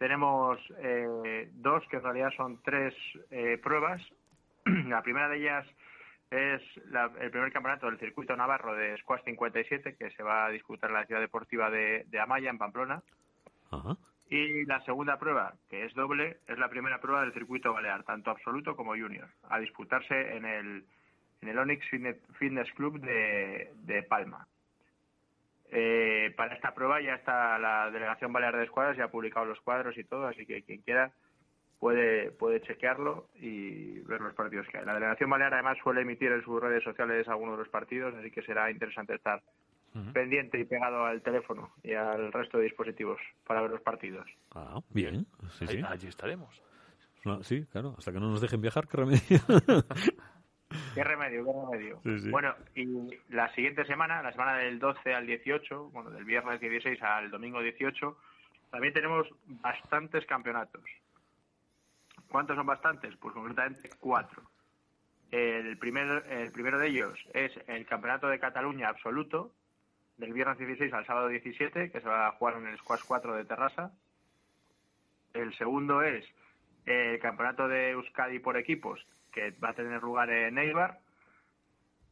tenemos 0.00 0.58
eh, 0.78 1.50
dos, 1.52 1.86
que 1.90 1.96
en 1.98 2.02
realidad 2.02 2.30
son 2.34 2.58
tres 2.62 2.94
eh, 3.30 3.58
pruebas. 3.62 4.00
la 4.64 5.02
primera 5.02 5.28
de 5.28 5.36
ellas 5.36 5.66
es 6.30 6.62
la- 6.86 7.12
el 7.20 7.30
primer 7.30 7.52
campeonato 7.52 7.84
del 7.84 7.98
circuito 7.98 8.34
navarro 8.34 8.74
de 8.74 8.96
Squash 8.96 9.24
57, 9.24 9.96
que 9.96 10.10
se 10.12 10.22
va 10.22 10.46
a 10.46 10.50
disputar 10.50 10.88
en 10.88 10.94
la 10.96 11.04
ciudad 11.04 11.20
deportiva 11.20 11.68
de, 11.70 12.06
de 12.08 12.18
Amaya, 12.18 12.48
en 12.48 12.56
Pamplona. 12.56 13.02
Ajá. 13.70 13.94
Y 14.30 14.64
la 14.64 14.80
segunda 14.84 15.18
prueba, 15.18 15.52
que 15.68 15.84
es 15.84 15.92
doble, 15.92 16.38
es 16.46 16.56
la 16.58 16.70
primera 16.70 16.98
prueba 17.00 17.20
del 17.20 17.34
circuito 17.34 17.74
balear, 17.74 18.02
tanto 18.04 18.30
absoluto 18.30 18.76
como 18.76 18.92
junior, 18.96 19.28
a 19.50 19.58
disputarse 19.58 20.34
en 20.36 20.46
el, 20.46 20.84
en 21.42 21.48
el 21.50 21.58
Onyx 21.58 21.84
Fitne- 21.90 22.20
Fitness 22.38 22.72
Club 22.72 23.00
de, 23.00 23.70
de 23.82 24.02
Palma. 24.04 24.46
Eh, 25.72 26.32
para 26.36 26.54
esta 26.54 26.74
prueba 26.74 27.00
ya 27.00 27.14
está 27.14 27.58
la 27.58 27.90
Delegación 27.90 28.32
Balear 28.32 28.56
de 28.56 28.64
Escuadras, 28.64 28.96
ya 28.96 29.04
ha 29.04 29.10
publicado 29.10 29.46
los 29.46 29.60
cuadros 29.60 29.96
y 29.96 30.04
todo, 30.04 30.26
así 30.26 30.44
que 30.46 30.62
quien 30.62 30.80
quiera 30.82 31.12
puede, 31.78 32.30
puede 32.32 32.60
chequearlo 32.62 33.28
y 33.36 34.00
ver 34.00 34.20
los 34.20 34.34
partidos 34.34 34.66
que 34.68 34.78
hay. 34.78 34.84
La 34.84 34.94
Delegación 34.94 35.30
Balear 35.30 35.54
además 35.54 35.78
suele 35.82 36.02
emitir 36.02 36.32
en 36.32 36.42
sus 36.42 36.60
redes 36.60 36.82
sociales 36.82 37.28
algunos 37.28 37.54
de 37.56 37.64
los 37.64 37.68
partidos, 37.68 38.14
así 38.16 38.30
que 38.30 38.42
será 38.42 38.70
interesante 38.70 39.14
estar 39.14 39.42
pendiente 40.12 40.58
y 40.60 40.64
pegado 40.64 41.04
al 41.04 41.20
teléfono 41.20 41.72
y 41.82 41.94
al 41.94 42.32
resto 42.32 42.58
de 42.58 42.64
dispositivos 42.64 43.18
para 43.44 43.60
ver 43.62 43.72
los 43.72 43.80
partidos. 43.80 44.24
Ah, 44.54 44.78
bien. 44.90 45.26
Sí, 45.58 45.66
sí. 45.66 45.76
Ahí- 45.78 45.84
Allí 45.88 46.06
estaremos. 46.08 46.62
No, 47.24 47.42
sí, 47.42 47.66
claro. 47.72 47.94
Hasta 47.98 48.12
que 48.12 48.20
no 48.20 48.30
nos 48.30 48.40
dejen 48.40 48.60
viajar, 48.60 48.86
qué 48.86 48.96
remedio. 48.98 49.20
Qué 50.94 51.04
remedio, 51.04 51.44
qué 51.44 51.52
remedio. 51.52 52.00
Sí, 52.02 52.20
sí. 52.20 52.30
Bueno, 52.30 52.54
y 52.74 53.18
la 53.28 53.52
siguiente 53.54 53.84
semana, 53.84 54.22
la 54.22 54.32
semana 54.32 54.56
del 54.56 54.78
12 54.78 55.14
al 55.14 55.26
18, 55.26 55.90
bueno, 55.90 56.10
del 56.10 56.24
viernes 56.24 56.60
16 56.60 57.02
al 57.02 57.30
domingo 57.30 57.60
18, 57.60 58.16
también 58.70 58.94
tenemos 58.94 59.28
bastantes 59.46 60.24
campeonatos. 60.26 60.82
¿Cuántos 62.28 62.56
son 62.56 62.66
bastantes? 62.66 63.16
Pues 63.16 63.34
concretamente 63.34 63.90
cuatro. 63.98 64.42
El, 65.30 65.76
primer, 65.78 66.24
el 66.30 66.52
primero 66.52 66.78
de 66.78 66.88
ellos 66.88 67.18
es 67.34 67.52
el 67.68 67.86
Campeonato 67.86 68.28
de 68.28 68.40
Cataluña 68.40 68.88
Absoluto, 68.88 69.52
del 70.16 70.32
viernes 70.32 70.58
16 70.58 70.92
al 70.92 71.06
sábado 71.06 71.28
17, 71.28 71.90
que 71.90 72.00
se 72.00 72.08
va 72.08 72.26
a 72.26 72.32
jugar 72.32 72.56
en 72.56 72.66
el 72.66 72.78
Squash 72.78 73.02
4 73.06 73.36
de 73.36 73.44
Terrassa. 73.44 73.92
El 75.34 75.54
segundo 75.56 76.02
es 76.02 76.24
el 76.86 77.18
Campeonato 77.20 77.68
de 77.68 77.90
Euskadi 77.90 78.40
por 78.40 78.56
equipos, 78.56 79.06
que 79.30 79.50
va 79.52 79.70
a 79.70 79.74
tener 79.74 80.02
lugar 80.02 80.30
en 80.30 80.58
Eibar. 80.58 80.98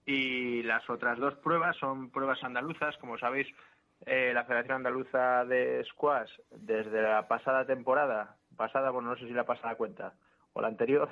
Y 0.06 0.62
las 0.62 0.88
otras 0.88 1.18
dos 1.18 1.34
pruebas 1.36 1.76
son 1.76 2.10
pruebas 2.10 2.42
andaluzas. 2.42 2.96
Como 2.98 3.18
sabéis, 3.18 3.46
eh, 4.06 4.32
la 4.32 4.44
Federación 4.44 4.76
Andaluza 4.76 5.44
de 5.44 5.84
Squash, 5.84 6.30
desde 6.50 7.02
la 7.02 7.28
pasada 7.28 7.66
temporada, 7.66 8.36
pasada, 8.56 8.90
bueno, 8.90 9.10
no 9.10 9.16
sé 9.16 9.26
si 9.26 9.32
la 9.32 9.44
pasada 9.44 9.74
cuenta, 9.74 10.14
o 10.52 10.60
la 10.60 10.68
anterior, 10.68 11.10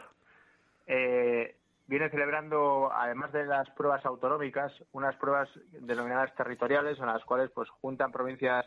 eh, 0.87 1.57
viene 1.87 2.11
celebrando, 2.11 2.91
además 2.93 3.33
de 3.33 3.45
las 3.45 3.69
pruebas 3.71 4.05
autonómicas, 4.07 4.73
unas 4.93 5.17
pruebas 5.17 5.49
denominadas 5.73 6.35
territoriales, 6.35 6.99
en 6.99 7.07
las 7.07 7.25
cuales 7.25 7.51
pues 7.51 7.69
juntan 7.69 8.13
provincias 8.13 8.67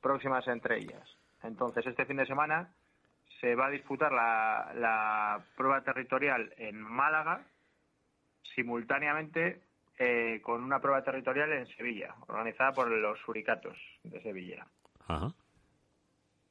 próximas 0.00 0.46
entre 0.48 0.78
ellas. 0.78 1.08
Entonces, 1.42 1.86
este 1.86 2.06
fin 2.06 2.18
de 2.18 2.26
semana 2.26 2.70
se 3.44 3.54
va 3.56 3.66
a 3.66 3.70
disputar 3.70 4.10
la, 4.10 4.72
la 4.74 5.44
prueba 5.54 5.82
territorial 5.82 6.54
en 6.56 6.80
Málaga, 6.80 7.44
simultáneamente 8.54 9.60
eh, 9.98 10.40
con 10.42 10.64
una 10.64 10.80
prueba 10.80 11.04
territorial 11.04 11.52
en 11.52 11.66
Sevilla, 11.66 12.14
organizada 12.26 12.72
por 12.72 12.90
los 12.90 13.18
Suricatos 13.20 13.76
de 14.02 14.22
Sevilla. 14.22 14.66
Ajá. 15.06 15.34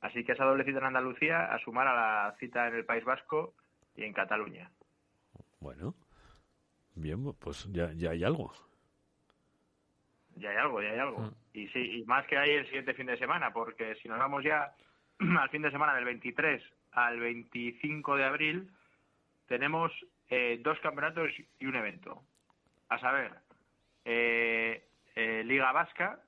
Así 0.01 0.23
que 0.23 0.33
esa 0.33 0.45
doble 0.45 0.65
cita 0.65 0.77
en 0.77 0.85
Andalucía 0.85 1.51
a 1.51 1.57
sumar 1.57 1.87
a 1.87 1.95
la 1.95 2.35
cita 2.37 2.67
en 2.67 2.75
el 2.75 2.85
País 2.85 3.03
Vasco 3.03 3.55
y 3.95 4.03
en 4.03 4.13
Cataluña. 4.13 4.69
Bueno. 5.61 5.95
Bien, 6.93 7.33
pues 7.39 7.67
ya, 7.71 7.91
ya 7.93 8.11
hay 8.11 8.23
algo. 8.23 8.53
Ya 10.35 10.51
hay 10.51 10.57
algo, 10.57 10.79
ya 10.79 10.89
hay 10.89 10.99
algo. 10.99 11.31
Y 11.53 11.67
sí, 11.69 12.01
y 12.01 12.05
más 12.05 12.27
que 12.27 12.37
hay 12.37 12.51
el 12.51 12.65
siguiente 12.65 12.93
fin 12.93 13.07
de 13.07 13.17
semana, 13.17 13.51
porque 13.51 13.95
si 13.95 14.07
nos 14.07 14.19
vamos 14.19 14.43
ya 14.43 14.75
al 15.39 15.49
fin 15.49 15.63
de 15.63 15.71
semana 15.71 15.95
del 15.95 16.05
23 16.05 16.61
al 16.93 17.19
25 17.19 18.15
de 18.15 18.23
abril, 18.23 18.71
tenemos 19.47 19.91
eh, 20.29 20.59
dos 20.63 20.79
campeonatos 20.79 21.29
y 21.59 21.65
un 21.65 21.75
evento. 21.75 22.23
A 22.89 22.99
saber, 22.99 23.31
eh, 24.05 24.83
eh, 25.15 25.43
Liga 25.45 25.71
Vasca, 25.71 26.19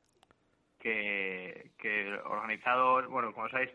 que, 0.80 1.72
que 1.78 2.14
organizado, 2.26 3.08
bueno, 3.10 3.34
como 3.34 3.50
sabéis, 3.50 3.72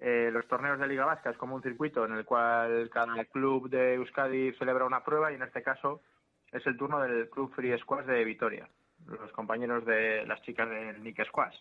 eh, 0.00 0.30
los 0.32 0.46
torneos 0.48 0.78
de 0.78 0.86
Liga 0.86 1.04
Vasca 1.04 1.30
es 1.30 1.36
como 1.36 1.54
un 1.54 1.62
circuito 1.62 2.04
en 2.04 2.12
el 2.12 2.24
cual 2.24 2.90
cada 2.92 3.24
club 3.24 3.70
de 3.70 3.94
Euskadi 3.94 4.52
celebra 4.54 4.84
una 4.84 5.04
prueba 5.04 5.32
y 5.32 5.36
en 5.36 5.42
este 5.42 5.62
caso 5.62 6.02
es 6.52 6.66
el 6.66 6.76
turno 6.76 7.00
del 7.00 7.30
Club 7.30 7.52
Free 7.54 7.76
Squash 7.78 8.04
de 8.04 8.24
Vitoria, 8.24 8.68
los 9.06 9.32
compañeros 9.32 9.84
de 9.86 10.26
las 10.26 10.42
chicas 10.42 10.68
del 10.68 11.02
Nick 11.02 11.24
Squash. 11.26 11.56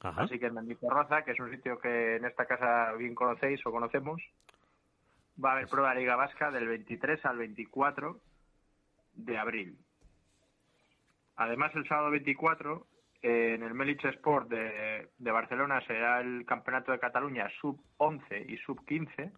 Ajá. 0.00 0.22
Así 0.22 0.38
que 0.38 0.46
en 0.46 0.54
Mendizorroza, 0.54 1.22
que 1.22 1.32
es 1.32 1.40
un 1.40 1.50
sitio 1.50 1.78
que 1.78 2.16
en 2.16 2.24
esta 2.24 2.46
casa 2.46 2.92
bien 2.92 3.14
conocéis 3.14 3.64
o 3.66 3.70
conocemos, 3.70 4.22
va 5.42 5.50
a 5.50 5.52
haber 5.54 5.68
prueba 5.68 5.94
de 5.94 6.00
Liga 6.00 6.16
Vasca 6.16 6.50
del 6.50 6.68
23 6.68 7.24
al 7.24 7.38
24 7.38 8.20
de 9.14 9.38
abril. 9.38 9.78
Además, 11.36 11.74
el 11.74 11.86
sábado 11.88 12.10
24, 12.10 12.86
eh, 13.22 13.54
en 13.54 13.62
el 13.62 13.74
Melich 13.74 14.04
Sport 14.04 14.48
de, 14.48 15.08
de 15.16 15.30
Barcelona 15.30 15.80
será 15.86 16.20
el 16.20 16.44
Campeonato 16.46 16.92
de 16.92 16.98
Cataluña 16.98 17.48
sub-11 17.60 18.44
y 18.48 18.58
sub-15. 18.58 19.32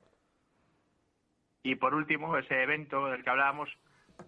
Y 1.63 1.77
por 1.77 1.95
último, 1.95 2.37
ese 2.37 2.63
evento 2.63 3.07
del 3.07 3.23
que 3.23 3.31
hablábamos 3.31 3.71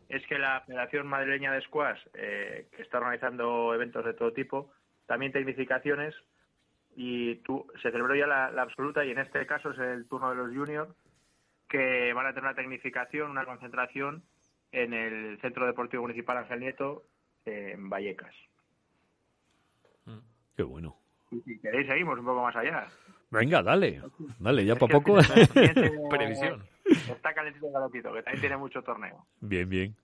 es 0.09 0.27
que 0.27 0.39
la 0.39 0.63
Federación 0.63 1.07
Madrileña 1.07 1.53
de 1.53 1.61
Squash, 1.63 2.01
eh, 2.15 2.69
que 2.75 2.83
está 2.83 2.99
organizando 2.99 3.75
eventos 3.75 4.05
de 4.05 4.15
todo 4.15 4.33
tipo, 4.33 4.73
también 5.07 5.33
tecnificaciones, 5.33 6.15
y 6.95 7.37
tú, 7.37 7.67
se 7.83 7.91
celebró 7.91 8.15
ya 8.15 8.27
la, 8.27 8.51
la 8.51 8.63
absoluta, 8.63 9.05
y 9.05 9.11
en 9.11 9.19
este 9.19 9.47
caso 9.47 9.71
es 9.71 9.79
el 9.79 10.07
turno 10.09 10.31
de 10.31 10.37
los 10.37 10.55
juniors, 10.55 10.91
que 11.69 12.13
van 12.13 12.27
a 12.27 12.31
tener 12.31 12.45
una 12.45 12.55
tecnificación, 12.55 13.31
una 13.31 13.45
concentración 13.45 14.23
en 14.73 14.95
el 14.95 15.39
Centro 15.41 15.67
Deportivo 15.67 16.03
Municipal 16.03 16.39
Ángel 16.39 16.61
Nieto, 16.61 17.05
en 17.45 17.89
Vallecas. 17.89 18.35
Qué 20.57 20.63
bueno. 20.63 20.97
Y 21.31 21.41
si 21.41 21.59
queréis, 21.61 21.87
seguimos 21.87 22.19
un 22.19 22.25
poco 22.25 22.43
más 22.43 22.57
allá. 22.57 22.87
Venga, 23.31 23.63
dale. 23.63 24.01
Dale, 24.39 24.65
ya 24.65 24.73
Es 24.75 24.83
el 24.83 24.89
poco. 24.89 25.19
Previsión. 26.11 26.63
Está 26.85 27.35
calentito, 27.35 27.71
calentito, 27.73 28.13
que 28.15 28.23
también 28.23 28.41
tiene 28.41 28.57
mucho 28.57 28.83
torneo. 28.83 29.27
bien, 29.41 29.69
bien. 29.69 29.97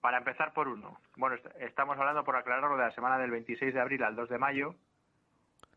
Para 0.00 0.18
empezar 0.18 0.52
por 0.52 0.68
uno. 0.68 1.00
Bueno, 1.16 1.36
est- 1.36 1.46
estamos 1.60 1.98
hablando, 1.98 2.24
por 2.24 2.36
aclararlo, 2.36 2.76
de 2.76 2.84
la 2.84 2.90
semana 2.92 3.18
del 3.18 3.30
26 3.30 3.74
de 3.74 3.80
abril 3.80 4.02
al 4.04 4.14
2 4.16 4.28
de 4.28 4.38
mayo, 4.38 4.74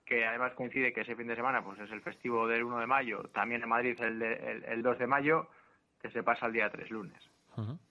que 0.05 0.25
además 0.27 0.53
coincide 0.53 0.93
que 0.93 1.01
ese 1.01 1.15
fin 1.15 1.27
de 1.27 1.35
semana 1.35 1.63
pues 1.63 1.79
es 1.79 1.89
el 1.91 2.01
festivo 2.01 2.47
del 2.47 2.63
1 2.63 2.79
de 2.79 2.87
mayo, 2.87 3.23
también 3.33 3.63
en 3.63 3.69
Madrid 3.69 3.99
el, 4.01 4.19
de- 4.19 4.51
el, 4.51 4.63
el 4.65 4.81
2 4.83 4.99
de 4.99 5.07
mayo, 5.07 5.49
que 6.01 6.11
se 6.11 6.21
pasa 6.23 6.45
al 6.45 6.53
día 6.53 6.69
3, 6.69 6.89
lunes. 6.91 7.17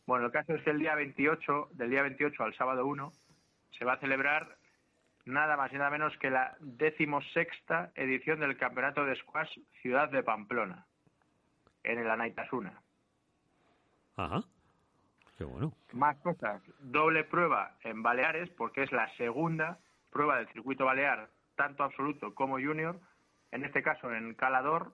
Bueno, 0.07 0.26
el 0.26 0.33
caso 0.33 0.55
es 0.55 0.62
que 0.62 0.70
el 0.70 0.78
día 0.78 0.95
28, 0.95 1.68
del 1.72 1.91
día 1.91 2.03
28 2.03 2.43
al 2.45 2.55
sábado 2.55 2.87
1, 2.87 3.12
se 3.78 3.85
va 3.85 3.95
a 3.95 3.99
celebrar 3.99 4.57
nada 5.26 5.57
más 5.57 5.70
y 5.72 5.76
nada 5.76 5.91
menos 5.91 6.16
que 6.18 6.31
la 6.31 6.57
decimosexta 6.61 7.91
edición 7.95 8.41
del 8.41 8.57
Campeonato 8.57 9.05
de 9.05 9.16
Squash 9.16 9.59
Ciudad 9.83 10.09
de 10.11 10.22
Pamplona, 10.22 10.87
en 11.85 11.99
el 11.99 12.11
Anaitasuna. 12.11 12.81
Ajá. 14.16 14.43
Más 15.93 16.16
cosas. 16.18 16.62
Doble 16.80 17.24
prueba 17.24 17.76
en 17.82 18.03
Baleares, 18.03 18.51
porque 18.51 18.82
es 18.82 18.93
la 18.93 19.09
segunda 19.16 19.78
prueba 20.11 20.38
del 20.38 20.49
circuito 20.49 20.84
balear, 20.84 21.28
tanto 21.57 21.84
absoluto 21.84 22.34
como 22.34 22.55
junior, 22.55 23.01
en 23.53 23.64
este 23.64 23.82
caso 23.82 24.12
en 24.12 24.34
Calador. 24.34 24.93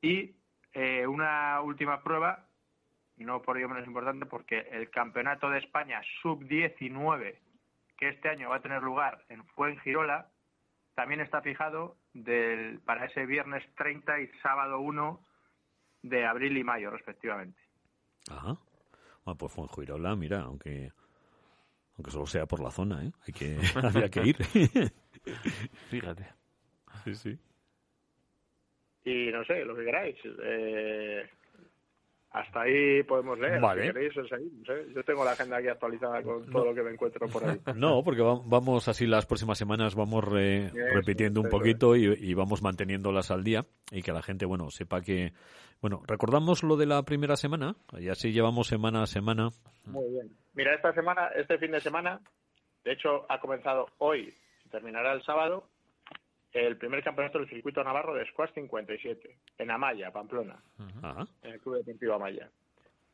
Y 0.00 0.34
eh, 0.72 1.06
una 1.06 1.60
última 1.62 2.02
prueba, 2.02 2.46
no 3.16 3.42
por 3.42 3.56
ello 3.56 3.68
menos 3.68 3.86
importante, 3.86 4.26
porque 4.26 4.60
el 4.72 4.90
Campeonato 4.90 5.48
de 5.50 5.58
España 5.58 6.02
Sub-19, 6.20 7.38
que 7.96 8.08
este 8.08 8.28
año 8.28 8.50
va 8.50 8.56
a 8.56 8.62
tener 8.62 8.82
lugar 8.82 9.24
en 9.28 9.44
Fuengirola, 9.48 10.28
también 10.94 11.20
está 11.20 11.40
fijado 11.42 11.96
para 12.84 13.06
ese 13.06 13.26
viernes 13.26 13.64
30 13.76 14.20
y 14.20 14.28
sábado 14.42 14.78
1 14.78 15.20
de 16.02 16.26
abril 16.26 16.56
y 16.56 16.62
mayo, 16.62 16.90
respectivamente. 16.90 17.63
Ajá. 18.30 18.58
Bueno, 19.24 19.38
pues 19.38 19.52
Fuengirola, 19.52 20.16
mira, 20.16 20.40
aunque 20.42 20.92
aunque 21.96 22.10
solo 22.10 22.26
sea 22.26 22.46
por 22.46 22.60
la 22.60 22.70
zona, 22.70 23.04
¿eh? 23.04 23.12
Hay 23.26 23.32
que, 23.32 23.56
había 23.82 24.08
que 24.08 24.26
ir. 24.26 24.36
Fíjate. 25.90 26.26
sí, 27.04 27.14
sí. 27.14 27.38
Y 29.04 29.30
no 29.30 29.44
sé, 29.44 29.64
lo 29.64 29.76
que 29.76 29.84
queráis. 29.84 30.16
Eh, 30.24 31.28
hasta 32.34 32.62
ahí 32.62 33.02
podemos 33.04 33.38
leer. 33.38 33.60
Vale. 33.60 33.86
Si 33.86 33.92
queréis, 33.92 34.16
os 34.18 34.28
seguimos, 34.28 34.68
¿eh? 34.68 34.86
Yo 34.94 35.02
tengo 35.04 35.24
la 35.24 35.30
agenda 35.30 35.56
aquí 35.56 35.68
actualizada 35.68 36.20
con 36.22 36.44
todo 36.50 36.64
lo 36.66 36.74
que 36.74 36.82
me 36.82 36.90
encuentro 36.90 37.26
por 37.28 37.44
ahí. 37.48 37.58
No, 37.76 38.02
porque 38.02 38.22
va- 38.22 38.40
vamos 38.44 38.86
así 38.88 39.06
las 39.06 39.24
próximas 39.24 39.56
semanas, 39.56 39.94
vamos 39.94 40.24
re- 40.24 40.68
repitiendo 40.92 41.40
un 41.40 41.48
poquito 41.48 41.94
y, 41.96 42.06
y 42.06 42.34
vamos 42.34 42.60
manteniéndolas 42.60 43.30
al 43.30 43.44
día 43.44 43.64
y 43.92 44.02
que 44.02 44.12
la 44.12 44.20
gente, 44.22 44.44
bueno, 44.46 44.68
sepa 44.70 45.00
que... 45.00 45.32
Bueno, 45.80 46.02
recordamos 46.06 46.62
lo 46.64 46.76
de 46.76 46.86
la 46.86 47.02
primera 47.04 47.36
semana 47.36 47.76
y 47.98 48.08
así 48.08 48.32
llevamos 48.32 48.66
semana 48.66 49.02
a 49.02 49.06
semana. 49.06 49.50
Muy 49.86 50.08
bien. 50.10 50.30
Mira, 50.54 50.74
esta 50.74 50.92
semana, 50.92 51.28
este 51.36 51.56
fin 51.58 51.70
de 51.72 51.80
semana, 51.80 52.20
de 52.84 52.92
hecho, 52.92 53.26
ha 53.28 53.38
comenzado 53.38 53.86
hoy 53.98 54.32
y 54.64 54.68
terminará 54.70 55.12
el 55.12 55.22
sábado 55.22 55.68
el 56.54 56.76
primer 56.76 57.02
campeonato 57.02 57.38
del 57.38 57.48
circuito 57.48 57.82
navarro 57.82 58.14
de 58.14 58.26
Squash 58.26 58.54
57 58.54 59.36
en 59.58 59.70
Amaya, 59.70 60.10
Pamplona. 60.12 60.56
Ajá. 61.02 61.26
en 61.42 61.52
el 61.52 61.60
Club 61.60 61.76
Deportivo 61.84 62.14
Amaya. 62.14 62.48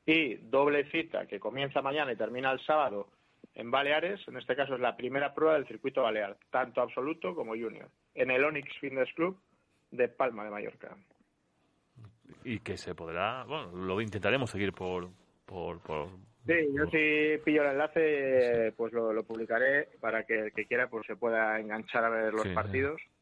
Y 0.07 0.37
doble 0.37 0.91
cita 0.91 1.27
que 1.27 1.41
comienza 1.41 1.83
mañana 1.83 2.13
y 2.13 2.17
termina 2.17 2.53
el 2.53 2.61
sábado 2.61 3.09
en 3.55 3.71
Baleares, 3.71 4.21
en 4.29 4.37
este 4.37 4.55
caso 4.55 4.75
es 4.75 4.81
la 4.81 4.97
primera 4.97 5.35
prueba 5.35 5.55
del 5.55 5.67
circuito 5.67 6.03
balear, 6.03 6.37
tanto 6.51 6.81
absoluto 6.81 7.35
como 7.35 7.53
junior, 7.53 7.89
en 8.15 8.31
el 8.31 8.45
Onyx 8.45 8.79
Fitness 8.79 9.13
Club 9.15 9.41
de 9.91 10.09
Palma 10.09 10.45
de 10.45 10.51
Mallorca. 10.51 10.97
Y 12.45 12.61
que 12.61 12.77
se 12.77 12.95
podrá, 12.95 13.45
bueno, 13.45 13.73
lo 13.75 14.01
intentaremos 14.01 14.51
seguir 14.51 14.73
por, 14.73 15.09
por, 15.47 15.81
por 15.81 16.09
Sí, 16.47 16.55
yo 16.75 16.87
si 16.87 17.39
pillo 17.45 17.63
el 17.63 17.73
enlace, 17.73 18.73
pues 18.77 18.93
lo, 18.93 19.13
lo 19.13 19.25
publicaré 19.25 19.89
para 20.01 20.25
que 20.25 20.39
el 20.39 20.53
que 20.53 20.65
quiera 20.65 20.89
pues 20.89 21.07
se 21.07 21.17
pueda 21.17 21.61
enganchar 21.61 22.05
a 22.05 22.09
ver 22.09 22.33
los 22.33 22.43
sí. 22.43 22.55
partidos. 22.55 23.01
sí, 23.01 23.20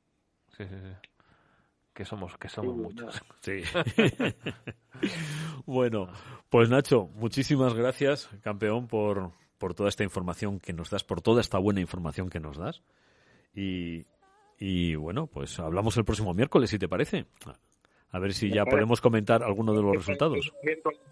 sí, 0.56 0.64
sí. 0.64 0.74
que 1.94 2.04
somos, 2.04 2.36
que 2.36 2.48
somos 2.48 2.74
Sí, 2.74 2.80
muchos. 2.82 3.22
Sí. 3.40 3.62
bueno, 5.66 6.08
pues 6.48 6.70
Nacho, 6.70 7.08
muchísimas 7.14 7.74
gracias, 7.74 8.28
campeón, 8.42 8.88
por, 8.88 9.32
por 9.58 9.74
toda 9.74 9.88
esta 9.88 10.04
información 10.04 10.60
que 10.60 10.72
nos 10.72 10.90
das, 10.90 11.04
por 11.04 11.20
toda 11.20 11.40
esta 11.40 11.58
buena 11.58 11.80
información 11.80 12.30
que 12.30 12.40
nos 12.40 12.56
das. 12.56 12.82
Y, 13.54 14.06
y 14.58 14.94
bueno, 14.94 15.26
pues 15.26 15.58
hablamos 15.58 15.96
el 15.96 16.04
próximo 16.04 16.34
miércoles, 16.34 16.70
si 16.70 16.78
te 16.78 16.88
parece. 16.88 17.26
A 18.10 18.18
ver 18.18 18.32
si 18.32 18.50
ya 18.50 18.64
podemos 18.64 19.00
comentar 19.00 19.42
alguno 19.42 19.74
de 19.74 19.82
los 19.82 19.96
resultados. 19.96 20.52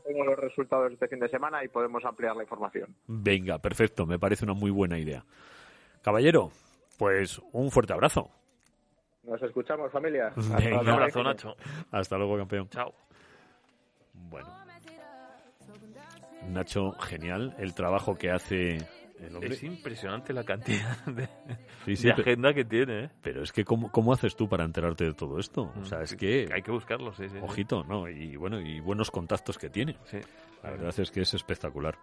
Tengo 0.05 0.25
los 0.25 0.39
resultados 0.39 0.89
de 0.89 0.95
este 0.95 1.09
fin 1.09 1.21
de 1.21 1.29
semana 1.29 1.63
y 1.63 1.69
podemos 1.69 2.05
ampliar 2.05 2.35
la 2.35 2.43
información. 2.43 2.95
Venga, 3.07 3.59
perfecto, 3.59 4.07
me 4.07 4.19
parece 4.19 4.45
una 4.45 4.55
muy 4.55 4.71
buena 4.71 4.99
idea. 4.99 5.25
Caballero, 6.03 6.51
pues 6.99 7.41
un 7.53 7.71
fuerte 7.71 7.93
abrazo. 7.93 8.31
Nos 9.27 9.43
escuchamos, 9.43 9.91
familia. 9.91 10.29
Hasta 10.37 10.57
Venga. 10.57 10.81
Un 10.81 10.89
abrazo. 10.89 11.23
Nacho. 11.23 11.57
Hasta 11.91 12.17
luego, 12.17 12.39
campeón. 12.39 12.69
Chao. 12.71 12.95
Bueno. 14.13 14.49
Nacho, 16.49 16.93
genial 16.93 17.55
el 17.59 17.75
trabajo 17.75 18.17
que 18.17 18.31
hace 18.31 18.79
el 19.21 19.35
hombre. 19.35 19.55
Es 19.55 19.63
impresionante 19.63 20.33
la 20.33 20.45
cantidad 20.45 20.97
de, 21.07 21.29
Sí, 21.85 21.97
sí, 21.97 22.09
de 22.09 22.15
pe- 22.15 22.23
agenda 22.23 22.53
que 22.55 22.65
tiene, 22.65 23.05
¿eh? 23.05 23.11
pero 23.23 23.43
es 23.43 23.53
que 23.53 23.65
¿cómo, 23.65 23.91
¿cómo 23.91 24.13
haces 24.13 24.37
tú 24.37 24.49
para 24.49 24.65
enterarte 24.65 25.05
de 25.05 25.15
todo 25.15 25.39
esto? 25.39 25.73
O 25.81 25.85
sea, 25.85 26.03
es 26.03 26.15
que, 26.17 26.49
Hay 26.53 26.63
que 26.63 26.71
buscarlo, 26.71 27.13
sí, 27.13 27.25
sí. 27.29 27.35
sí. 27.35 27.39
ojito, 27.43 27.85
¿no? 27.85 28.09
Y 28.09 28.37
bueno, 28.37 28.61
y 28.61 28.81
buenos 28.81 29.11
contactos 29.11 29.59
que 29.59 29.71
tiene. 29.71 29.97
Sí. 30.05 30.19
La 30.63 30.71
verdad 30.71 30.95
es 30.99 31.11
que 31.13 31.21
es 31.21 31.33
espectacular. 31.35 31.97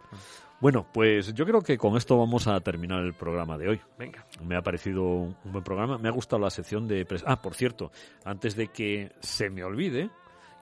Bueno, 0.61 0.87
pues 0.93 1.33
yo 1.33 1.45
creo 1.45 1.61
que 1.61 1.77
con 1.77 1.97
esto 1.97 2.17
vamos 2.17 2.47
a 2.47 2.57
terminar 2.61 3.03
el 3.03 3.13
programa 3.13 3.57
de 3.57 3.67
hoy. 3.69 3.81
Venga. 3.99 4.25
Me 4.41 4.55
ha 4.55 4.61
parecido 4.61 5.03
un 5.03 5.35
buen 5.43 5.63
programa. 5.63 5.97
Me 5.97 6.07
ha 6.07 6.11
gustado 6.11 6.41
la 6.41 6.49
sección 6.49 6.87
de... 6.87 7.05
pres- 7.05 7.23
Ah, 7.25 7.41
por 7.41 7.55
cierto, 7.55 7.91
antes 8.23 8.55
de 8.55 8.67
que 8.69 9.11
se 9.19 9.49
me 9.49 9.63
olvide, 9.65 10.09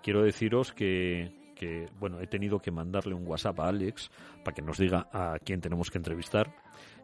quiero 0.02 0.24
deciros 0.24 0.72
que, 0.74 1.32
que, 1.62 1.88
bueno, 2.00 2.20
he 2.20 2.26
tenido 2.26 2.60
que 2.60 2.72
mandarle 2.72 3.14
un 3.14 3.28
WhatsApp 3.28 3.60
a 3.60 3.68
Alex 3.68 4.10
para 4.44 4.56
que 4.56 4.64
nos 4.64 4.80
diga 4.80 5.08
a 5.14 5.38
quién 5.38 5.62
tenemos 5.62 5.92
que 5.92 6.00
entrevistar 6.00 6.56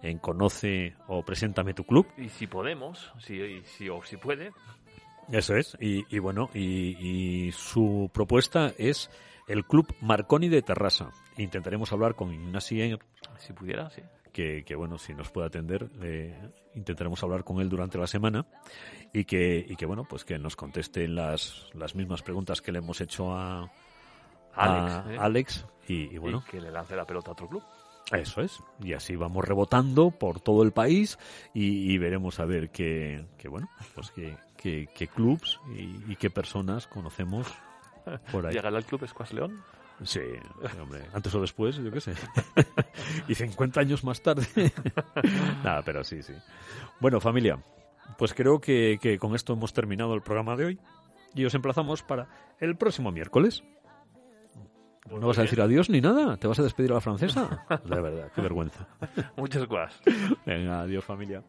en 0.02 0.18
Conoce 0.18 0.96
o 1.08 1.24
Preséntame 1.24 1.76
tu 1.76 1.84
club. 1.84 2.08
Y 2.18 2.30
si 2.30 2.48
podemos, 2.48 3.14
si, 3.20 3.62
si, 3.62 3.88
o 3.88 4.04
si 4.04 4.18
puede, 4.18 4.50
Eso 5.32 5.56
es. 5.56 5.78
Y, 5.80 6.06
y 6.10 6.18
bueno, 6.18 6.50
y, 6.56 6.98
y 7.48 7.52
su 7.52 8.10
propuesta 8.12 8.74
es 8.80 9.12
el 9.48 9.64
Club 9.64 9.94
Marconi 10.02 10.50
de 10.50 10.64
Terrassa. 10.64 11.12
Intentaremos 11.38 11.94
hablar 11.94 12.16
con 12.16 12.34
Ignasi 12.34 12.98
si 13.38 13.54
pudiera, 13.54 13.92
sí. 13.92 14.02
que, 14.34 14.64
que, 14.66 14.76
bueno, 14.76 14.98
si 14.98 15.14
nos 15.14 15.30
puede 15.30 15.46
atender, 15.46 15.88
eh, 16.02 16.36
intentaremos 16.74 17.22
hablar 17.22 17.44
con 17.44 17.62
él 17.62 17.70
durante 17.70 18.00
la 18.00 18.08
semana 18.08 18.48
y 19.14 19.26
que, 19.26 19.64
y 19.70 19.76
que 19.76 19.86
bueno, 19.86 20.04
pues 20.10 20.26
que 20.26 20.40
nos 20.40 20.56
conteste 20.56 21.08
las, 21.08 21.68
las 21.76 21.94
mismas 21.94 22.24
preguntas 22.24 22.60
que 22.60 22.72
le 22.72 22.80
hemos 22.80 23.00
hecho 23.02 23.34
a, 23.34 23.72
Alex, 24.58 25.10
¿eh? 25.12 25.18
Alex 25.20 25.66
y, 25.88 26.14
y 26.14 26.18
bueno, 26.18 26.44
Y 26.48 26.52
que 26.52 26.62
le 26.62 26.72
lance 26.72 26.96
la 26.96 27.06
pelota 27.06 27.30
a 27.30 27.34
otro 27.34 27.48
club. 27.48 27.64
eso 28.12 28.42
es. 28.42 28.62
Y 28.82 28.94
así 28.94 29.16
vamos 29.16 29.46
rebotando 29.46 30.12
por 30.12 30.40
todo 30.42 30.64
el 30.64 30.72
país 30.72 31.18
y, 31.54 31.92
y 31.94 31.98
veremos 31.98 32.40
a 32.40 32.46
ver 32.46 32.70
qué, 32.70 33.26
qué 33.38 33.48
bueno, 33.48 33.70
pues 33.96 34.12
qué, 34.12 34.36
qué, 34.58 34.90
qué 34.96 35.08
clubs 35.08 35.60
y, 35.76 36.12
y 36.12 36.16
qué 36.18 36.30
personas 36.30 36.88
conocemos 36.88 37.48
por 38.32 38.46
ahí. 38.48 38.54
Llegará 38.56 38.78
al 38.78 38.86
club 38.86 39.08
Squash 39.08 39.32
León. 39.32 39.62
Sí, 40.04 40.22
hombre, 40.82 41.06
antes 41.14 41.34
o 41.34 41.42
después, 41.42 41.76
yo 41.78 41.92
qué 41.92 42.02
sé. 42.02 42.14
y 43.28 43.34
50 43.36 43.80
años 43.80 44.04
más 44.04 44.22
tarde. 44.22 44.46
Nada, 45.64 45.82
pero 45.84 46.04
sí, 46.04 46.22
sí. 46.22 46.34
Bueno, 47.00 47.20
familia, 47.20 47.58
pues 48.18 48.34
creo 48.34 48.60
que, 48.60 49.00
que 49.02 49.18
con 49.18 49.34
esto 49.36 49.54
hemos 49.54 49.74
terminado 49.74 50.14
el 50.14 50.22
programa 50.22 50.56
de 50.56 50.66
hoy 50.66 50.80
y 51.34 51.46
os 51.46 51.54
emplazamos 51.56 52.04
para 52.04 52.28
el 52.60 52.76
próximo 52.78 53.12
miércoles. 53.12 53.64
Pues 55.10 55.22
¿No 55.22 55.28
vas 55.28 55.38
a 55.38 55.44
decir 55.44 55.62
adiós 55.62 55.90
ni 55.90 56.02
nada? 56.02 56.38
¿Te 56.38 56.48
vas 56.48 56.60
a 56.60 56.64
despedir 56.64 56.92
a 56.92 56.96
la 56.96 57.02
francesa? 57.02 57.66
De 57.86 58.02
verdad, 58.02 58.32
qué 58.34 58.42
vergüenza. 58.42 58.88
Muchas 59.38 59.68
gracias. 59.68 60.02
Venga, 60.46 60.82
adiós 60.82 61.04
familia. 61.04 61.44